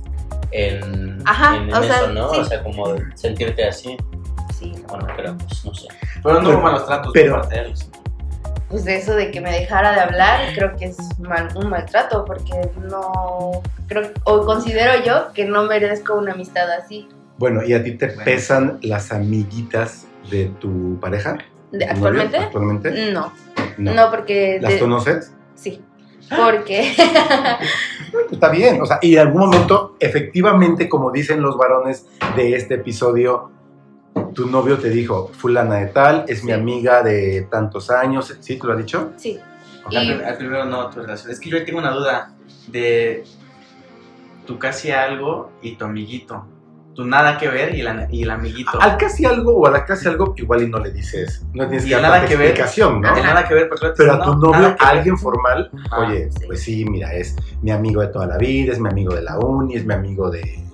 en, 0.50 1.22
Ajá, 1.24 1.56
en 1.56 1.72
o 1.72 1.82
sea, 1.82 1.96
eso, 1.98 2.08
¿no? 2.08 2.30
sí. 2.30 2.40
O 2.40 2.44
sea, 2.44 2.62
como 2.62 2.86
sentirte 3.14 3.64
así. 3.64 3.96
Sí, 4.64 4.82
Bueno, 4.88 5.06
pero 5.16 5.36
pues 5.36 5.64
no 5.64 5.74
sé. 5.74 5.88
Pero 6.22 6.34
no 6.36 6.40
Pero- 6.40 6.54
hubo 6.58 6.62
malos 6.62 6.86
tratos 6.86 7.10
pero- 7.12 7.32
por 7.34 7.40
parte 7.42 7.56
de 7.60 7.66
ellos. 7.66 7.90
pues 8.68 8.86
eso 8.86 9.14
de 9.14 9.30
que 9.30 9.40
me 9.40 9.52
dejara 9.52 9.92
de 9.92 10.00
hablar 10.00 10.40
creo 10.54 10.74
que 10.76 10.86
es 10.86 10.96
mal- 11.20 11.48
un 11.54 11.68
maltrato 11.68 12.24
porque 12.24 12.52
no 12.88 13.62
creo 13.86 14.10
o 14.24 14.44
considero 14.46 15.04
yo 15.04 15.32
que 15.34 15.44
no 15.44 15.64
merezco 15.64 16.14
una 16.14 16.32
amistad 16.32 16.70
así 16.72 17.08
Bueno, 17.36 17.62
¿y 17.62 17.74
a 17.74 17.82
ti 17.84 17.92
te 17.92 18.06
Bueno. 18.06 18.22
pesan 18.24 18.78
las 18.82 19.12
amiguitas 19.12 20.06
de 20.30 20.46
tu 20.60 20.98
pareja? 21.00 21.36
De- 21.72 21.78
¿Tu 21.86 21.86
novio? 21.86 21.90
actualmente 21.92 22.36
¿Actualmente? 22.38 23.12
no 23.12 23.32
no, 23.76 24.10
porque 24.10 24.58
¿Las 24.60 24.72
de- 24.72 24.78
conoces? 24.80 25.32
sí 25.54 25.82
porque 26.34 26.94
Está 28.32 28.48
bien, 28.48 28.80
o 28.80 28.86
sea, 28.86 28.98
y 29.02 29.14
en 29.14 29.20
algún 29.20 29.40
momento, 29.42 29.96
efectivamente, 30.00 30.88
como 30.88 31.10
dicen 31.10 31.42
los 31.42 31.56
varones 31.58 32.06
de 32.36 32.54
este 32.54 32.74
episodio, 32.74 33.50
tu 34.34 34.46
novio 34.48 34.78
te 34.78 34.90
dijo, 34.90 35.28
fulana 35.32 35.76
de 35.76 35.86
tal, 35.86 36.24
es 36.28 36.44
mi 36.44 36.52
amiga 36.52 37.02
de 37.02 37.46
tantos 37.50 37.90
años, 37.90 38.36
¿sí? 38.40 38.58
¿Te 38.58 38.66
lo 38.66 38.72
ha 38.72 38.76
dicho? 38.76 39.12
sí 39.16 39.38
Al, 39.86 39.92
Y- 39.92 40.22
al 40.22 40.36
primero 40.36 40.64
no, 40.64 40.88
tu 40.90 41.00
relación. 41.00 41.30
Es 41.32 41.40
que 41.40 41.50
yo 41.50 41.56
ahí 41.56 41.64
tengo 41.64 41.78
una 41.78 41.90
duda 41.90 42.34
de 42.68 43.24
tu 44.46 44.58
casi 44.58 44.90
algo 44.90 45.52
y 45.62 45.76
tu 45.76 45.84
amiguito. 45.84 46.46
Tu 46.94 47.04
nada 47.04 47.36
que 47.38 47.48
ver 47.48 47.74
y, 47.74 47.82
la, 47.82 48.06
y 48.10 48.22
el 48.22 48.30
amiguito. 48.30 48.80
Al 48.80 48.96
casi 48.96 49.24
algo 49.24 49.56
o 49.56 49.66
a 49.66 49.70
la 49.70 49.84
casi 49.84 50.06
algo, 50.06 50.32
igual 50.36 50.62
y 50.62 50.68
no 50.68 50.78
le 50.78 50.92
dices, 50.92 51.44
no 51.52 51.66
tienes 51.66 51.86
Y 51.86 51.88
que 51.88 52.00
nada 52.00 52.24
que 52.24 52.36
ver. 52.36 52.50
explicación, 52.50 53.00
¿no? 53.00 53.16
Nada 53.16 53.48
que 53.48 53.54
ver, 53.54 53.68
Pero 53.96 54.12
a 54.12 54.22
tu 54.22 54.36
novio, 54.36 54.76
a 54.78 54.88
alguien 54.90 55.18
formal, 55.18 55.70
Ajá, 55.90 56.02
oye, 56.06 56.30
sí. 56.30 56.46
pues 56.46 56.62
sí, 56.62 56.84
mira, 56.84 57.12
es 57.12 57.34
mi 57.62 57.72
amigo 57.72 58.00
de 58.00 58.08
toda 58.08 58.26
la 58.26 58.38
vida, 58.38 58.72
es 58.72 58.78
mi 58.78 58.88
amigo 58.88 59.12
de 59.12 59.22
la 59.22 59.38
uni, 59.40 59.74
es 59.74 59.84
mi 59.84 59.92
amigo 59.92 60.30
de 60.30 60.64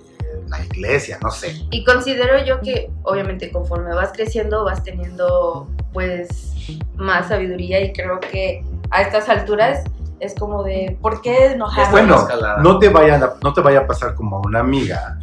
la 0.51 0.65
iglesia, 0.65 1.19
no 1.23 1.31
sé. 1.31 1.67
y 1.71 1.85
considero 1.85 2.45
yo 2.45 2.61
que 2.61 2.91
obviamente 3.05 3.51
conforme 3.51 3.95
vas 3.95 4.13
creciendo 4.13 4.65
vas 4.65 4.83
teniendo 4.83 5.69
pues 5.93 6.53
más 6.97 7.29
sabiduría 7.29 7.81
y 7.81 7.93
creo 7.93 8.21
que 8.21 8.65
a 8.91 9.03
estas 9.03 9.29
alturas 9.29 9.85
es 10.21 10.35
como 10.35 10.63
de 10.63 10.99
¿por 11.01 11.23
qué 11.23 11.47
está 11.47 11.91
Bueno, 11.91 12.29
no 12.63 12.79
te, 12.79 12.89
vayan 12.89 13.23
a, 13.23 13.33
no 13.43 13.53
te 13.53 13.61
vaya 13.63 13.81
a 13.81 13.87
pasar 13.87 14.15
como 14.15 14.37
a 14.37 14.41
una 14.41 14.61
amiga 14.61 15.19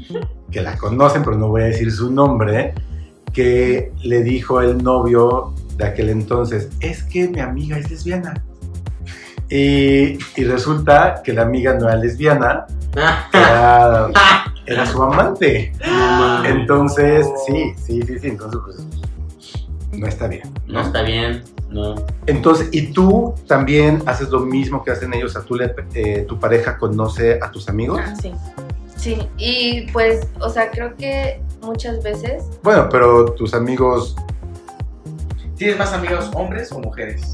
que 0.52 0.62
la 0.62 0.76
conocen, 0.78 1.24
pero 1.24 1.38
no 1.38 1.50
voy 1.50 1.62
a 1.62 1.66
decir 1.66 1.92
su 1.92 2.12
nombre, 2.12 2.74
que 3.32 3.94
le 4.02 4.24
dijo 4.24 4.62
el 4.62 4.84
novio 4.84 5.54
de 5.76 5.86
aquel 5.86 6.10
entonces, 6.10 6.70
es 6.80 7.04
que 7.04 7.28
mi 7.28 7.40
amiga 7.40 7.78
es 7.78 7.90
lesbiana. 7.92 8.44
Y, 9.50 10.18
y 10.36 10.44
resulta 10.46 11.22
que 11.24 11.32
la 11.32 11.44
amiga 11.44 11.74
no 11.76 11.88
era 11.88 11.96
lesbiana, 11.96 12.66
era, 13.32 14.10
era 14.68 14.86
su 14.86 15.02
amante. 15.02 15.72
Entonces, 16.46 17.28
sí, 17.46 17.74
sí, 17.78 18.02
sí, 18.04 18.20
sí, 18.20 18.28
entonces 18.28 18.60
pues 18.66 18.88
no 19.94 20.08
está 20.08 20.28
bien. 20.28 20.44
No 20.68 20.82
está 20.82 21.02
bien, 21.02 21.44
no. 21.70 21.96
Entonces, 22.28 22.70
¿y 22.72 22.92
tú 22.94 23.34
también 23.48 24.04
haces 24.06 24.30
lo 24.30 24.42
mismo 24.42 24.84
que 24.84 24.92
hacen 24.92 25.14
ellos? 25.14 25.32
O 25.32 25.34
sea, 25.40 25.42
¿tú 25.44 25.56
le- 25.56 25.74
eh, 25.96 26.26
tu 26.28 26.40
pareja 26.40 26.78
conoce 26.78 27.40
a 27.42 27.50
tus 27.52 27.68
amigos? 27.70 28.00
Ah, 28.04 28.14
sí 28.22 28.32
sí 28.96 29.16
y 29.38 29.86
pues 29.92 30.28
o 30.42 30.50
sea 30.50 30.72
creo 30.72 30.96
que 30.96 31.40
muchas 31.62 32.02
veces 32.02 32.44
Bueno, 32.64 32.90
pero 32.90 33.26
tus 33.34 33.54
amigos, 33.54 34.16
¿Tienes 35.56 35.78
más 35.78 35.94
amigos 35.94 36.30
hombres 36.34 36.72
o 36.72 36.80
mujeres? 36.80 37.32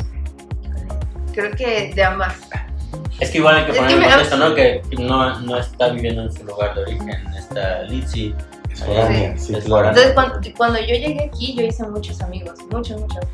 creo 1.34 1.52
que 1.56 1.92
de 1.96 2.04
ambas. 2.04 2.36
Es 3.20 3.32
que 3.32 3.38
igual 3.38 3.56
hay 3.56 3.66
que 3.66 3.72
Es 3.72 3.78
poner 3.78 3.98
que 3.98 4.04
en 4.04 4.10
contexto, 4.10 4.38
¿no? 4.38 4.56
Que 4.56 4.82
no, 5.00 5.40
no 5.42 5.58
está 5.58 5.90
viviendo 5.90 6.24
en 6.24 6.32
su 6.32 6.44
lugar 6.46 6.76
de 6.76 6.82
origen, 6.82 7.34
está 7.38 7.86
foránea, 8.76 9.38
sí, 9.38 9.56
Es 9.56 9.64
claro. 9.66 9.90
Entonces, 9.90 10.14
cuando, 10.14 10.40
cuando 10.58 10.80
yo 10.80 10.96
llegué 10.96 11.26
aquí, 11.26 11.56
yo 11.56 11.64
hice 11.64 11.84
muchos 11.88 12.22
amigos, 12.22 12.60
muchos, 12.72 13.00
muchos. 13.00 13.26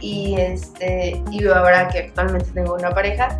Y 0.00 0.36
este, 0.38 1.22
y 1.30 1.46
ahora 1.46 1.88
que 1.88 2.00
actualmente 2.00 2.50
tengo 2.52 2.74
una 2.74 2.90
pareja, 2.90 3.38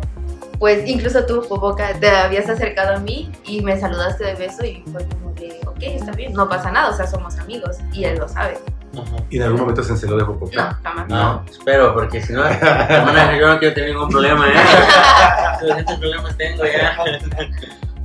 pues 0.59 0.87
incluso 0.87 1.25
tú, 1.25 1.45
Popoca, 1.47 1.93
te 1.99 2.09
habías 2.09 2.49
acercado 2.49 2.95
a 2.95 2.99
mí 2.99 3.31
y 3.45 3.61
me 3.61 3.79
saludaste 3.79 4.23
de 4.25 4.33
beso 4.33 4.65
y 4.65 4.83
fue 4.91 5.05
como 5.07 5.33
que, 5.35 5.59
ok, 5.67 5.81
está 5.81 6.11
bien, 6.11 6.33
no 6.33 6.49
pasa 6.49 6.71
nada, 6.71 6.89
o 6.89 6.93
sea, 6.93 7.05
somos 7.05 7.37
amigos 7.37 7.77
y 7.93 8.05
él 8.05 8.17
lo 8.17 8.27
sabe. 8.27 8.57
Ajá. 8.93 9.15
¿Y 9.29 9.37
en 9.37 9.43
algún 9.43 9.59
momento 9.61 9.83
se 9.83 9.91
enceló 9.93 10.15
de 10.17 10.23
No, 10.23 10.27
Popoca? 10.33 10.79
jamás. 10.83 11.07
No, 11.07 11.45
espero, 11.49 11.93
porque 11.93 12.21
si 12.21 12.33
no, 12.33 12.45
hermana, 12.47 13.37
yo 13.37 13.47
no 13.47 13.59
quiero 13.59 13.73
tener 13.75 13.91
ningún 13.91 14.09
problema, 14.09 14.47
¿eh? 14.49 14.53
Suficientes 15.59 15.97
problemas 15.97 16.37
tengo 16.37 16.63
ya. 16.65 16.97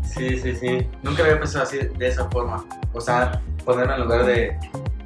Sí, 0.05 0.38
sí, 0.38 0.55
sí. 0.55 0.87
Nunca 1.03 1.23
había 1.23 1.38
pensado 1.38 1.64
así 1.64 1.79
de 1.79 2.07
esa 2.07 2.29
forma. 2.29 2.62
O 2.92 3.01
sea, 3.01 3.40
ponerme 3.64 3.95
en 3.95 4.01
lugar 4.03 4.27
de, 4.27 4.59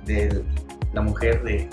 de 0.04 0.44
la 0.92 1.00
mujer, 1.00 1.44
de 1.44 1.70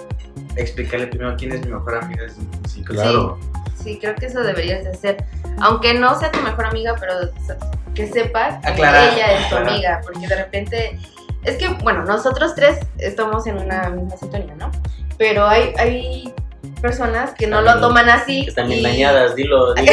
explicarle 0.55 1.07
primero 1.07 1.35
quién 1.35 1.51
es 1.53 1.65
mi 1.65 1.71
mejor 1.71 1.95
amiga 1.95 2.21
desde 2.23 2.41
un 2.41 2.47
principio. 2.51 2.93
Claro. 2.93 3.39
Sí, 3.83 3.97
creo 3.99 4.13
que 4.13 4.27
eso 4.27 4.41
deberías 4.41 4.83
de 4.83 4.91
hacer. 4.91 5.25
Aunque 5.61 5.95
no 5.95 6.17
sea 6.19 6.31
tu 6.31 6.41
mejor 6.41 6.67
amiga, 6.67 6.95
pero 6.99 7.13
que 7.95 8.05
sepa 8.07 8.61
que 8.61 8.67
Aclarar, 8.67 9.13
ella 9.13 9.39
es 9.39 9.49
tu 9.49 9.55
amiga. 9.55 10.01
Porque 10.03 10.27
de 10.27 10.35
repente. 10.35 10.99
Es 11.43 11.57
que, 11.57 11.67
bueno, 11.83 12.03
nosotros 12.05 12.55
tres 12.55 12.79
estamos 12.97 13.45
en 13.47 13.57
una 13.57 13.89
misma 13.89 14.17
sintonía, 14.17 14.55
¿no? 14.55 14.71
Pero 15.17 15.45
hay, 15.45 15.73
hay 15.77 16.33
personas 16.81 17.31
que 17.33 17.47
no 17.47 17.61
lo 17.61 17.79
toman 17.79 18.09
así. 18.09 18.43
Que 18.43 18.49
están 18.49 18.67
bien 18.67 18.79
y- 18.79 18.83
dañadas, 18.83 19.35
dilo. 19.35 19.73
dilo. 19.75 19.91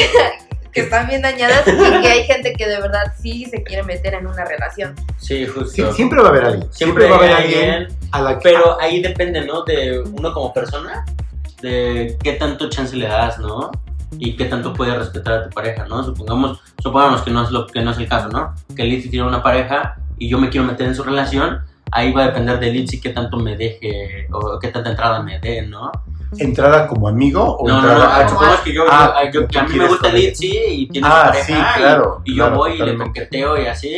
Que 0.73 0.83
están 0.83 1.09
bien 1.09 1.21
dañadas 1.21 1.65
y 1.67 2.01
que 2.01 2.09
hay 2.09 2.23
gente 2.25 2.53
que 2.53 2.69
de 2.69 2.81
verdad 2.81 3.13
sí 3.21 3.45
se 3.47 3.65
quiere 3.65 3.83
meter 3.83 4.15
en 4.15 4.29
una 4.29 4.45
relación. 4.45 4.95
Sí, 5.19 5.45
Sí, 5.45 5.47
justo. 5.47 5.93
siempre 5.93 6.21
va 6.21 6.29
a 6.29 6.31
haber 6.31 6.45
alguien. 6.45 6.73
Siempre 6.73 7.09
va 7.09 7.17
a 7.17 7.19
haber 7.19 7.33
alguien 7.33 7.71
alguien, 7.73 7.99
a 8.13 8.23
la 8.23 8.39
que. 8.39 8.43
pero 8.45 8.81
ahí 8.81 9.03
depende, 9.03 9.45
¿no? 9.45 9.65
De 9.65 9.99
uno 10.01 10.33
como 10.33 10.53
persona, 10.53 11.05
de 11.61 12.17
qué 12.23 12.35
tanto 12.35 12.69
chance 12.71 12.95
le 12.95 13.09
das, 13.09 13.39
¿no? 13.41 13.73
Y 14.19 14.37
qué 14.37 14.45
tanto 14.45 14.73
puedes 14.73 14.97
respetar 14.97 15.33
a 15.35 15.43
tu 15.45 15.51
pareja, 15.51 15.87
¿no? 15.87 16.05
Supongamos, 16.05 16.61
supongamos 16.81 17.23
que 17.23 17.31
no 17.33 17.43
es 17.43 17.51
lo 17.51 17.67
que 17.67 17.81
no 17.83 17.91
es 17.91 17.99
el 17.99 18.09
caso, 18.09 18.29
¿no? 18.29 18.55
Que 18.77 18.85
Litzy 18.85 19.11
tiene 19.11 19.27
una 19.27 19.43
pareja 19.43 19.97
y 20.21 20.29
yo 20.29 20.39
me 20.39 20.49
quiero 20.51 20.67
meter 20.67 20.87
en 20.87 20.95
su 20.95 21.03
relación, 21.03 21.63
ahí 21.91 22.13
va 22.13 22.23
a 22.23 22.27
depender 22.27 22.61
de 22.61 22.71
Litzy 22.73 23.01
qué 23.01 23.11
tanto 23.11 23.37
me 23.39 23.57
deje 23.57 24.29
o 24.31 24.59
qué 24.61 24.69
tanta 24.69 24.91
entrada 24.91 25.21
me 25.23 25.41
dé, 25.41 25.63
¿no? 25.67 25.91
¿Entrada 26.39 26.87
como 26.87 27.09
amigo 27.09 27.57
o 27.57 27.67
No, 27.67 27.81
no, 27.83 27.89
entrada 27.89 28.05
no, 28.09 28.15
como- 28.19 28.29
supongamos 28.29 28.61
que 28.61 28.73
yo, 28.73 28.85
Ah, 28.89 29.15
yo- 29.25 29.41
yo- 29.41 29.49
que 29.49 29.59
a 29.59 29.65
mí 29.65 29.77
me 29.77 29.89
gusta. 29.89 30.13
Litzy 30.13 30.57
y 30.69 30.87
tiene 30.89 31.09
Ah, 31.11 31.23
pareja 31.27 31.45
sí, 31.47 31.53
y- 31.55 31.79
claro, 31.81 32.23
y, 32.25 32.37
yo 32.37 32.45
claro, 32.45 32.57
voy 32.57 32.73
y 32.75 32.79
le 32.85 32.97
coqueteo 32.97 33.61
y 33.61 33.67
así 33.67 33.97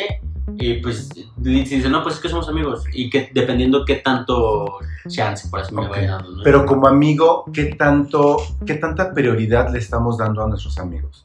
y 0.56 0.74
pues 0.74 1.10
Litzy 1.42 1.76
dice, 1.76 1.88
no, 1.90 2.02
pues 2.02 2.14
es 2.16 2.20
que 2.22 2.28
somos 2.28 2.48
amigos 2.48 2.84
y 2.92 3.10
que 3.10 3.30
dependiendo 3.34 3.84
qué 3.84 3.96
tanto 3.96 4.78
chance 5.08 5.48
por 5.48 5.60
así 5.60 5.74
me 5.74 5.82
Ok. 5.82 5.90
vaya 5.90 6.12
dando, 6.12 6.30
¿no? 6.30 6.42
Pero 6.42 6.64
como 6.64 6.86
amigo, 6.88 7.44
¿qué 7.52 7.64
tanto, 7.74 8.38
qué 8.66 8.74
tanta 8.74 9.12
prioridad 9.12 9.70
le 9.72 9.78
estamos 9.80 10.16
dando 10.18 10.42
a 10.42 10.48
nuestros 10.48 10.78
amigos? 10.78 11.24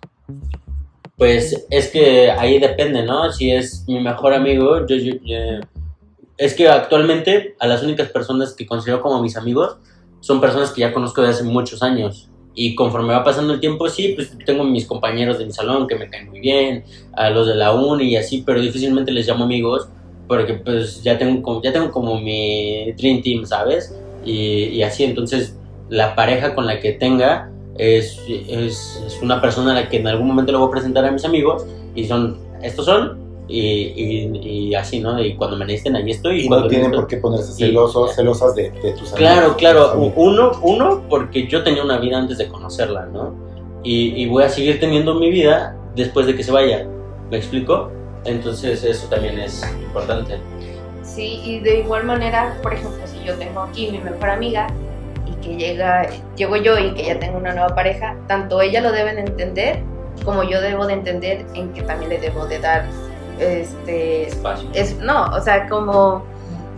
Pues 1.17 1.65
es 1.71 1.87
que 1.89 2.29
ahí 2.29 2.59
depende, 2.59 3.03
¿no? 3.03 3.31
Si 3.31 3.51
es 3.51 3.83
mi 3.87 3.99
mejor 3.99 4.33
amigo, 4.33 4.85
yo, 4.85 4.95
yo- 4.97 5.15
es 6.37 6.53
que 6.53 6.67
actualmente 6.69 7.55
a 7.59 7.65
las 7.67 7.81
únicas 7.81 8.09
personas 8.09 8.53
que 8.53 8.67
considero 8.67 9.01
como 9.01 9.21
mis 9.21 9.35
amigos 9.35 9.77
son 10.19 10.39
personas 10.39 10.71
que 10.71 10.81
ya 10.81 10.93
conozco 10.93 11.23
de 11.23 11.29
hace 11.29 11.43
muchos 11.43 11.81
años. 11.81 12.29
Y 12.53 12.75
conforme 12.75 13.13
va 13.13 13.23
pasando 13.23 13.53
el 13.53 13.59
tiempo, 13.59 13.89
sí, 13.89 14.13
pues 14.15 14.31
tengo 14.45 14.63
mis 14.63 14.85
compañeros 14.85 15.39
de 15.39 15.45
mi 15.45 15.51
salón 15.51 15.87
que 15.87 15.95
me 15.95 16.07
caen 16.09 16.29
muy 16.29 16.39
bien, 16.39 16.83
a 17.13 17.29
los 17.31 17.47
de 17.47 17.55
la 17.55 17.73
uni 17.73 18.05
y 18.05 18.15
así, 18.15 18.43
pero 18.45 18.61
difícilmente 18.61 19.11
les 19.11 19.27
llamo 19.27 19.45
amigos 19.45 19.89
porque 20.27 20.55
pues 20.55 21.01
ya 21.03 21.17
tengo, 21.17 21.61
ya 21.63 21.71
tengo 21.73 21.89
como 21.91 22.19
mi 22.19 22.91
Dream 22.93 23.21
Team, 23.21 23.45
¿sabes? 23.45 23.95
Y, 24.23 24.65
y 24.65 24.83
así, 24.83 25.03
entonces 25.03 25.55
la 25.89 26.15
pareja 26.15 26.53
con 26.53 26.65
la 26.67 26.79
que 26.79 26.91
tenga 26.93 27.49
es, 27.77 28.19
es, 28.27 29.01
es 29.05 29.19
una 29.21 29.39
persona 29.41 29.71
a 29.71 29.75
la 29.75 29.89
que 29.89 29.97
en 29.97 30.07
algún 30.07 30.27
momento 30.27 30.51
le 30.51 30.57
voy 30.57 30.67
a 30.67 30.71
presentar 30.71 31.05
a 31.05 31.11
mis 31.11 31.25
amigos 31.25 31.65
y 31.95 32.05
son, 32.05 32.37
estos 32.61 32.85
son, 32.85 33.25
y, 33.47 33.59
y, 33.61 34.37
y 34.69 34.75
así, 34.75 34.99
¿no? 34.99 35.23
Y 35.23 35.35
cuando 35.35 35.55
me 35.57 35.65
necesiten, 35.65 35.95
ahí 35.95 36.11
estoy. 36.11 36.41
Y 36.41 36.43
no 36.43 36.49
cuando 36.49 36.67
tienen 36.67 36.91
necesito- 36.91 36.95
por 36.99 37.07
qué 37.07 37.17
ponerse 37.17 37.53
celosos, 37.53 38.13
celosas 38.15 38.55
de, 38.55 38.71
de 38.71 38.91
tus 38.91 39.13
amigos. 39.13 39.15
Claro, 39.15 39.55
claro. 39.55 40.11
Uno, 40.15 40.51
uno, 40.63 41.03
porque 41.09 41.47
yo 41.47 41.63
tenía 41.63 41.83
una 41.83 41.97
vida 41.97 42.17
antes 42.17 42.37
de 42.39 42.47
conocerla, 42.49 43.05
¿no? 43.05 43.33
Y, 43.83 44.21
y 44.21 44.27
voy 44.27 44.43
a 44.43 44.49
seguir 44.49 44.79
teniendo 44.79 45.15
mi 45.15 45.29
vida 45.29 45.77
después 45.95 46.25
de 46.27 46.35
que 46.35 46.43
se 46.43 46.51
vaya. 46.51 46.85
¿Me 47.31 47.37
explico? 47.37 47.89
Entonces 48.25 48.83
eso 48.83 49.07
también 49.07 49.39
es 49.39 49.63
importante. 49.81 50.37
Sí, 51.03 51.39
y 51.45 51.59
de 51.61 51.79
igual 51.79 52.03
manera, 52.03 52.57
por 52.61 52.73
ejemplo, 52.73 52.99
si 53.05 53.25
yo 53.25 53.35
tengo 53.35 53.61
aquí 53.61 53.89
mi 53.91 53.99
mejor 53.99 54.29
amiga 54.29 54.67
y 55.29 55.35
que 55.41 55.55
llega, 55.55 56.07
llego 56.35 56.55
yo 56.57 56.77
y 56.77 56.93
que 56.93 57.05
ya 57.05 57.19
tengo 57.19 57.37
una 57.37 57.53
nueva 57.53 57.75
pareja, 57.75 58.15
tanto 58.27 58.61
ella 58.61 58.81
lo 58.81 58.91
debe 58.91 59.13
de 59.13 59.21
entender 59.21 59.79
como 60.23 60.43
yo 60.43 60.61
debo 60.61 60.87
de 60.87 60.93
entender 60.93 61.45
en 61.53 61.73
que 61.73 61.81
también 61.83 62.09
le 62.09 62.19
debo 62.19 62.45
de 62.47 62.59
dar, 62.59 62.85
este, 63.39 64.27
Espacio. 64.27 64.69
es, 64.73 64.97
no, 64.97 65.25
o 65.27 65.41
sea, 65.41 65.67
como, 65.67 66.23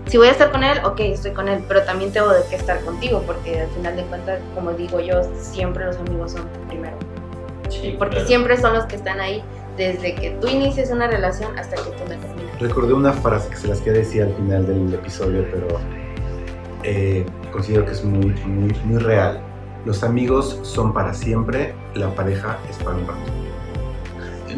si 0.08 0.18
voy 0.18 0.28
a 0.28 0.32
estar 0.32 0.52
con 0.52 0.64
él, 0.64 0.78
ok, 0.84 1.00
estoy 1.00 1.32
con 1.32 1.48
él, 1.48 1.64
pero 1.68 1.84
también 1.84 2.12
tengo 2.12 2.30
de 2.30 2.42
que 2.50 2.56
estar 2.56 2.80
contigo, 2.82 3.24
porque 3.26 3.62
al 3.62 3.70
final 3.70 3.96
de 3.96 4.04
cuentas, 4.04 4.40
como 4.56 4.72
digo 4.74 5.00
yo, 5.00 5.22
siempre 5.36 5.86
los 5.86 5.98
amigos 5.98 6.34
son 6.34 6.48
primero, 6.68 6.98
Sí, 7.70 7.96
porque 7.98 8.16
claro. 8.16 8.28
siempre 8.28 8.58
son 8.58 8.74
los 8.74 8.86
que 8.86 8.96
están 8.96 9.20
ahí 9.20 9.44
desde 9.78 10.16
que 10.16 10.32
tú 10.32 10.48
inicias 10.48 10.92
una 10.92 11.08
relación 11.08 11.58
hasta 11.58 11.76
que 11.78 11.92
tú 11.92 12.04
la 12.10 12.18
terminas. 12.18 12.60
Recordé 12.60 12.94
una 12.94 13.14
frase 13.14 13.50
que 13.50 13.56
se 13.56 13.68
las 13.68 13.80
quería 13.80 14.00
decir 14.00 14.24
al 14.24 14.34
final 14.34 14.66
del 14.68 14.94
episodio, 14.94 15.46
pero 15.52 15.68
eh, 16.84 17.26
considero 17.52 17.86
que 17.86 17.92
es 17.92 18.04
muy, 18.04 18.34
muy, 18.46 18.74
muy 18.86 18.98
real. 19.00 19.40
Los 19.86 20.04
amigos 20.04 20.60
son 20.64 20.94
para 20.94 21.14
siempre, 21.14 21.74
la 21.96 22.14
pareja 22.14 22.58
es 22.70 22.78
para 22.78 22.98
un 22.98 23.08
rato. 23.08 23.20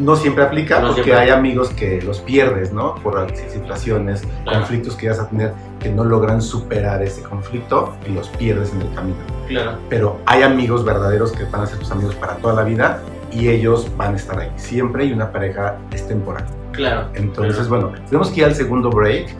No 0.00 0.16
siempre 0.16 0.42
aplica 0.42 0.80
No 0.80 0.88
porque 0.88 1.04
siempre. 1.04 1.22
hay 1.24 1.30
amigos 1.30 1.68
que 1.70 2.00
los 2.00 2.20
pierdes, 2.20 2.72
¿no? 2.72 2.94
Por 2.96 3.26
situaciones, 3.36 4.22
Claro. 4.44 4.60
conflictos 4.60 4.96
que 4.96 5.08
vas 5.10 5.18
a 5.18 5.28
tener 5.28 5.52
que 5.80 5.90
no 5.90 6.02
logran 6.04 6.40
superar 6.40 7.02
ese 7.02 7.22
conflicto 7.22 7.92
y 8.08 8.12
los 8.12 8.28
pierdes 8.30 8.72
en 8.72 8.80
el 8.82 8.94
camino. 8.94 9.16
Claro. 9.48 9.72
Pero 9.90 10.18
hay 10.24 10.42
amigos 10.42 10.84
verdaderos 10.84 11.32
que 11.32 11.44
van 11.44 11.62
a 11.62 11.66
ser 11.66 11.78
tus 11.78 11.90
amigos 11.90 12.14
para 12.14 12.36
toda 12.36 12.54
la 12.54 12.62
vida 12.64 13.00
y 13.30 13.48
ellos 13.48 13.86
van 13.96 14.14
a 14.14 14.16
estar 14.16 14.38
ahí 14.38 14.50
siempre 14.56 15.04
y 15.04 15.12
una 15.12 15.30
pareja 15.30 15.76
es 15.92 16.06
temporal. 16.08 16.44
Claro. 16.72 17.08
Entonces, 17.14 17.68
bueno, 17.68 17.92
tenemos 18.06 18.30
que 18.30 18.40
ir 18.40 18.46
al 18.46 18.54
segundo 18.54 18.88
break. 18.90 19.34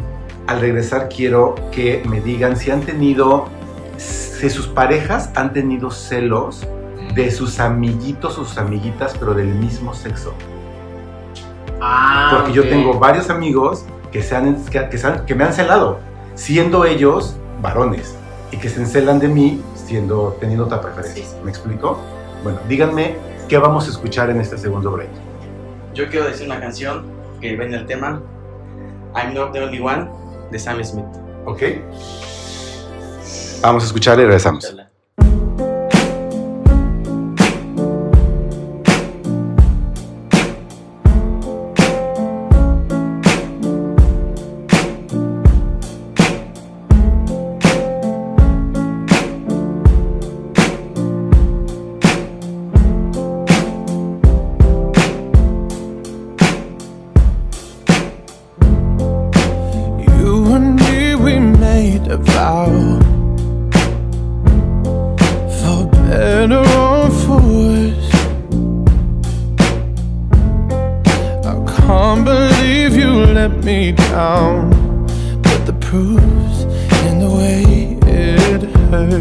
Al 0.46 0.61
regresar 0.61 1.09
quiero 1.09 1.55
que 1.70 2.02
me 2.09 2.20
digan 2.20 2.57
si 2.57 2.70
han 2.70 2.81
tenido, 2.83 3.46
si 3.96 4.50
sus 4.50 4.66
parejas 4.66 5.31
han 5.37 5.52
tenido 5.52 5.90
celos 5.90 6.66
de 7.14 7.31
sus 7.31 7.61
amiguitos 7.61 8.38
o 8.38 8.44
sus 8.44 8.59
amiguitas, 8.59 9.14
pero 9.18 9.35
del 9.35 9.48
mismo 9.55 9.94
sexo. 9.94 10.35
Ah, 11.81 12.31
Porque 12.37 12.52
yo 12.52 12.62
tengo 12.68 12.98
varios 12.98 13.28
amigos 13.31 13.85
que, 14.11 14.22
se 14.22 14.37
han, 14.37 14.62
que, 14.66 14.88
que 14.88 14.98
se 14.98 15.07
han- 15.07 15.26
que 15.26 15.35
me 15.35 15.44
han 15.44 15.52
celado, 15.52 15.98
siendo 16.35 16.85
ellos 16.85 17.37
varones, 17.61 18.16
y 18.50 18.57
que 18.57 18.68
se 18.68 18.81
encelan 18.81 19.18
de 19.18 19.28
mí 19.28 19.62
siendo, 19.74 20.37
teniendo 20.40 20.64
otra 20.66 20.81
preferencia. 20.81 21.24
Sí. 21.24 21.35
¿Me 21.44 21.50
explico? 21.50 21.98
Bueno, 22.42 22.59
díganme 22.68 23.16
qué 23.48 23.59
vamos 23.59 23.87
a 23.87 23.90
escuchar 23.90 24.31
en 24.31 24.40
este 24.40 24.57
segundo 24.59 24.90
break. 24.92 25.11
Yo 25.94 26.09
quiero 26.09 26.26
decir 26.26 26.46
una 26.46 26.61
canción 26.61 27.05
que 27.40 27.55
viene 27.57 27.76
el 27.76 27.87
tema 27.87 28.20
I'm 29.14 29.35
Not 29.35 29.52
the 29.52 29.62
Only 29.62 29.81
One 29.81 30.09
de 30.53 30.59
Sam 30.59 30.85
Smith. 30.85 31.07
¿Ok? 31.47 31.62
Vamos 33.62 33.83
a 33.83 33.87
escuchar 33.87 34.19
y 34.19 34.23
regresamos. 34.23 34.77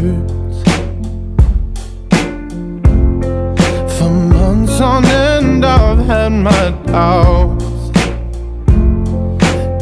Hurts 0.02 0.58
For 3.96 4.82
on 4.82 5.04
end, 5.04 5.64
I've 5.64 6.04
had 6.06 6.32
my 6.32 6.64
doubts. 6.86 7.90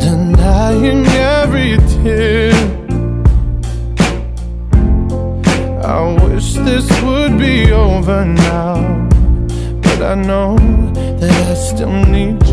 Denying 0.04 1.06
every 1.36 1.78
tear. 1.92 2.52
I 5.82 6.00
wish 6.24 6.52
this 6.68 6.86
would 7.02 7.38
be 7.38 7.72
over 7.72 8.24
now. 8.26 9.08
But 9.84 10.02
I 10.02 10.14
know 10.16 10.56
that 11.20 11.36
I 11.52 11.54
still 11.54 11.96
need 12.16 12.46
you 12.46 12.49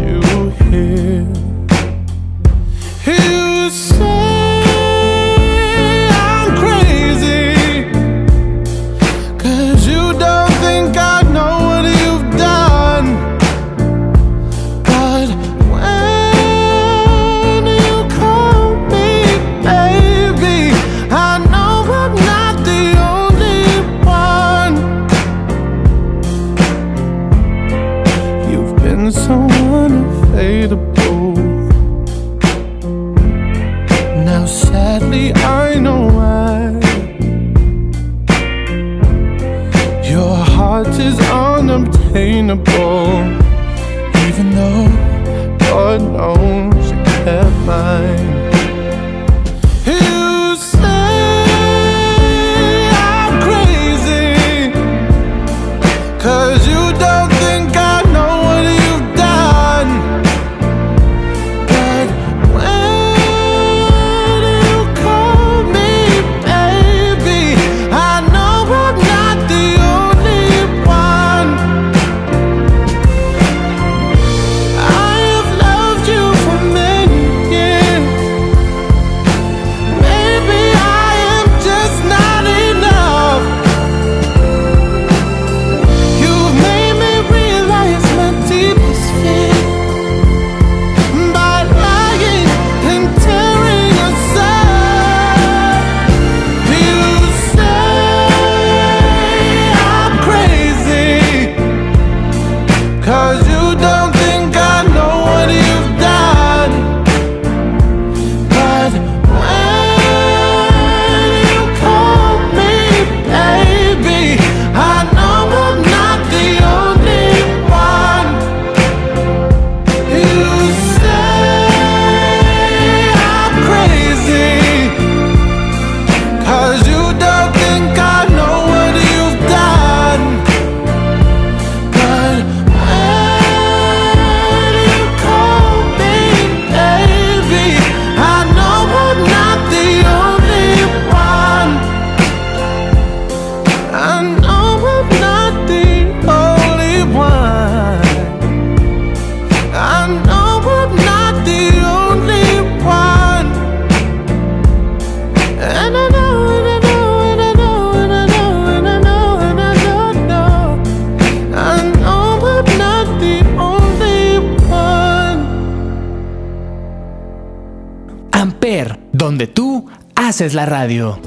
donde 169.27 169.47
tú 169.47 169.89
haces 170.15 170.53
la 170.53 170.65
radio. 170.65 171.19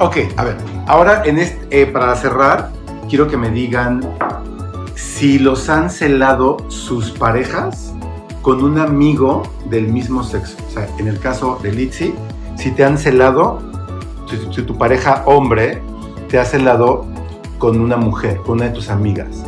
Ok, 0.00 0.18
a 0.36 0.44
ver, 0.44 0.58
ahora 0.86 1.22
en 1.24 1.38
este, 1.38 1.80
eh, 1.80 1.86
para 1.86 2.14
cerrar, 2.14 2.70
quiero 3.08 3.26
que 3.26 3.38
me 3.38 3.48
digan 3.48 4.02
si 4.94 5.38
los 5.38 5.70
han 5.70 5.88
celado 5.88 6.58
sus 6.68 7.10
parejas 7.10 7.94
con 8.42 8.62
un 8.62 8.78
amigo 8.78 9.44
del 9.70 9.88
mismo 9.88 10.22
sexo. 10.22 10.58
O 10.68 10.70
sea, 10.70 10.86
en 10.98 11.08
el 11.08 11.18
caso 11.20 11.58
de 11.62 11.72
Litzy, 11.72 12.14
si 12.54 12.70
te 12.70 12.84
han 12.84 12.98
celado, 12.98 13.62
si, 14.28 14.36
si 14.52 14.60
tu 14.60 14.76
pareja 14.76 15.22
hombre 15.24 15.80
te 16.28 16.38
ha 16.38 16.44
celado 16.44 17.06
con 17.58 17.80
una 17.80 17.96
mujer, 17.96 18.36
con 18.44 18.58
una 18.58 18.66
de 18.66 18.72
tus 18.72 18.90
amigas. 18.90 19.42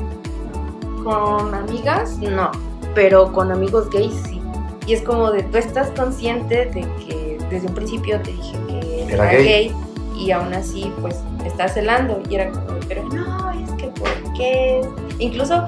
Con 1.04 1.54
amigas, 1.54 2.16
no. 2.16 2.50
Pero 2.94 3.30
con 3.30 3.52
amigos 3.52 3.90
gays, 3.90 4.14
sí. 4.26 4.40
Y 4.86 4.94
es 4.94 5.02
como 5.02 5.30
de 5.30 5.42
tú 5.42 5.58
estás 5.58 5.90
consciente 5.90 6.64
de 6.64 6.80
que 7.04 7.29
desde 7.50 7.66
un 7.68 7.74
principio 7.74 8.20
te 8.20 8.30
dije 8.32 8.56
que 8.68 9.02
Era 9.12 9.30
era, 9.30 9.32
gay. 9.32 9.44
gay. 9.44 9.74
y 10.18 10.30
aún 10.30 10.52
así, 10.54 10.92
pues, 11.00 11.16
me 11.42 11.48
estás 11.48 11.74
celando. 11.74 12.20
Y 12.28 12.34
era 12.36 12.50
como, 12.50 12.66
pero 12.88 13.04
no, 13.08 13.50
es 13.50 13.70
que 13.72 13.88
¿por 13.88 14.08
qué? 14.34 14.80
Incluso, 15.18 15.64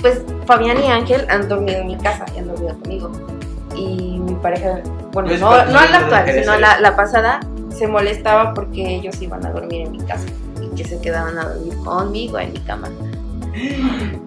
pues, 0.00 0.22
Fabián 0.46 0.82
y 0.82 0.86
Ángel 0.88 1.26
han 1.30 1.48
dormido 1.48 1.78
en 1.78 1.86
mi 1.88 1.96
casa 1.96 2.26
y 2.34 2.38
han 2.38 2.48
dormido 2.48 2.78
conmigo. 2.80 3.10
Y 3.76 4.18
mi 4.20 4.34
pareja, 4.34 4.80
bueno, 5.12 5.30
Es 5.30 5.40
no, 5.40 5.50
la 5.50 5.62
actual, 5.62 6.30
sino 6.32 6.56
la, 6.58 6.78
la 6.80 6.94
pasada, 6.96 7.40
se 7.70 7.88
molestaba 7.88 8.54
porque 8.54 8.96
ellos 8.96 9.20
iban 9.20 9.44
a 9.44 9.50
dormir 9.50 9.82
en 9.86 9.92
mi 9.92 9.98
casa 10.02 10.26
y 10.62 10.68
que 10.76 10.84
se 10.84 11.00
quedaban 11.00 11.36
a 11.38 11.48
dormir 11.48 11.76
conmigo 11.78 12.38
en 12.38 12.52
mi 12.52 12.60
cama. 12.60 12.88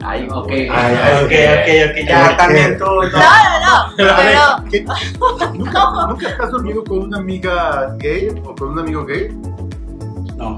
Ay, 0.03 0.27
ok. 0.31 0.49
Ay, 0.49 0.95
Ok, 1.23 1.31
ok, 1.31 1.69
ok, 1.89 2.07
ya 2.07 2.37
también 2.37 2.77
tú. 2.77 2.85
no. 2.85 3.01
No, 3.01 3.07
no, 3.07 3.59
no, 3.65 3.95
pero. 4.71 5.53
¿Nunca, 5.53 6.07
¿Nunca 6.07 6.43
has 6.43 6.51
dormido 6.51 6.83
con 6.83 6.99
una 6.99 7.17
amiga 7.17 7.95
gay 7.97 8.29
o 8.43 8.55
con 8.55 8.69
un 8.69 8.79
amigo 8.79 9.05
gay? 9.05 9.29
No. 10.37 10.56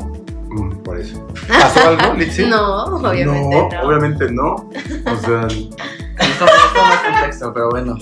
Mm, 0.50 0.84
por 0.84 1.00
eso. 1.00 1.26
¿Pasó 1.48 1.90
algo, 1.90 2.14
Litzy? 2.14 2.46
no, 2.46 2.86
obviamente 2.86 3.26
no. 3.26 3.70
no, 3.70 3.88
obviamente 3.88 4.32
no. 4.32 4.56
O 4.56 5.18
sea, 5.18 5.48
Esto 6.20 6.46
contexto, 7.06 7.54
pero 7.54 7.70
bueno. 7.70 7.98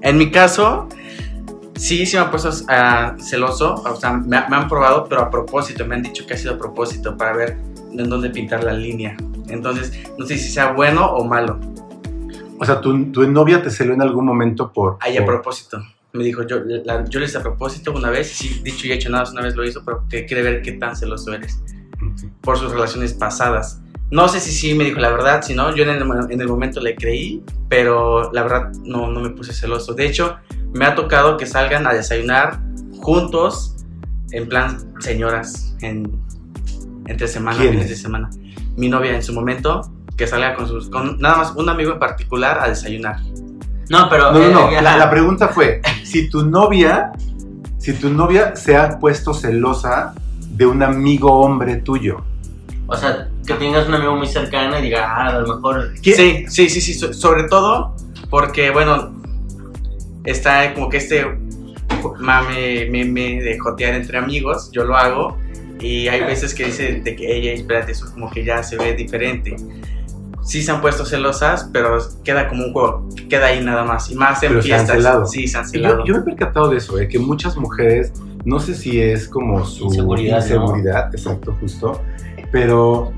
En 0.00 0.18
mi 0.18 0.30
caso, 0.30 0.88
sí, 1.76 2.06
sí 2.06 2.16
me 2.16 2.22
han 2.24 2.30
puesto 2.30 2.50
ah, 2.68 3.14
celoso. 3.20 3.74
O 3.74 3.96
sea, 3.96 4.12
me, 4.14 4.42
me 4.48 4.56
han 4.56 4.68
probado, 4.68 5.06
pero 5.08 5.22
a 5.22 5.30
propósito. 5.30 5.84
Me 5.84 5.94
han 5.94 6.02
dicho 6.02 6.26
que 6.26 6.34
ha 6.34 6.36
sido 6.36 6.54
a 6.54 6.58
propósito 6.58 7.16
para 7.16 7.34
ver 7.34 7.73
en 7.98 8.08
dónde 8.08 8.30
pintar 8.30 8.64
la 8.64 8.72
línea. 8.72 9.16
Entonces, 9.48 9.92
no 10.18 10.26
sé 10.26 10.36
si 10.38 10.48
sea 10.50 10.72
bueno 10.72 11.06
o 11.06 11.24
malo. 11.24 11.58
o 12.58 12.64
sea, 12.64 12.80
tu, 12.80 13.12
tu 13.12 13.26
novia 13.30 13.62
te 13.62 13.70
celó 13.70 13.94
en 13.94 14.02
algún 14.02 14.24
momento 14.24 14.72
por. 14.72 14.96
Ahí 15.00 15.16
a 15.16 15.24
por- 15.24 15.34
propósito. 15.34 15.78
Me 16.12 16.22
dijo, 16.24 16.46
yo, 16.46 16.58
la- 16.84 17.04
yo 17.06 17.18
le 17.18 17.26
hice 17.26 17.38
a 17.38 17.42
propósito 17.42 17.92
una 17.92 18.08
vez, 18.10 18.28
sí, 18.30 18.60
dicho 18.62 18.86
y 18.86 18.92
hecho 18.92 19.10
nada, 19.10 19.28
una 19.30 19.42
vez 19.42 19.56
lo 19.56 19.64
hizo, 19.64 19.82
pero 19.84 20.04
que 20.08 20.24
quiere 20.26 20.42
ver 20.42 20.62
qué 20.62 20.72
tan 20.72 20.94
celoso 20.96 21.32
eres 21.34 21.60
por 22.40 22.56
sus 22.58 22.70
relaciones 22.70 23.12
pasadas. 23.14 23.80
No 24.10 24.28
sé 24.28 24.38
si 24.38 24.52
sí 24.52 24.74
me 24.74 24.84
dijo 24.84 25.00
la 25.00 25.10
verdad, 25.10 25.42
si 25.42 25.54
no, 25.54 25.74
yo 25.74 25.82
en 25.82 25.88
el, 25.90 26.02
en 26.30 26.40
el 26.40 26.46
momento 26.46 26.80
le 26.80 26.94
creí, 26.94 27.42
pero 27.68 28.30
la 28.32 28.42
verdad 28.44 28.70
no, 28.84 29.10
no 29.10 29.20
me 29.20 29.30
puse 29.30 29.52
celoso. 29.52 29.94
De 29.94 30.06
hecho, 30.06 30.36
me 30.72 30.84
ha 30.84 30.94
tocado 30.94 31.36
que 31.36 31.46
salgan 31.46 31.86
a 31.86 31.92
desayunar 31.92 32.60
juntos, 33.02 33.74
en 34.30 34.48
plan 34.48 34.78
señoras, 35.00 35.76
en, 35.80 36.12
entre 37.06 37.28
semana, 37.28 37.56
¿Quiénes? 37.58 37.72
fines 37.74 37.88
de 37.90 37.96
semana. 37.96 38.30
Mi 38.76 38.88
novia 38.88 39.14
en 39.14 39.22
su 39.22 39.32
momento 39.32 39.82
que 40.16 40.26
salga 40.26 40.54
con 40.54 40.66
sus, 40.68 40.88
con 40.90 41.18
nada 41.20 41.36
más 41.38 41.52
un 41.56 41.68
amigo 41.68 41.92
en 41.92 41.98
particular 41.98 42.58
a 42.60 42.68
desayunar. 42.68 43.16
No, 43.90 44.08
pero. 44.08 44.32
No, 44.32 44.38
no, 44.38 44.50
no. 44.50 44.70
eh, 44.70 44.80
La, 44.82 44.96
la 44.96 45.10
pregunta 45.10 45.48
fue, 45.48 45.80
si 46.04 46.28
tu 46.28 46.46
novia, 46.46 47.12
si 47.78 47.92
tu 47.94 48.10
novia 48.10 48.54
se 48.56 48.76
ha 48.76 48.98
puesto 48.98 49.34
celosa 49.34 50.14
de 50.50 50.66
un 50.66 50.82
amigo 50.82 51.32
hombre 51.40 51.76
tuyo. 51.76 52.24
O 52.86 52.96
sea, 52.96 53.28
que 53.46 53.54
tengas 53.54 53.88
un 53.88 53.94
amigo 53.94 54.14
muy 54.16 54.26
cercano 54.26 54.78
y 54.78 54.82
diga, 54.82 55.04
ah, 55.08 55.28
a 55.28 55.38
lo 55.40 55.56
mejor. 55.56 55.94
¿Qué- 56.02 56.14
Sí, 56.14 56.44
sí, 56.48 56.68
sí, 56.68 56.80
sí, 56.80 56.94
so- 56.94 57.12
sobre 57.12 57.44
todo 57.44 57.94
porque, 58.30 58.70
bueno, 58.70 59.12
está 60.24 60.72
como 60.74 60.88
que 60.88 60.98
este 60.98 61.26
mame, 62.18 62.86
meme 62.90 63.40
de 63.42 63.58
jotear 63.58 63.94
entre 63.94 64.18
amigos, 64.18 64.70
yo 64.72 64.84
lo 64.84 64.96
hago, 64.96 65.38
y 65.86 66.08
hay 66.08 66.20
veces 66.22 66.54
que 66.54 66.64
dice 66.66 67.00
de 67.04 67.16
que, 67.16 67.36
ella, 67.36 67.52
espérate, 67.52 67.92
eso 67.92 68.06
como 68.12 68.30
que 68.30 68.44
ya 68.44 68.62
se 68.62 68.76
ve 68.76 68.94
diferente. 68.94 69.56
Sí 70.42 70.62
se 70.62 70.70
han 70.72 70.80
puesto 70.82 71.06
celosas, 71.06 71.70
pero 71.72 71.98
queda 72.22 72.48
como 72.48 72.64
un 72.66 72.72
juego, 72.72 73.08
queda 73.30 73.46
ahí 73.46 73.64
nada 73.64 73.82
más, 73.84 74.10
y 74.10 74.14
más 74.14 74.42
en 74.42 74.50
Pero 74.50 74.62
se 74.62 74.72
han 74.74 74.78
fiestas. 74.80 74.96
celado. 74.98 75.26
Sí, 75.26 75.48
se 75.48 75.56
han 75.58 75.66
celado. 75.66 75.98
Yo, 76.00 76.04
yo 76.06 76.14
me 76.14 76.20
he 76.20 76.22
percatado 76.24 76.68
de 76.68 76.76
eso, 76.76 76.96
de 76.96 77.08
que 77.08 77.18
muchas 77.18 77.56
mujeres, 77.56 78.12
no 78.44 78.60
sé 78.60 78.74
si 78.74 79.00
es 79.00 79.26
como 79.28 79.64
su 79.64 79.84
Inseguridad, 79.84 80.38
¿no? 80.40 80.42
inseguridad, 80.44 81.14
exacto, 81.14 81.56
justo, 81.60 82.02
pero 82.52 83.12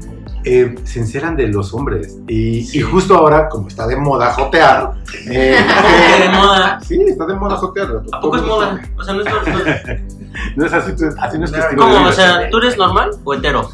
eh, 0.44 0.76
se 0.84 1.00
encelan 1.00 1.34
de 1.36 1.48
los 1.48 1.74
hombres. 1.74 2.16
Y, 2.28 2.62
Sí. 2.62 2.78
y 2.78 2.82
justo 2.82 3.16
ahora, 3.16 3.48
como 3.48 3.66
está 3.66 3.88
de 3.88 3.96
moda 3.96 4.32
jotear, 4.32 4.92
eh, 5.28 5.56
¿Qué 6.16 6.22
de 6.22 6.28
moda? 6.28 6.78
sí, 6.86 6.96
está 7.08 7.26
de 7.26 7.34
moda 7.34 7.56
jotear. 7.56 7.88
¿A 8.12 8.20
poco 8.20 8.36
es 8.36 8.42
moda? 8.44 8.80
O 8.96 9.02
sea, 9.02 9.14
no 9.14 9.22
es. 9.22 9.26
No 10.56 10.66
es 10.66 10.72
así, 10.72 10.92
así 11.20 11.38
no 11.38 11.44
es 11.44 11.52
de 11.52 11.60
¿Cómo? 11.76 12.06
O 12.06 12.12
sea, 12.12 12.50
¿tú 12.50 12.58
eres 12.58 12.76
normal 12.76 13.10
o 13.24 13.34
hetero? 13.34 13.68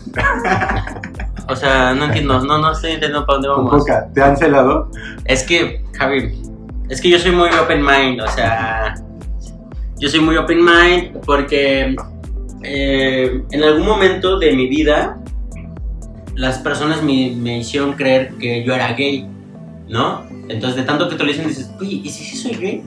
O 1.49 1.57
sea, 1.57 1.93
no 1.95 2.05
entiendo, 2.05 2.41
no, 2.41 2.59
no 2.59 2.73
estoy 2.73 2.93
entendiendo 2.93 3.27
para 3.27 3.37
dónde 3.37 3.49
vamos. 3.49 3.71
Coca, 3.71 4.09
¿te 4.15 4.23
han 4.23 4.37
celado? 4.37 4.91
Es 5.25 5.43
que, 5.43 5.85
Javi, 5.99 6.41
es 6.89 7.01
que 7.01 7.11
yo 7.11 7.19
soy 7.19 7.33
muy 7.33 7.49
open 7.51 7.85
mind, 7.85 8.21
o 8.21 8.29
sea, 8.29 8.95
yo 9.99 10.09
soy 10.09 10.21
muy 10.21 10.37
open 10.37 10.65
mind 10.65 11.19
porque 11.27 11.97
eh, 12.63 13.43
en 13.51 13.63
algún 13.65 13.87
momento 13.87 14.39
de 14.39 14.53
mi 14.53 14.69
vida 14.69 15.19
las 16.35 16.59
personas 16.59 17.03
me, 17.03 17.35
me 17.37 17.59
hicieron 17.59 17.93
creer 17.95 18.35
que 18.39 18.65
yo 18.65 18.75
era 18.75 18.93
gay, 18.93 19.29
¿no? 19.89 20.25
Entonces 20.49 20.77
de 20.77 20.83
tanto 20.85 21.09
que 21.09 21.17
te 21.17 21.25
lo 21.25 21.29
dicen 21.31 21.49
dices, 21.49 21.71
oye, 21.81 22.01
¿y 22.05 22.09
si 22.09 22.25
sí 22.25 22.37
soy 22.37 22.53
gay? 22.57 22.83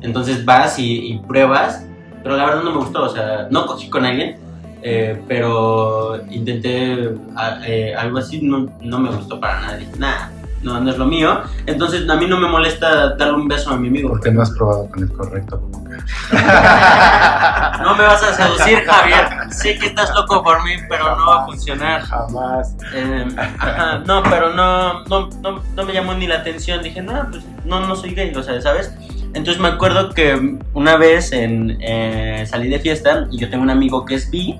Entonces 0.00 0.44
vas 0.44 0.78
y, 0.78 1.12
y 1.12 1.18
pruebas, 1.20 1.86
pero 2.24 2.36
la 2.36 2.46
verdad 2.46 2.62
no 2.64 2.70
me 2.72 2.78
gustó, 2.78 3.04
o 3.04 3.08
sea, 3.08 3.46
no 3.50 3.66
cogí 3.66 3.88
con 3.88 4.04
alguien, 4.04 4.38
eh, 4.82 5.22
pero 5.28 6.16
intenté 6.30 7.10
a- 7.36 7.60
eh, 7.66 7.94
algo 7.94 8.18
así, 8.18 8.40
no, 8.42 8.66
no 8.80 8.98
me 8.98 9.10
gustó 9.10 9.38
para 9.38 9.60
nada, 9.60 9.76
dije, 9.76 9.92
nada, 9.98 10.32
no, 10.62 10.80
no 10.80 10.90
es 10.90 10.96
lo 10.98 11.04
mío. 11.04 11.42
Entonces 11.66 12.08
a 12.08 12.16
mí 12.16 12.26
no 12.26 12.38
me 12.38 12.48
molesta 12.48 13.14
darle 13.16 13.34
un 13.34 13.46
beso 13.48 13.70
a 13.70 13.76
mi 13.76 13.88
amigo. 13.88 14.08
Porque 14.08 14.30
no 14.32 14.40
has 14.40 14.50
probado 14.52 14.88
con 14.90 15.02
el 15.02 15.12
correcto, 15.12 15.60
Coca. 15.70 15.98
No 17.82 17.94
me 17.96 18.04
vas 18.04 18.22
a 18.22 18.32
seducir, 18.32 18.82
Javier. 18.86 19.26
Sé 19.52 19.78
que 19.78 19.86
estás 19.86 20.10
loco 20.14 20.42
por 20.42 20.64
mí, 20.64 20.72
pero 20.88 21.16
no 21.16 21.26
va 21.26 21.42
a 21.42 21.46
funcionar. 21.46 22.00
Jamás. 22.02 22.74
Eh, 22.94 23.26
ajá, 23.36 23.98
no, 24.06 24.22
pero 24.22 24.54
no, 24.54 25.04
no, 25.04 25.28
no, 25.42 25.62
no 25.74 25.84
me 25.84 25.92
llamó 25.92 26.14
ni 26.14 26.26
la 26.26 26.36
atención. 26.36 26.82
Dije, 26.82 27.02
no, 27.02 27.26
pues 27.30 27.44
no, 27.64 27.80
no 27.86 27.94
soy 27.94 28.14
gay, 28.14 28.34
o 28.34 28.42
sea, 28.42 28.60
¿sabes? 28.62 28.92
Entonces 29.34 29.60
me 29.60 29.68
acuerdo 29.68 30.10
que 30.10 30.58
una 30.74 30.96
vez 30.96 31.32
en, 31.32 31.76
eh, 31.80 32.44
salí 32.46 32.68
de 32.68 32.78
fiesta 32.78 33.26
y 33.32 33.38
yo 33.38 33.50
tengo 33.50 33.62
un 33.64 33.70
amigo 33.70 34.04
que 34.04 34.14
es 34.14 34.30
bi 34.30 34.58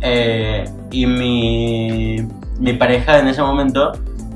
eh, 0.00 0.64
y 0.90 1.06
mi, 1.06 2.16
mi 2.58 2.72
pareja 2.74 3.18
en 3.20 3.28
ese 3.28 3.40
momento, 3.42 3.92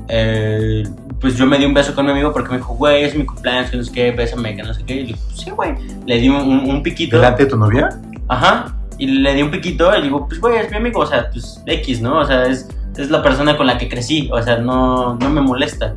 eh, 0.07 0.83
pues 1.19 1.37
yo 1.37 1.45
me 1.45 1.57
di 1.57 1.65
un 1.65 1.73
beso 1.73 1.93
con 1.95 2.05
mi 2.05 2.11
amigo 2.11 2.31
porque 2.31 2.51
me 2.51 2.57
dijo, 2.57 2.73
güey, 2.75 3.03
es 3.03 3.15
mi 3.15 3.25
cumpleaños, 3.25 3.69
que 3.71 3.77
no 3.77 3.83
sé 3.83 3.91
qué, 3.91 4.11
bésame, 4.11 4.55
que 4.55 4.63
no 4.63 4.73
sé 4.73 4.83
qué. 4.85 4.93
Y 4.95 4.99
le 5.01 5.05
dije, 5.07 5.19
sí, 5.35 5.49
güey. 5.49 5.73
Le 6.05 6.19
di 6.19 6.29
un, 6.29 6.35
un- 6.37 6.69
un 6.69 6.83
piquito. 6.83 7.17
¿Delante 7.17 7.43
de 7.43 7.49
tu 7.49 7.57
novia? 7.57 7.89
Ajá. 8.27 8.75
Y 8.97 9.07
le 9.07 9.33
di 9.33 9.41
un 9.41 9.51
piquito 9.51 9.95
y 9.97 10.03
digo, 10.03 10.25
pues 10.27 10.39
güey, 10.39 10.57
es 10.57 10.71
mi 10.71 10.77
amigo, 10.77 11.01
o 11.01 11.05
sea, 11.05 11.29
pues 11.31 11.61
X, 11.65 12.01
¿no? 12.01 12.19
O 12.19 12.25
sea, 12.25 12.45
es, 12.45 12.69
es 12.97 13.09
la 13.09 13.21
persona 13.21 13.57
con 13.57 13.67
la 13.67 13.77
que 13.77 13.89
crecí, 13.89 14.29
o 14.31 14.41
sea, 14.41 14.57
no, 14.57 15.15
no 15.15 15.29
me 15.29 15.41
molesta. 15.41 15.93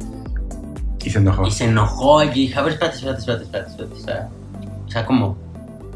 Y 1.08 1.10
se 1.10 1.18
enojó. 1.18 1.46
Y 1.46 1.50
se 1.50 1.64
enojó 1.64 2.22
y 2.22 2.28
dije, 2.28 2.58
a 2.58 2.62
ver, 2.62 2.74
espérate, 2.74 2.96
espérate, 2.98 3.20
espérate, 3.20 3.44
espérate, 3.44 3.70
espérate. 3.70 3.94
O 3.94 4.04
sea, 4.04 4.28
o 4.86 4.90
sea 4.90 5.06
como, 5.06 5.38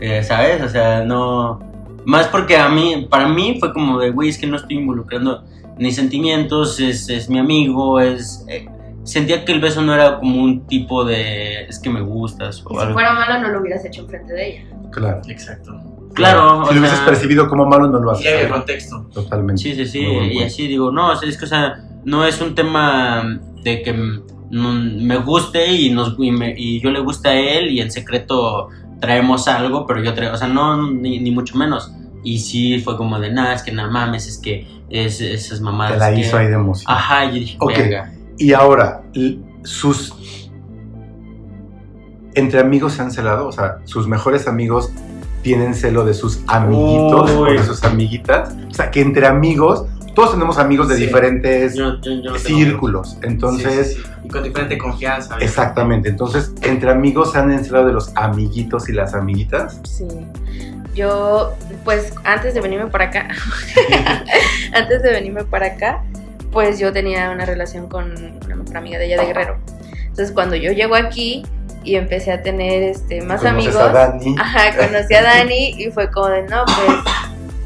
eh, 0.01 0.23
¿sabes? 0.23 0.63
O 0.63 0.69
sea, 0.69 1.05
no... 1.05 1.61
Más 2.05 2.27
porque 2.29 2.57
a 2.57 2.69
mí, 2.69 3.07
para 3.11 3.29
mí 3.29 3.59
fue 3.61 3.73
como 3.73 3.99
de, 3.99 4.11
güey, 4.11 4.31
es 4.31 4.39
que 4.39 4.47
no 4.47 4.57
estoy 4.57 4.77
involucrando 4.79 5.45
ni 5.79 5.93
sentimientos, 5.93 6.81
es, 6.81 7.09
es 7.09 7.29
mi 7.29 7.39
amigo, 7.39 8.01
es... 8.01 8.45
eh, 8.49 8.67
sentía 9.05 9.45
que 9.45 9.53
el 9.53 9.61
beso 9.61 9.83
no 9.83 9.95
era 9.95 10.19
como 10.19 10.43
un 10.43 10.67
tipo 10.67 11.05
de, 11.05 11.65
es 11.65 11.79
que 11.79 11.91
me 11.91 12.01
gustas 12.01 12.59
Y 12.59 12.63
o 12.65 12.71
si 12.71 12.79
algo. 12.81 12.93
fuera 12.95 13.13
malo, 13.13 13.41
no 13.41 13.49
lo 13.53 13.61
hubieras 13.61 13.85
hecho 13.85 14.03
enfrente 14.03 14.33
de 14.33 14.49
ella. 14.49 14.65
Claro. 14.93 15.21
Exacto. 15.29 15.73
Claro, 16.15 16.65
Si 16.65 16.71
o 16.71 16.73
lo 16.75 16.81
hubieses 16.81 17.01
percibido 17.01 17.49
como 17.49 17.65
malo, 17.67 17.89
no 17.89 17.99
lo 17.99 18.11
haces. 18.11 18.25
Y 18.25 18.29
hay 18.29 18.45
el 18.45 18.51
contexto. 18.51 19.07
Totalmente. 19.13 19.63
Sí, 19.63 19.75
sí, 19.75 19.87
sí, 19.87 20.01
y 20.01 20.43
así 20.43 20.69
digo, 20.69 20.91
no, 20.91 21.13
o 21.13 21.17
sea, 21.17 21.29
es 21.29 21.39
que, 21.39 21.45
o 21.45 21.49
sea, 21.49 21.79
no 22.05 22.25
es 22.27 22.41
un 22.41 22.55
tema 22.55 23.41
de 23.63 23.83
que 23.83 24.21
me 24.53 25.17
guste 25.19 25.73
y, 25.73 25.91
nos, 25.91 26.15
y, 26.19 26.31
me- 26.31 26.55
y 26.57 26.81
yo 26.81 26.91
le 26.91 27.01
guste 27.01 27.29
a 27.29 27.35
él 27.59 27.71
y 27.71 27.81
en 27.81 27.91
secreto 27.91 28.69
traemos 29.01 29.49
algo, 29.49 29.87
pero 29.87 30.03
yo 30.03 30.15
traigo, 30.15 30.35
o 30.35 30.37
sea, 30.37 30.47
no, 30.49 30.91
ni, 30.91 31.19
ni 31.19 31.31
mucho 31.31 31.57
menos. 31.57 31.93
Y 32.23 32.39
sí 32.39 32.79
fue 32.81 32.97
como 32.97 33.19
de, 33.19 33.33
nada, 33.33 33.55
es 33.55 33.63
que 33.63 33.73
nada 33.73 33.91
mames, 33.91 34.29
es 34.29 34.39
que 34.39 34.67
es, 34.91 35.21
esas 35.21 35.61
mamadas. 35.61 35.95
Te 35.95 35.99
la 35.99 36.15
que- 36.15 36.21
hizo 36.21 36.37
ahí 36.37 36.47
de 36.47 36.55
emoción. 36.55 36.85
Ajá, 36.95 37.25
y 37.25 37.29
yo 37.29 37.35
dije. 37.41 37.59
Y 38.39 38.53
ahora, 38.53 39.03
sus. 39.65 40.15
Entre 42.35 42.61
amigos 42.61 42.95
se 42.95 43.03
han 43.03 43.11
celado, 43.11 43.47
o 43.47 43.53
sea, 43.53 43.79
sus 43.85 44.09
mejores 44.09 44.47
amigos 44.49 44.91
tienen 45.43 45.75
celo 45.75 46.05
de 46.05 46.15
sus 46.15 46.41
amiguitos 46.47 47.31
o 47.31 47.45
de 47.45 47.63
sus 47.63 47.83
amiguitas. 47.85 48.55
O 48.71 48.75
sea, 48.75 48.91
que 48.91 49.01
entre 49.03 49.27
amigos, 49.27 49.85
todos 50.15 50.33
tenemos 50.33 50.59
amigos 50.59 50.89
de 50.89 50.97
Sí. 50.97 51.07
diferentes 51.07 51.75
Yo, 51.75 52.01
yo- 52.01 52.11
yo 52.11 52.15
no 52.15 52.23
tengo 52.23 52.39
círculos. 52.39 53.17
Entonces, 53.23 53.89
Sí, 53.89 53.95
sí, 53.95 54.03
sí. 54.03 54.11
Y 54.25 54.29
con 54.29 54.43
diferente 54.43 54.79
confianza. 54.79 55.37
exactamente. 55.41 56.09
Entonces, 56.11 56.53
entre 56.63 56.91
amigos 56.91 57.33
se 57.33 57.39
han 57.39 57.51
encelado 57.53 57.87
de 57.87 57.93
los 57.93 58.13
amiguitos 58.17 58.89
y 58.89 58.93
las 58.93 59.15
amiguitas. 59.15 59.81
Sí. 59.85 60.07
Yo, 60.95 61.55
pues 61.85 62.13
antes 62.25 62.53
de 62.55 62.61
venirme 62.61 62.89
para 62.91 63.05
acá, 63.07 63.29
antes 64.75 65.03
de 65.03 65.11
venirme 65.11 65.45
para 65.45 65.67
acá, 65.67 66.03
pues 66.51 66.79
yo 66.79 66.93
tenía 66.93 67.31
una 67.31 67.47
relación 67.47 67.89
con 67.89 68.13
una 68.45 68.57
mejor 68.57 68.77
amiga 68.77 68.99
de 68.99 69.07
ella 69.07 69.21
de 69.21 69.27
Guerrero. 69.27 69.57
Entonces 70.03 70.33
cuando 70.33 70.55
yo 70.57 70.71
llego 70.73 70.95
aquí 70.95 71.45
y 71.83 71.97
empecé 71.97 72.31
a 72.33 72.43
tener 72.43 72.83
este, 72.83 73.23
más 73.23 73.41
Conoces 73.41 73.75
amigos, 73.75 73.77
a 73.83 73.89
Dani. 73.93 74.37
ajá, 74.39 74.77
conocí 74.87 75.15
a 75.15 75.23
Dani 75.23 75.71
y 75.79 75.91
fue 75.91 76.11
como 76.11 76.29
de, 76.29 76.43
no, 76.43 76.63
pues 76.67 76.99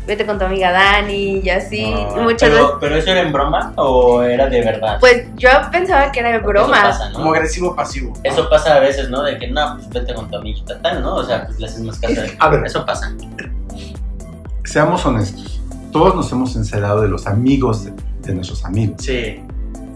vete 0.06 0.24
con 0.26 0.38
tu 0.38 0.44
amiga 0.44 0.70
Dani 0.72 1.40
y 1.42 1.50
así. 1.50 1.84
Ah, 1.84 2.14
y 2.16 2.20
muchas 2.20 2.50
veces, 2.50 2.64
Pero, 2.66 2.78
pero 2.80 2.96
eso 2.96 3.10
era 3.10 3.20
en 3.22 3.32
broma 3.32 3.72
o 3.76 4.22
era 4.22 4.46
de 4.48 4.60
verdad? 4.62 4.98
pues 5.00 5.24
yo 5.36 5.48
pensaba 5.72 6.12
que 6.12 6.20
era 6.20 6.32
de 6.32 6.40
Porque 6.40 6.58
eso 6.58 6.68
broma. 6.68 6.82
pasa, 6.82 7.08
¿no? 7.10 7.14
Como 7.16 7.32
agresivo 7.32 7.74
pasivo. 7.76 8.12
Eso 8.22 8.48
pasa 8.48 8.74
a 8.76 8.80
veces, 8.80 9.08
¿no? 9.10 9.22
De 9.22 9.38
que, 9.38 9.48
no, 9.48 9.74
pues 9.76 9.88
vete 9.90 10.14
con 10.14 10.30
tu 10.30 10.36
amiguita 10.36 10.78
tal, 10.80 11.02
¿no? 11.02 11.16
O 11.16 11.24
sea, 11.24 11.44
pues 11.46 11.58
le 11.58 11.66
haces 11.66 11.80
más 11.80 11.98
caso. 11.98 12.20
A 12.38 12.48
ver, 12.48 12.64
Eso 12.64 12.84
pasa. 12.86 13.12
seamos 14.64 15.04
honestos. 15.06 15.60
Todos 15.92 16.14
nos 16.14 16.30
hemos 16.32 16.54
encelado 16.56 17.00
de 17.02 17.08
los 17.08 17.26
amigos 17.26 17.84
de, 17.84 17.92
de 18.22 18.34
nuestros 18.34 18.64
amigos. 18.64 18.96
Sí, 19.02 19.40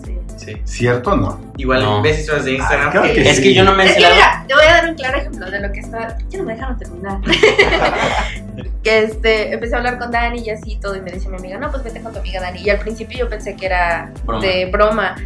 Sí. 0.05 0.19
sí. 0.37 0.53
¿Cierto 0.65 1.11
o 1.13 1.17
no? 1.17 1.41
Igual 1.59 1.83
No. 1.83 2.01
ves 2.03 2.21
historias 2.21 2.47
de 2.47 2.53
Instagram. 2.55 2.89
Ah, 2.89 2.91
claro 2.93 3.13
que 3.13 3.29
Es 3.31 3.41
que 3.41 3.53
yo 3.53 3.65
no 3.65 3.75
me 3.75 3.85
he 3.85 3.87
Es 3.91 3.93
que 3.97 3.99
mira, 4.11 4.45
te 4.49 4.55
voy 4.55 4.65
a 4.65 4.73
dar 4.73 4.89
un 4.89 4.95
claro 4.95 5.19
ejemplo 5.19 5.51
de 5.51 5.61
lo 5.61 5.73
que 5.73 5.81
está. 5.81 6.17
Ya 6.31 6.39
no 6.39 6.45
me 6.45 6.55
dejaron 6.55 6.79
terminar. 6.79 7.19
que 8.83 9.03
este, 9.05 9.53
empecé 9.53 9.75
a 9.75 9.79
hablar 9.79 9.99
con 9.99 10.11
Dani 10.11 10.41
y 10.41 10.51
así 10.51 10.77
todo, 10.81 10.97
y 10.97 11.01
me 11.01 11.11
dice 11.11 11.29
mi 11.29 11.37
amiga, 11.37 11.59
no, 11.59 11.71
pues 11.71 11.85
vete 11.85 12.01
con 12.01 12.13
tu 12.13 12.19
amiga 12.19 12.41
Dani. 12.41 12.61
Y 12.61 12.71
al 12.71 12.79
principio 12.79 13.19
yo 13.19 13.29
pensé 13.29 13.57
que 13.57 13.67
era 13.67 14.13
Broma. 14.25 14.47
de 14.47 14.67
broma, 14.67 15.17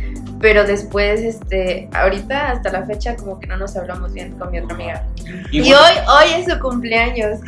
pero 0.40 0.64
después, 0.64 1.20
este, 1.20 1.88
ahorita 1.92 2.50
hasta 2.50 2.70
la 2.70 2.84
fecha, 2.84 3.16
como 3.16 3.38
que 3.38 3.46
no 3.46 3.56
nos 3.56 3.76
hablamos 3.76 4.12
bien 4.12 4.32
con 4.38 4.50
mi 4.50 4.58
otra 4.58 4.74
amiga. 4.74 5.06
Y, 5.50 5.60
bueno, 5.60 5.78
hoy, 5.78 5.92
hoy 6.08 6.40
es 6.40 6.52
su 6.52 6.58
cumpleaños. 6.58 7.40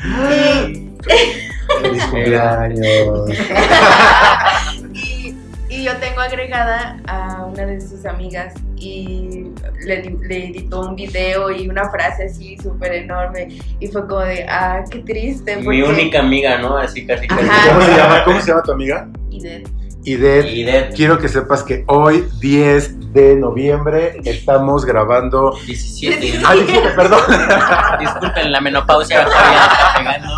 Feliz 1.82 2.04
cumpleaños. 2.04 3.30
y, 4.92 5.36
y 5.68 5.84
yo 5.84 5.96
tengo 5.96 6.20
agregada 6.20 6.98
a 7.06 7.44
una 7.44 7.66
de 7.66 7.80
sus 7.80 8.06
amigas 8.06 8.54
y 8.76 9.46
le, 9.84 10.02
le 10.28 10.46
editó 10.48 10.80
un 10.88 10.96
video 10.96 11.50
y 11.50 11.68
una 11.68 11.88
frase 11.90 12.24
así 12.26 12.56
súper 12.58 12.92
enorme 12.92 13.48
y 13.80 13.86
fue 13.88 14.06
como 14.06 14.20
de, 14.20 14.44
ah, 14.48 14.84
qué 14.90 14.98
triste. 15.00 15.56
mi 15.56 15.64
porque- 15.64 15.82
única 15.84 16.20
amiga, 16.20 16.58
¿no? 16.58 16.76
Así 16.76 17.06
casi 17.06 17.26
casi. 17.26 17.42
¿Cómo 17.68 17.80
se 17.82 17.96
llama, 17.96 18.24
¿Cómo 18.24 18.40
se 18.40 18.48
llama 18.48 18.62
tu 18.62 18.72
amiga? 18.72 19.08
Idet. 19.30 19.68
Y 20.04 20.14
de 20.16 20.90
Quiero 20.94 21.18
que 21.18 21.28
sepas 21.28 21.64
que 21.64 21.82
hoy, 21.88 22.24
10 22.40 23.12
de 23.12 23.34
noviembre, 23.34 24.20
estamos 24.24 24.84
grabando. 24.84 25.52
17. 25.66 26.42
Ay, 26.46 26.60
disculpe, 26.60 26.90
perdón. 26.90 27.20
Disculpen 27.98 28.52
la 28.52 28.60
menopausia, 28.60 29.24
Javier 29.26 29.60
está 29.62 29.94
pegando. 29.98 30.28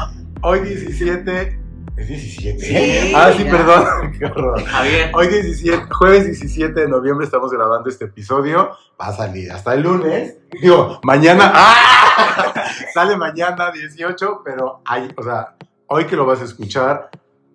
Hoy, 0.41 0.61
17, 0.61 1.59
Es 1.99 2.07
17. 2.07 2.61
Sí. 2.61 3.13
Ah, 3.13 3.33
sí, 3.37 3.43
perdón. 3.43 4.13
Qué 4.19 4.27
horror. 4.27 4.65
Javier. 4.65 5.11
Hoy 5.15 5.27
17, 5.27 5.83
jueves 5.93 6.27
17 6.27 6.81
de 6.81 6.89
noviembre 6.89 7.27
estamos 7.27 7.51
grabando 7.51 7.91
este 7.91 8.05
episodio. 8.05 8.71
Va 9.01 9.09
a 9.09 9.13
salir 9.13 9.51
hasta 9.51 9.75
el 9.75 9.83
lunes. 9.83 10.37
Digo, 10.63 11.01
mañana. 11.03 11.51
¡Ah! 11.55 12.71
Sale 12.95 13.17
mañana 13.17 13.73
18, 13.73 14.43
pero 14.45 14.81
hay, 14.85 15.09
o 15.17 15.23
sea, 15.25 15.57
hoy 15.89 16.05
que 16.07 16.15
lo 16.15 16.25
vas 16.25 16.41
a 16.41 16.45
escuchar, 16.45 17.11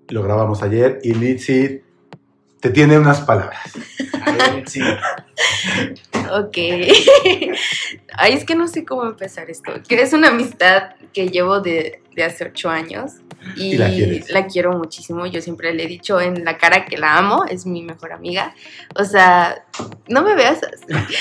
lo 0.09 0.21
grabamos 0.23 0.61
ayer 0.61 0.99
y 1.03 1.13
Litzy 1.13 1.81
te 2.63 2.69
tiene 2.69 2.97
unas 2.97 3.19
palabras. 3.19 3.59
Sí. 4.67 4.79
Ok. 6.31 6.57
Ay, 8.13 8.33
es 8.33 8.45
que 8.45 8.55
no 8.55 8.69
sé 8.69 8.85
cómo 8.85 9.03
empezar 9.03 9.49
esto. 9.49 9.73
Que 9.85 10.01
es 10.01 10.13
una 10.13 10.29
amistad 10.29 10.91
que 11.11 11.27
llevo 11.27 11.59
de, 11.59 12.01
de 12.15 12.23
hace 12.23 12.45
ocho 12.45 12.69
años. 12.69 13.15
Y, 13.57 13.73
Y 13.73 13.77
la 13.77 13.89
la 14.29 14.47
quiero 14.47 14.71
muchísimo. 14.77 15.25
Yo 15.25 15.41
siempre 15.41 15.73
le 15.73 15.83
he 15.83 15.87
dicho 15.87 16.21
en 16.21 16.45
la 16.45 16.57
cara 16.57 16.85
que 16.85 16.97
la 16.97 17.17
amo. 17.17 17.43
Es 17.49 17.65
mi 17.65 17.83
mejor 17.83 18.13
amiga. 18.13 18.55
O 18.95 19.03
sea, 19.03 19.65
no 20.07 20.23
me 20.23 20.33
veas 20.33 20.61
así. 20.63 21.17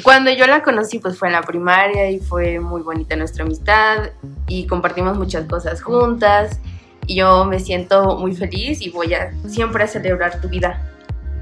Cuando 0.02 0.32
yo 0.32 0.48
la 0.48 0.64
conocí, 0.64 0.98
pues 0.98 1.16
fue 1.16 1.28
en 1.28 1.34
la 1.34 1.42
primaria 1.42 2.10
y 2.10 2.18
fue 2.18 2.58
muy 2.58 2.82
bonita 2.82 3.14
nuestra 3.14 3.44
amistad. 3.44 4.10
Y 4.48 4.66
compartimos 4.66 5.16
muchas 5.16 5.46
cosas 5.46 5.80
juntas. 5.82 6.58
Y 7.08 7.16
yo 7.16 7.46
me 7.46 7.58
siento 7.58 8.18
muy 8.18 8.36
feliz 8.36 8.80
y 8.82 8.90
voy 8.90 9.14
a 9.14 9.32
siempre 9.48 9.82
a 9.82 9.86
celebrar 9.88 10.40
tu 10.40 10.48
vida 10.48 10.80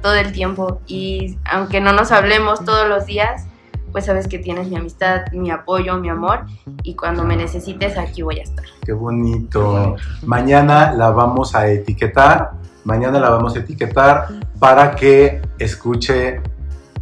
todo 0.01 0.15
el 0.15 0.31
tiempo 0.31 0.81
y 0.87 1.37
aunque 1.45 1.81
no 1.81 1.93
nos 1.93 2.13
hablemos 2.13 2.65
todos 2.65 2.89
los 2.89 3.07
días, 3.07 3.47
pues 3.91 4.05
sabes 4.05 4.29
que 4.29 4.39
tienes 4.39 4.69
mi 4.69 4.77
amistad, 4.77 5.23
mi 5.33 5.51
apoyo, 5.51 5.99
mi 5.99 6.09
amor 6.09 6.47
y 6.85 6.95
cuando 6.95 7.25
me 7.25 7.37
necesites 7.37 7.99
aquí 7.99 8.23
voy 8.23 8.39
a 8.39 8.45
estar. 8.45 8.65
Qué 8.85 8.93
bonito. 8.93 9.97
Mañana 10.23 10.93
la 10.93 11.11
vamos 11.11 11.57
a 11.57 11.69
etiquetar. 11.69 12.53
Mañana 12.85 13.19
la 13.19 13.31
vamos 13.31 13.57
a 13.57 13.59
etiquetar 13.59 14.29
para 14.61 14.95
que 14.95 15.43
escuche 15.59 16.41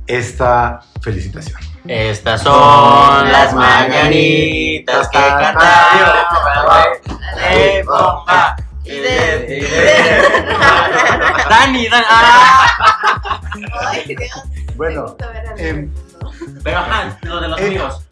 esta 0.07 0.81
felicitación. 1.03 1.74
Estas 1.87 2.43
son 2.43 3.31
las 3.31 3.53
mañanitas 3.55 5.09
que 5.11 5.19
cantaba 5.19 6.85
de 7.37 7.83
bomba. 7.85 8.57
y 8.85 8.91
de- 8.91 9.63
Dani, 11.49 11.89
Dani. 11.89 12.05
ah. 12.11 13.93
Bueno, 14.77 15.17
em, 15.57 15.91
Pero 16.63 16.79
ajá, 16.79 17.19
lo 17.23 17.41
de 17.41 17.49
los 17.49 17.61
Eh, 17.61 17.67
amigos. 17.67 18.03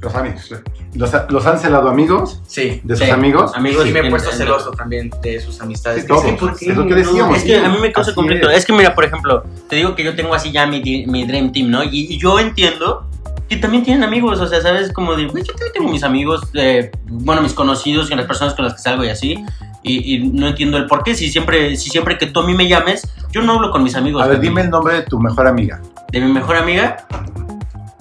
los 0.00 0.14
amigos. 0.14 0.50
¿Los, 0.94 1.10
los 1.28 1.46
han 1.46 1.58
celado 1.58 1.88
amigos? 1.88 2.40
Sí. 2.46 2.80
¿De 2.84 2.94
sus 2.96 3.04
Sí, 3.06 3.10
amigos? 3.10 3.52
amigos 3.54 3.86
Y 3.86 3.90
me 3.92 4.00
he 4.00 4.10
puesto 4.10 4.30
celoso 4.30 4.70
también 4.70 5.10
de 5.22 5.40
sus 5.40 5.60
amistades. 5.60 6.04
Sí. 6.06 6.12
Dicen, 6.12 6.36
¿Por 6.36 6.56
qué? 6.56 6.70
Es 6.70 6.76
lo 6.76 6.86
que 6.86 6.94
decíamos. 6.94 7.36
Es 7.38 7.44
que 7.44 7.56
a 7.56 7.68
mí 7.68 7.78
me 7.80 7.90
causa 7.92 8.10
Así 8.10 8.14
conflicto. 8.16 8.48
es. 8.50 8.58
Es. 8.58 8.64
que 8.66 8.72
mira, 8.72 8.94
por 8.94 9.04
ejemplo, 9.04 9.42
te 9.68 9.76
digo 9.76 9.94
que 9.94 10.04
yo 10.04 10.14
tengo 10.14 10.34
así 10.34 10.52
ya 10.52 10.66
mi, 10.66 10.80
mi 11.06 11.24
Dream 11.26 11.52
Team, 11.52 11.70
¿no? 11.70 11.82
Y, 11.82 12.12
y 12.14 12.18
yo 12.18 12.38
entiendo 12.38 13.06
que 13.48 13.56
también 13.56 13.82
tienen 13.82 14.04
amigos, 14.04 14.40
o 14.40 14.46
sea, 14.46 14.62
¿sabes? 14.62 14.92
Como 14.92 15.14
de, 15.16 15.26
güey, 15.26 15.42
yo 15.44 15.52
también 15.52 15.72
tengo 15.74 15.90
mis 15.90 16.02
amigos, 16.02 16.42
eh, 16.54 16.90
bueno, 17.06 17.42
mis 17.42 17.52
conocidos 17.52 18.10
y 18.10 18.14
las 18.14 18.26
personas 18.26 18.54
con 18.54 18.64
las 18.64 18.74
que 18.74 18.80
salgo 18.80 19.04
y 19.04 19.08
así. 19.08 19.44
Y, 19.82 20.14
y 20.14 20.28
no 20.28 20.48
entiendo 20.48 20.78
el 20.78 20.86
por 20.86 21.02
qué. 21.02 21.14
Si 21.14 21.28
siempre, 21.30 21.76
si 21.76 21.90
siempre 21.90 22.16
que 22.16 22.26
tú 22.26 22.40
a 22.40 22.46
mí 22.46 22.54
me 22.54 22.66
llames, 22.68 23.06
yo 23.32 23.42
no 23.42 23.52
hablo 23.54 23.70
con 23.70 23.82
mis 23.82 23.94
amigos. 23.96 24.22
A 24.22 24.26
ver, 24.28 24.40
dime 24.40 24.62
el 24.62 24.70
nombre 24.70 24.94
de 24.94 25.02
tu 25.02 25.18
mejor 25.20 25.46
amiga. 25.46 25.82
De 26.10 26.20
mi 26.20 26.32
mejor 26.32 26.56
amiga, 26.56 27.06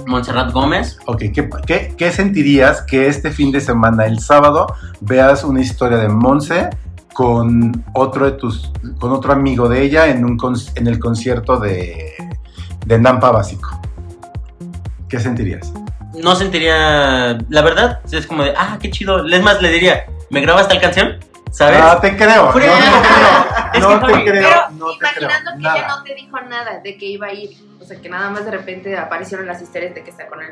Montserrat 0.06 0.51
Gómez. 0.51 0.97
Ok, 1.06 1.20
¿qué, 1.34 1.49
qué, 1.66 1.93
qué 1.97 2.12
sentirías 2.12 2.82
que 2.82 3.08
este 3.08 3.32
fin 3.32 3.51
de 3.51 3.62
semana, 3.62 4.06
el 4.06 4.20
sábado, 4.20 4.68
veas 5.01 5.43
una 5.43 5.62
historia 5.62 5.97
de 5.97 6.10
Monse 6.10 6.70
con 7.14 7.86
otro 7.93 8.26
de 8.26 8.32
tus, 8.34 8.72
con 8.99 9.12
otro 9.12 9.34
amigo 9.34 9.70
de 9.70 9.84
ella 9.84 10.08
en, 10.08 10.26
un, 10.26 10.38
en 10.76 10.88
el 10.88 10.99
concierto 10.99 11.60
de, 11.60 12.14
de 12.86 12.99
Nampa 12.99 13.32
Básico? 13.32 13.80
¿Qué 15.08 15.20
sentirías? 15.20 15.72
No 16.22 16.36
sentiría, 16.36 17.38
la 17.49 17.62
verdad, 17.62 17.99
es 18.12 18.28
como 18.28 18.43
de, 18.43 18.54
ah, 18.58 18.78
qué 18.82 18.89
chido. 18.91 19.26
Es 19.28 19.43
más, 19.43 19.62
le 19.62 19.70
diría, 19.70 20.06
¿me 20.30 20.41
grabas 20.41 20.68
tal 20.68 20.80
canción? 20.80 21.18
¿Sabes? 21.54 21.80
No 21.80 21.97
te 21.99 22.18
creo, 22.18 22.45
no 22.47 22.51
te 22.54 22.60
creo, 22.60 22.74
Es 23.74 23.80
no 23.82 23.89
que, 23.89 24.06
te 24.08 24.14
Javi, 24.14 24.26
creo, 24.26 24.41
Pero 24.41 24.70
no 24.72 24.91
te 24.91 24.97
creo, 24.97 25.30
imaginando 25.30 25.51
que 25.51 25.58
nada. 25.64 25.78
ella 25.78 25.88
no 25.88 26.04
te 26.04 26.16
dijo 26.16 26.41
nada 26.41 26.80
de 26.84 26.97
que 26.97 27.06
iba 27.06 27.28
a 27.28 27.34
ir, 27.34 27.51
o 27.80 27.86
sea, 27.86 28.01
que 28.01 28.10
nada 28.10 28.30
más 28.32 28.45
de 28.45 28.51
repente 28.51 28.97
aparecieron 28.97 29.45
las 29.45 29.62
historias 29.62 29.93
de 29.93 30.04
que 30.04 30.10
está 30.10 30.28
con 30.28 30.41
él. 30.41 30.49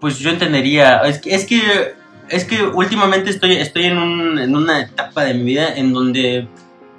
pues 0.00 0.18
yo 0.18 0.30
entendería. 0.30 0.98
Es 1.02 1.18
que, 1.20 1.34
es 1.34 1.46
que, 1.46 1.94
es 2.28 2.44
que 2.44 2.62
últimamente 2.62 3.30
estoy, 3.30 3.56
estoy 3.58 3.84
en, 3.86 3.98
un- 3.98 4.38
en 4.38 4.56
una 4.56 4.80
etapa 4.80 5.22
de 5.24 5.34
mi 5.34 5.42
vida 5.44 5.74
en 5.76 5.92
donde 5.92 6.48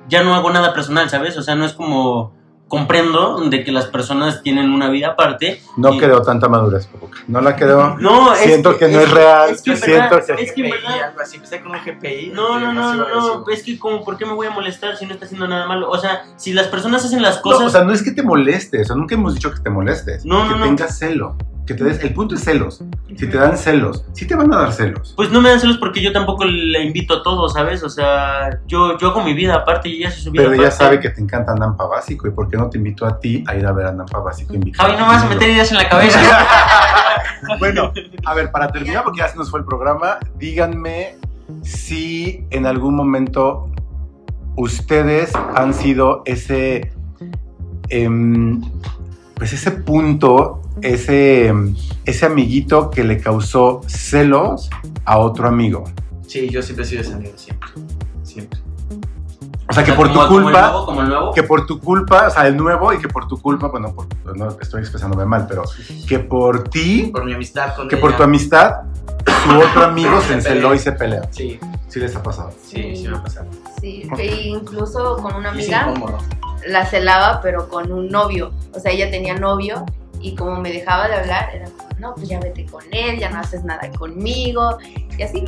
ya 0.07 0.21
no 0.23 0.35
hago 0.35 0.49
nada 0.51 0.73
personal, 0.73 1.09
¿sabes? 1.09 1.35
O 1.37 1.41
sea, 1.43 1.55
no 1.55 1.65
es 1.65 1.73
como 1.73 2.33
comprendo 2.73 3.39
de 3.51 3.63
que 3.63 3.71
las 3.71 3.85
personas 3.85 4.41
tienen 4.41 4.71
una 4.71 4.89
vida 4.89 5.09
aparte. 5.09 5.61
No 5.77 5.93
y- 5.93 5.99
creo 5.99 6.23
tanta 6.23 6.49
madurez. 6.49 6.89
No 7.27 7.39
la 7.39 7.55
creo. 7.55 7.97
No, 7.99 8.33
es 8.33 8.39
Siento 8.39 8.75
que 8.79 8.87
no 8.87 8.99
es 8.99 9.11
real, 9.11 9.51
Es 9.51 9.61
que 9.61 9.71
en 9.73 9.77
siento 9.77 10.15
verdad, 10.15 10.35
que- 10.37 10.43
es 10.43 10.51
que 10.53 10.61
verdad. 10.63 11.03
algo 11.09 11.19
así. 11.21 11.35
Empecé 11.35 11.61
con 11.61 11.71
un 11.73 11.77
GPI. 11.85 12.31
No, 12.33 12.59
no, 12.59 12.73
no, 12.73 12.95
no, 12.95 13.07
no, 13.07 13.45
es 13.49 13.61
que 13.61 13.77
como, 13.77 14.03
¿por 14.03 14.17
qué 14.17 14.25
me 14.25 14.33
voy 14.33 14.47
a 14.47 14.49
molestar 14.49 14.97
si 14.97 15.05
no 15.05 15.13
está 15.13 15.25
haciendo 15.27 15.47
nada 15.47 15.67
malo? 15.67 15.87
O 15.87 15.99
sea, 15.99 16.23
si 16.35 16.51
las 16.51 16.65
personas 16.67 17.05
hacen 17.05 17.21
las 17.21 17.35
No, 17.35 17.41
cosas... 17.43 17.67
o 17.67 17.69
sea, 17.69 17.83
no 17.83 17.93
es 17.93 18.01
que 18.01 18.11
te 18.11 18.23
molestes, 18.23 18.81
o 18.81 18.85
sea, 18.87 18.95
nunca 18.95 19.13
hemos 19.13 19.35
dicho 19.35 19.53
que 19.53 19.59
te 19.59 19.69
molestes. 19.69 20.25
No, 20.25 20.41
que 20.41 20.49
no, 20.49 20.57
no. 20.57 20.65
tengas 20.65 20.97
celo. 20.97 21.35
Que 21.65 21.73
te 21.73 21.83
des, 21.83 22.03
el 22.03 22.13
punto 22.13 22.35
es 22.35 22.43
celos. 22.43 22.83
Si 23.15 23.27
te 23.27 23.37
dan 23.37 23.57
celos, 23.57 24.05
sí 24.13 24.27
te 24.27 24.35
van 24.35 24.53
a 24.53 24.57
dar 24.57 24.73
celos. 24.73 25.13
Pues 25.15 25.31
no 25.31 25.41
me 25.41 25.49
dan 25.49 25.59
celos 25.61 25.77
porque 25.77 26.01
yo 26.01 26.11
tampoco 26.11 26.43
le 26.43 26.83
invito 26.83 27.15
a 27.15 27.23
todos, 27.23 27.53
¿sabes? 27.53 27.83
O 27.83 27.89
sea, 27.89 28.49
yo, 28.67 28.97
yo 28.97 29.11
hago 29.11 29.23
mi 29.23 29.33
vida 29.33 29.55
aparte 29.55 29.87
y 29.87 29.97
ella 29.97 30.09
hace 30.09 30.21
su 30.21 30.31
vida 30.31 30.43
Pero 30.43 30.55
ya 30.55 30.67
aparte. 30.67 30.83
sabe 30.83 30.99
que 30.99 31.09
te 31.09 31.21
encanta 31.21 31.55
Nampa 31.55 31.85
Básico. 31.85 32.27
¿Y 32.27 32.31
por 32.31 32.49
qué 32.49 32.57
no 32.57 32.69
te 32.69 32.77
invito 32.77 33.05
a 33.05 33.17
ti 33.19 33.43
a 33.47 33.55
ir 33.55 33.65
a 33.65 33.71
ver 33.71 33.85
a 33.85 33.91
Nampa 33.93 34.19
Básico? 34.19 34.53
Javi, 34.73 34.93
no 34.93 35.07
me 35.07 35.13
vas 35.13 35.23
a 35.23 35.29
meter 35.29 35.49
ideas 35.49 35.71
en 35.71 35.77
la 35.77 35.89
cabeza. 35.89 36.19
Bueno, 37.59 37.91
a 38.25 38.33
ver, 38.33 38.51
para 38.51 38.71
terminar, 38.71 39.03
porque 39.03 39.19
ya 39.19 39.27
se 39.27 39.37
nos 39.37 39.51
fue 39.51 39.59
el 39.59 39.65
programa, 39.65 40.17
díganme 40.37 41.17
si 41.61 42.45
en 42.51 42.65
algún 42.65 42.95
momento 42.95 43.69
ustedes 44.55 45.33
han 45.55 45.73
sido 45.73 46.21
ese, 46.25 46.93
em, 47.89 48.61
pues 49.35 49.53
ese 49.53 49.71
punto, 49.71 50.61
ese, 50.81 51.53
ese 52.05 52.25
amiguito 52.25 52.89
que 52.89 53.03
le 53.03 53.19
causó 53.19 53.81
celos 53.87 54.69
a 55.05 55.17
otro 55.17 55.47
amigo. 55.47 55.83
Sí, 56.27 56.49
yo 56.49 56.61
siempre 56.61 56.85
he 56.85 56.87
sido 56.87 57.01
ese 57.01 57.13
amigo, 57.13 57.33
siempre. 57.37 57.69
Siempre. 58.23 58.59
O 59.69 59.73
sea, 59.73 59.83
que 59.83 59.93
por 59.93 60.07
tu 60.09 60.13
Como- 60.15 60.27
como 60.27 60.37
el 60.39 60.43
culpa, 60.45 60.61
nuevo, 60.61 60.85
como 60.85 61.01
el 61.01 61.07
nuevo. 61.09 61.33
que 61.33 61.43
por 61.43 61.65
tu 61.65 61.79
culpa, 61.79 62.27
o 62.27 62.29
sea, 62.29 62.47
el 62.47 62.55
nuevo 62.57 62.93
y 62.93 62.99
que 62.99 63.07
por 63.07 63.27
tu 63.27 63.41
culpa, 63.41 63.67
bueno, 63.69 63.93
por- 63.93 64.07
no 64.37 64.49
estoy 64.61 64.81
expresándome 64.81 65.25
mal, 65.25 65.45
pero 65.47 65.63
que 66.07 66.19
por 66.19 66.67
ti, 66.69 67.09
Por 67.11 67.25
mi 67.25 67.33
amistad 67.33 67.75
con 67.75 67.87
que 67.87 67.95
ella. 67.95 68.01
por 68.01 68.15
tu 68.15 68.23
amistad, 68.23 68.81
tu 69.25 69.57
otro 69.59 69.83
amigo 69.85 70.19
se 70.21 70.27
Se 70.27 70.33
enceló 70.35 70.75
y 70.75 70.79
se 70.79 70.91
peleó. 70.91 71.21
Sí, 71.31 71.59
Sí 71.87 71.99
les 71.99 72.15
ha 72.15 72.21
pasado. 72.23 72.51
sí, 72.67 72.95
sí 72.95 73.07
me 73.07 73.17
ha 73.17 73.21
pasado. 73.23 73.47
Sí, 73.79 74.07
e 74.17 74.47
incluso 74.47 75.17
con 75.17 75.35
una 75.35 75.55
Y 75.55 75.59
es 75.61 75.71
amiga 75.73 75.91
incómodo. 75.91 76.17
La 76.67 76.85
celaba, 76.85 77.39
pero 77.41 77.69
con 77.69 77.91
un 77.91 78.09
novio. 78.09 78.51
O 78.73 78.79
sea, 78.79 78.91
ella 78.91 79.09
tenía 79.11 79.35
novio 79.35 79.85
y 80.21 80.35
como 80.35 80.59
me 80.59 80.71
dejaba 80.71 81.07
de 81.07 81.15
hablar, 81.15 81.49
era 81.53 81.65
como, 81.65 81.89
no, 81.99 82.15
pues 82.15 82.29
ya 82.29 82.39
vete 82.39 82.65
con 82.65 82.83
él, 82.91 83.19
ya 83.19 83.29
no 83.29 83.39
haces 83.39 83.63
nada 83.63 83.89
conmigo, 83.97 84.77
y 85.17 85.21
así. 85.23 85.43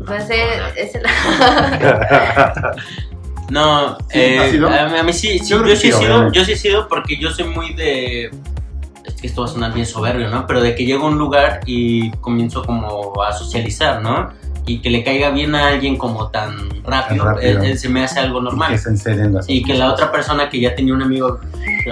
Entonces, 0.00 0.36
es 0.76 0.94
el... 0.94 1.02
No, 3.50 3.96
¿Sí? 4.10 4.18
eh, 4.20 4.38
a, 4.62 4.86
mí- 4.88 4.98
a 4.98 5.02
mí 5.02 5.12
sí, 5.14 5.38
sí, 5.38 5.48
Yo 5.48 5.64
yo, 5.64 5.74
sí 5.74 5.88
he 5.88 5.92
sido, 5.92 6.30
yo 6.32 6.44
sí 6.44 6.52
he 6.52 6.56
sido 6.56 6.86
porque 6.86 7.16
yo 7.16 7.30
soy 7.30 7.44
muy 7.44 7.72
de, 7.72 8.26
es 9.06 9.14
que 9.18 9.26
esto 9.26 9.40
va 9.40 9.46
a 9.48 9.50
sonar 9.50 9.72
bien 9.72 9.86
soberbio, 9.86 10.28
¿no? 10.28 10.46
Pero 10.46 10.60
de 10.60 10.74
que 10.74 10.84
llego 10.84 11.06
a 11.06 11.08
un 11.08 11.16
lugar 11.16 11.60
y 11.64 12.10
comienzo 12.20 12.62
como 12.62 13.22
a 13.22 13.32
socializar, 13.32 14.02
¿no? 14.02 14.30
Y 14.68 14.80
que 14.80 14.90
le 14.90 15.02
caiga 15.02 15.30
bien 15.30 15.54
a 15.54 15.68
alguien 15.68 15.96
como 15.96 16.28
tan 16.28 16.68
rápido, 16.84 17.24
rápido. 17.24 17.62
eh, 17.62 17.72
eh, 17.72 17.76
se 17.76 17.88
me 17.88 18.04
hace 18.04 18.20
algo 18.20 18.38
que 18.38 18.44
normal. 18.44 18.74
encelen 18.74 19.34
las 19.34 19.48
Y 19.48 19.62
que 19.62 19.74
la 19.74 19.90
otra 19.90 20.12
persona 20.12 20.48
que 20.50 20.60
ya 20.60 20.74
tenía 20.74 20.94
un 20.94 21.02
amigo, 21.02 21.38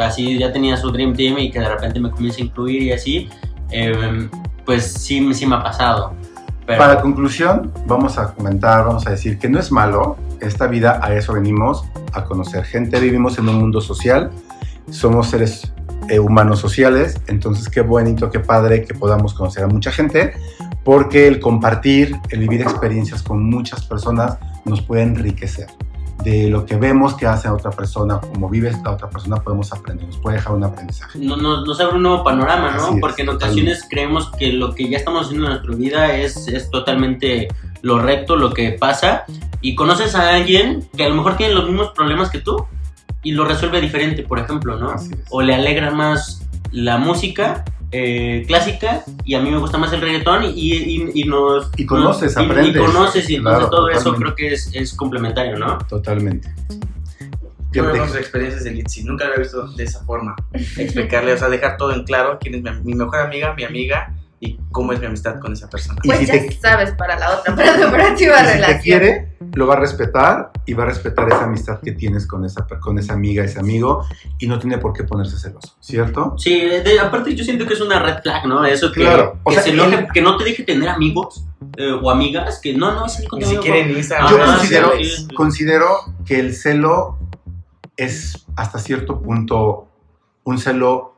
así 0.00 0.38
ya 0.38 0.52
tenía 0.52 0.76
su 0.76 0.90
Dream 0.90 1.14
Team 1.14 1.38
y 1.38 1.50
que 1.50 1.58
de 1.58 1.68
repente 1.68 1.98
me 2.00 2.10
comienza 2.10 2.40
a 2.40 2.44
incluir 2.44 2.82
y 2.82 2.92
así, 2.92 3.28
eh, 3.70 4.28
pues 4.64 4.92
sí, 4.92 5.32
sí 5.34 5.46
me 5.46 5.56
ha 5.56 5.62
pasado. 5.62 6.12
Pero, 6.66 6.78
Para 6.78 7.00
conclusión, 7.00 7.72
vamos 7.86 8.18
a 8.18 8.34
comentar, 8.34 8.84
vamos 8.84 9.06
a 9.06 9.10
decir 9.10 9.38
que 9.38 9.48
no 9.48 9.58
es 9.58 9.72
malo. 9.72 10.16
Esta 10.40 10.66
vida 10.66 11.00
a 11.02 11.14
eso 11.14 11.32
venimos, 11.32 11.84
a 12.12 12.24
conocer 12.24 12.64
gente. 12.64 13.00
Vivimos 13.00 13.38
en 13.38 13.48
un 13.48 13.56
mundo 13.56 13.80
social, 13.80 14.30
somos 14.90 15.28
seres 15.28 15.72
eh, 16.08 16.18
humanos 16.18 16.60
sociales, 16.60 17.20
entonces 17.26 17.68
qué 17.68 17.80
bonito, 17.80 18.30
qué 18.30 18.38
padre 18.38 18.84
que 18.84 18.94
podamos 18.94 19.34
conocer 19.34 19.64
a 19.64 19.66
mucha 19.66 19.90
gente, 19.90 20.34
porque 20.86 21.26
el 21.26 21.40
compartir, 21.40 22.16
el 22.30 22.38
vivir 22.38 22.62
experiencias 22.62 23.20
con 23.20 23.42
muchas 23.50 23.84
personas 23.84 24.38
nos 24.64 24.80
puede 24.82 25.02
enriquecer. 25.02 25.66
De 26.22 26.48
lo 26.48 26.64
que 26.64 26.76
vemos 26.76 27.14
que 27.14 27.26
hace 27.26 27.48
otra 27.48 27.72
persona, 27.72 28.20
como 28.20 28.48
vive 28.48 28.70
la 28.84 28.92
otra 28.92 29.10
persona, 29.10 29.36
podemos 29.36 29.72
aprender, 29.72 30.06
nos 30.06 30.16
puede 30.18 30.36
dejar 30.36 30.54
un 30.54 30.62
aprendizaje. 30.62 31.18
no- 31.18 31.36
no- 31.36 31.64
nos 31.64 31.80
abre 31.80 31.96
un 31.96 32.02
nuevo 32.04 32.22
panorama, 32.22 32.70
¿no? 32.76 32.94
Es, 32.94 33.00
Porque 33.00 33.22
en 33.22 33.28
totalmente. 33.28 33.62
ocasiones 33.72 33.86
creemos 33.90 34.30
que 34.38 34.52
lo 34.52 34.74
que 34.76 34.88
ya 34.88 34.96
estamos 34.98 35.26
haciendo 35.26 35.46
en 35.46 35.52
nuestra 35.54 35.74
vida 35.74 36.16
es, 36.16 36.46
es 36.48 36.70
totalmente 36.70 37.48
lo 37.82 37.98
recto, 37.98 38.36
lo 38.36 38.54
que 38.54 38.70
pasa, 38.72 39.24
y 39.60 39.74
conoces 39.74 40.14
a 40.14 40.34
alguien 40.36 40.88
que 40.96 41.04
a 41.04 41.08
lo 41.08 41.16
mejor 41.16 41.36
tiene 41.36 41.52
los 41.54 41.66
mismos 41.68 41.90
problemas 41.96 42.30
que 42.30 42.38
tú 42.38 42.64
y 43.24 43.32
lo 43.32 43.44
resuelve 43.44 43.80
diferente, 43.80 44.22
por 44.22 44.38
ejemplo, 44.38 44.78
¿no? 44.78 44.94
O 45.30 45.42
le 45.42 45.52
alegra 45.52 45.90
más 45.90 46.46
la 46.70 46.96
música 46.96 47.64
eh, 47.92 48.44
clásica 48.46 49.04
y 49.24 49.34
a 49.34 49.40
mí 49.40 49.50
me 49.50 49.58
gusta 49.58 49.78
más 49.78 49.92
el 49.92 50.00
reggaetón 50.00 50.44
y, 50.44 50.50
y, 50.50 51.10
y 51.14 51.24
nos... 51.24 51.70
Y 51.76 51.86
conoces, 51.86 52.34
nos- 52.36 52.44
y- 52.44 52.50
aprendes. 52.50 52.74
Y, 52.74 52.78
conoces 52.78 53.30
y 53.30 53.34
entonces 53.36 53.58
Claro, 53.60 53.70
todo 53.70 53.88
eso 53.90 54.14
creo 54.14 54.34
que 54.34 54.52
es, 54.54 54.70
es 54.74 54.94
complementario, 54.94 55.56
¿no? 55.58 55.78
Totalmente. 55.88 56.48
Yo 57.72 58.06
sus 58.06 58.16
experiencias 58.16 58.64
de 58.64 58.70
Litzy, 58.70 59.04
nunca 59.04 59.24
lo 59.26 59.32
había 59.32 59.42
visto 59.42 59.66
de 59.68 59.84
esa 59.84 60.02
forma. 60.04 60.34
Explicarle, 60.78 61.34
o 61.34 61.38
sea, 61.38 61.48
dejar 61.50 61.76
todo 61.76 61.92
en 61.92 62.04
claro 62.04 62.38
quién 62.40 62.54
es 62.54 62.62
mi, 62.62 62.70
mi 62.82 62.94
mejor 62.94 63.18
amiga, 63.20 63.52
mi 63.54 63.64
amiga 63.64 64.14
y 64.38 64.58
cómo 64.70 64.92
es 64.92 65.00
mi 65.00 65.06
amistad 65.06 65.38
con 65.40 65.52
esa 65.54 65.68
persona. 65.68 65.98
Y 66.02 66.08
Pues 66.08 66.18
si 66.20 66.26
ya 66.26 66.32
te- 66.34 66.52
sabes 66.60 66.92
para 66.92 67.18
la 67.18 67.38
otra, 67.38 67.54
para 67.56 67.74
tu 67.80 67.90
próxima 67.90 68.34
Y 68.34 68.38
si 68.38 68.52
relación. 68.52 68.76
te 68.76 68.80
quiere, 68.82 69.36
lo 69.54 69.66
va 69.66 69.74
a 69.74 69.80
respetar 69.80 70.50
y 70.66 70.74
va 70.74 70.82
a 70.82 70.86
respetar 70.86 71.28
esa 71.28 71.44
amistad 71.44 71.80
que 71.80 71.92
tienes 71.92 72.26
con 72.26 72.44
esa, 72.44 72.66
con 72.80 72.98
esa 72.98 73.14
amiga, 73.14 73.42
ese 73.44 73.58
amigo, 73.58 74.04
y 74.38 74.46
no 74.46 74.58
tiene 74.58 74.76
por 74.78 74.92
qué 74.92 75.04
ponerse 75.04 75.38
celoso, 75.38 75.76
¿cierto? 75.80 76.34
Sí, 76.36 76.60
de- 76.60 77.00
aparte 77.00 77.34
yo 77.34 77.44
siento 77.44 77.66
que 77.66 77.72
es 77.74 77.80
una 77.80 77.98
red 78.02 78.20
flag, 78.22 78.46
¿no? 78.46 78.64
Eso 78.66 78.92
que, 78.92 79.00
Claro, 79.00 79.38
o 79.42 79.48
que 79.50 79.54
sea, 79.56 79.64
se 79.64 79.70
enoje- 79.72 79.98
él- 80.00 80.06
que 80.12 80.20
no 80.20 80.36
te 80.36 80.44
deje 80.44 80.64
tener 80.64 80.88
amigos 80.90 81.44
eh, 81.78 81.92
o 81.92 82.10
amigas, 82.10 82.60
que 82.62 82.74
no, 82.74 82.92
no, 82.92 83.08
sí, 83.08 83.26
con 83.26 83.38
Ni 83.38 83.46
siquiera 83.46 83.78
en 83.78 83.90
Instagram. 83.96 84.30
Yo 84.30 84.36
redes 84.36 84.50
considero, 84.58 84.90
sí. 85.02 85.28
considero 85.34 85.88
que 86.26 86.38
el 86.40 86.54
celo 86.54 87.18
es 87.96 88.44
hasta 88.56 88.78
cierto 88.78 89.22
punto 89.22 89.88
un 90.44 90.58
celo 90.58 91.14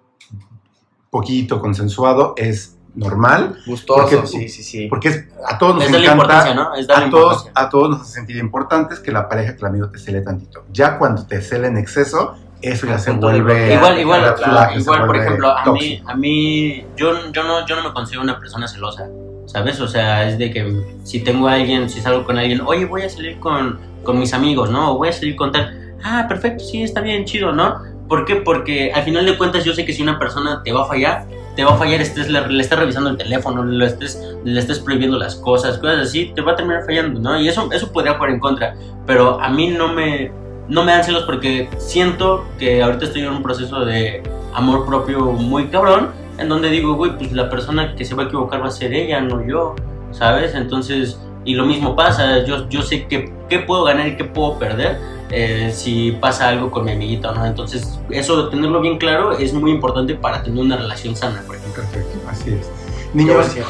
poquito 1.11 1.61
consensuado, 1.61 2.35
es 2.37 2.78
normal, 2.95 3.57
Gustoso, 3.67 4.01
Porque- 4.01 4.27
sí, 4.27 4.49
sí, 4.49 4.63
sí. 4.63 4.87
porque 4.89 5.09
es, 5.09 5.25
a 5.47 5.59
todos 5.59 5.77
nos 5.77 5.85
Es 5.85 5.95
encanta, 5.95 6.55
¿no? 6.55 6.75
Es 6.75 6.89
a 6.91 7.09
todos, 7.11 7.49
a 7.55 7.69
todos 7.69 7.91
nos 7.91 8.01
hace 8.03 8.13
sentir 8.13 8.37
importantes 8.37 8.99
que 8.99 9.13
la 9.13 9.29
pareja, 9.29 9.53
que 9.55 9.61
el 9.61 9.67
amigo 9.67 9.89
te 9.89 9.99
cele 9.99 10.21
tantito. 10.21 10.65
Ya 10.73 10.99
cuando 10.99 11.25
te 11.27 11.41
cele 11.41 11.69
en 11.69 11.77
exceso, 11.77 12.37
eso 12.61 12.87
ya 12.87 12.99
se 12.99 13.13
vuelve... 13.13 13.75
Igual, 13.75 14.01
igual, 14.01 14.35
se 14.37 14.81
igual, 14.81 15.01
por 15.01 15.09
vuelve 15.09 15.25
ejemplo, 15.25 15.57
a 15.57 15.73
mí, 15.73 16.03
a 16.05 16.15
mí 16.17 16.85
yo, 16.97 17.31
yo, 17.33 17.45
no, 17.45 17.67
yo 17.67 17.77
no 17.77 17.85
me 17.85 17.93
considero 17.93 18.23
una 18.23 18.39
persona 18.39 18.67
celosa, 18.67 19.09
¿sabes? 19.47 19.81
O 19.81 19.87
sea, 19.87 20.29
es 20.29 20.39
de 20.39 20.51
que 20.51 20.83
si 21.05 21.21
tengo 21.21 21.47
a 21.47 21.53
alguien, 21.53 21.89
si 21.89 22.01
salgo 22.01 22.25
con 22.25 22.37
alguien, 22.37 22.61
oye, 22.63 22.85
voy 22.85 23.03
a 23.03 23.11
salir 23.11 23.39
con, 23.39 23.79
con 24.03 24.19
mis 24.19 24.33
amigos, 24.33 24.71
¿no? 24.71 24.93
O 24.95 24.99
voy 24.99 25.09
a 25.09 25.13
salir 25.13 25.37
con 25.37 25.53
tal, 25.53 25.95
ah, 26.03 26.27
perfecto, 26.29 26.65
sí, 26.65 26.83
está 26.83 27.01
bien, 27.01 27.25
chido, 27.27 27.53
¿no? 27.53 27.81
¿Por 28.09 28.25
qué? 28.25 28.37
Porque 28.37 28.91
al 28.93 29.05
final 29.05 29.25
de 29.25 29.39
cuentas 29.39 29.65
yo 29.65 29.73
sé 29.75 29.85
que 29.85 29.93
si 29.93 30.03
una 30.03 30.19
persona 30.19 30.63
te 30.65 30.73
va 30.73 30.83
a 30.83 30.87
fallar, 30.87 31.27
te 31.59 31.65
va 31.65 31.73
a 31.73 31.77
fallar, 31.77 32.01
estés, 32.01 32.31
le, 32.31 32.47
le 32.47 32.63
estés 32.63 32.79
revisando 32.79 33.11
el 33.11 33.17
teléfono, 33.17 33.65
le 33.65 33.85
estés, 33.85 34.23
le 34.45 34.61
estés 34.61 34.79
prohibiendo 34.79 35.19
las 35.19 35.35
cosas, 35.35 35.77
cosas 35.79 36.07
así, 36.07 36.31
te 36.33 36.41
va 36.41 36.53
a 36.53 36.55
terminar 36.55 36.85
fallando, 36.85 37.19
¿no? 37.19 37.41
Y 37.41 37.49
eso, 37.49 37.69
eso 37.73 37.91
podría 37.91 38.15
jugar 38.15 38.31
en 38.31 38.39
contra, 38.39 38.77
pero 39.09 39.41
a 39.41 39.49
mí 39.49 39.67
no 39.67 39.93
me, 39.93 40.31
no 40.69 40.85
me 40.85 40.93
dan 40.93 41.03
celos 41.03 41.25
porque 41.25 41.69
siento 41.79 42.47
que 42.61 42.81
ahorita 42.81 43.07
estoy 43.07 43.23
en 43.23 43.31
un 43.31 43.43
proceso 43.43 43.85
de 43.85 44.23
amor 44.55 44.87
propio 44.87 45.33
muy 45.33 45.67
cabrón, 45.67 46.11
en 46.39 46.49
donde 46.49 46.71
digo, 46.71 46.95
güey, 46.95 47.19
pues 47.19 47.33
la 47.33 47.51
persona 47.51 47.97
que 47.97 48.05
se 48.05 48.15
va 48.15 48.23
a 48.23 48.27
equivocar 48.27 48.63
va 48.63 48.69
a 48.69 48.71
ser 48.71 48.95
ella, 48.95 49.21
no 49.21 49.45
yo, 49.45 49.75
¿sabes? 50.13 50.55
Entonces, 50.55 51.19
y 51.45 51.57
lo 51.57 51.67
mismo 51.67 51.97
pasa, 51.97 52.45
yo, 52.45 52.69
yo 52.69 52.83
sé 52.83 53.09
que, 53.09 53.35
qué 53.49 53.59
puedo 53.59 53.83
ganar 53.83 54.07
y 54.07 54.17
qué 54.17 54.23
puedo 54.23 54.61
perder 54.61 54.97
eh, 55.31 55.71
si 55.75 56.13
pasa 56.13 56.49
algo 56.49 56.71
con 56.71 56.85
mi 56.85 56.93
amiguita, 56.93 57.33
¿no? 57.33 57.45
Entonces, 57.47 57.99
eso 58.11 58.45
de 58.45 58.51
tenerlo 58.51 58.81
bien 58.81 58.99
claro 58.99 59.33
es 59.33 59.53
muy 59.53 59.71
importante 59.71 60.15
para 60.15 60.43
tener 60.43 60.63
una 60.65 60.77
relación 60.77 61.15
sana, 61.17 61.43
por 61.47 61.57
ejemplo. 61.57 61.83
Perfecto, 61.83 62.19
así 62.29 62.51
es. 62.55 62.67
Qué 62.67 63.09
Niños, 63.15 63.47
cierre. 63.47 63.69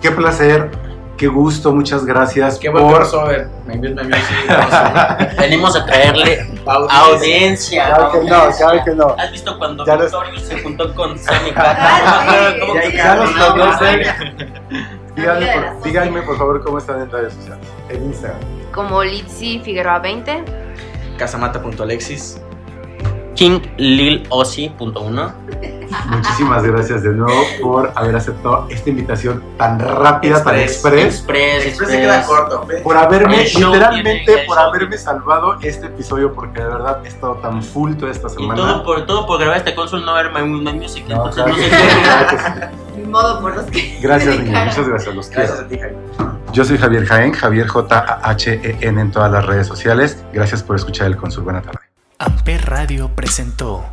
qué 0.00 0.10
placer, 0.10 0.70
qué 1.16 1.26
gusto, 1.28 1.72
muchas 1.74 2.04
gracias 2.06 2.58
Qué 2.58 2.68
buen 2.70 2.84
por... 2.84 2.96
crossover. 2.96 3.48
Me 3.66 3.74
invito 3.74 4.00
a 4.00 4.04
mí, 4.04 4.12
sí, 4.14 5.34
Venimos 5.38 5.76
a 5.76 5.84
traerle 5.84 6.46
Audiencia. 6.66 7.04
audiencia. 7.04 7.86
Claro 7.86 8.12
que 8.12 8.18
no, 8.30 8.50
claro 8.56 8.84
que 8.84 8.90
no. 8.94 9.14
¿Has 9.18 9.32
visto 9.32 9.58
cuando 9.58 9.84
Ya 9.84 9.96
los- 9.96 10.10
se 10.42 10.62
juntó 10.62 10.94
con 10.94 11.18
Sammy 11.18 11.50
Ah, 11.56 12.52
sí. 12.54 12.60
¿Cómo 12.60 12.74
Ya 12.74 12.80
que 12.82 12.96
ya 12.96 13.14
no? 13.14 13.26
Díganme 15.16 15.46
por, 15.52 15.82
díganme, 15.82 16.22
por 16.22 16.38
favor 16.38 16.62
cómo 16.64 16.78
están 16.78 17.02
en 17.02 17.10
redes 17.10 17.32
sociales. 17.34 17.66
En 17.88 18.04
Instagram. 18.04 18.38
Como 18.72 19.02
Litzy 19.02 19.58
Figueroa 19.64 19.98
20. 19.98 20.44
Casamata.alexis. 21.18 22.40
KingLilOsi.1 23.36 25.32
Muchísimas 26.10 26.62
gracias 26.64 27.02
de 27.02 27.10
nuevo 27.10 27.40
por 27.62 27.92
haber 27.94 28.16
aceptado 28.16 28.66
esta 28.68 28.90
invitación 28.90 29.42
tan 29.56 29.78
rápida, 29.78 30.42
tan 30.42 30.56
Express. 30.58 31.14
express. 31.14 31.64
Express, 31.66 31.90
se 31.90 32.00
queda 32.00 32.18
Express. 32.18 32.38
corto. 32.40 32.66
¿ves? 32.66 32.82
Por 32.82 32.96
haberme, 32.96 33.46
show 33.46 33.72
literalmente, 33.72 34.38
por 34.46 34.56
show 34.56 34.66
haberme 34.66 34.98
salvado 34.98 35.56
este 35.62 35.86
episodio, 35.86 36.34
porque 36.34 36.60
de 36.60 36.68
verdad 36.68 37.00
he 37.04 37.08
estado 37.08 37.36
tan 37.36 37.62
full 37.62 37.94
toda 37.94 38.10
esta 38.12 38.26
Y 38.26 38.30
semana. 38.30 38.56
todo 38.56 38.82
por, 38.84 39.06
todo 39.06 39.26
por 39.26 39.38
grabar 39.40 39.56
este 39.58 39.74
console 39.74 40.04
no 40.04 40.12
ver 40.14 40.30
My, 40.32 40.42
Music. 40.72 41.04
No, 41.08 41.26
entonces 41.26 41.42
claro 41.44 41.56
no 41.56 41.56
sé 41.56 41.62
sí, 41.64 41.70
qué. 41.70 42.02
claro 42.02 42.26
que 42.28 42.36
sí. 42.38 42.98
Ni 42.98 43.04
modo 43.04 43.40
por 43.40 43.56
los 43.56 43.64
que. 43.66 43.98
Gracias, 44.02 44.36
dedicaron. 44.38 44.68
Muchas 44.68 44.88
gracias. 44.88 45.14
Los 45.14 45.26
quiero. 45.28 45.42
Gracias 45.44 45.64
a 45.64 45.68
ti, 45.68 45.78
Jaime. 45.78 45.96
Yo 46.58 46.64
soy 46.64 46.76
Javier 46.76 47.06
Jaén, 47.06 47.32
Javier 47.34 47.68
J-A-H-E-N 47.68 49.00
en 49.00 49.12
todas 49.12 49.30
las 49.30 49.46
redes 49.46 49.68
sociales. 49.68 50.24
Gracias 50.32 50.60
por 50.60 50.74
escuchar 50.74 51.06
el 51.06 51.16
Consul. 51.16 51.44
Buena 51.44 51.62
tarde. 51.62 51.78
Amper 52.18 52.68
Radio 52.68 53.14
presentó 53.14 53.84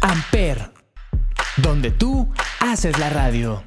Amper, 0.00 0.72
donde 1.58 1.92
tú 1.92 2.28
haces 2.58 2.98
la 2.98 3.08
radio. 3.08 3.62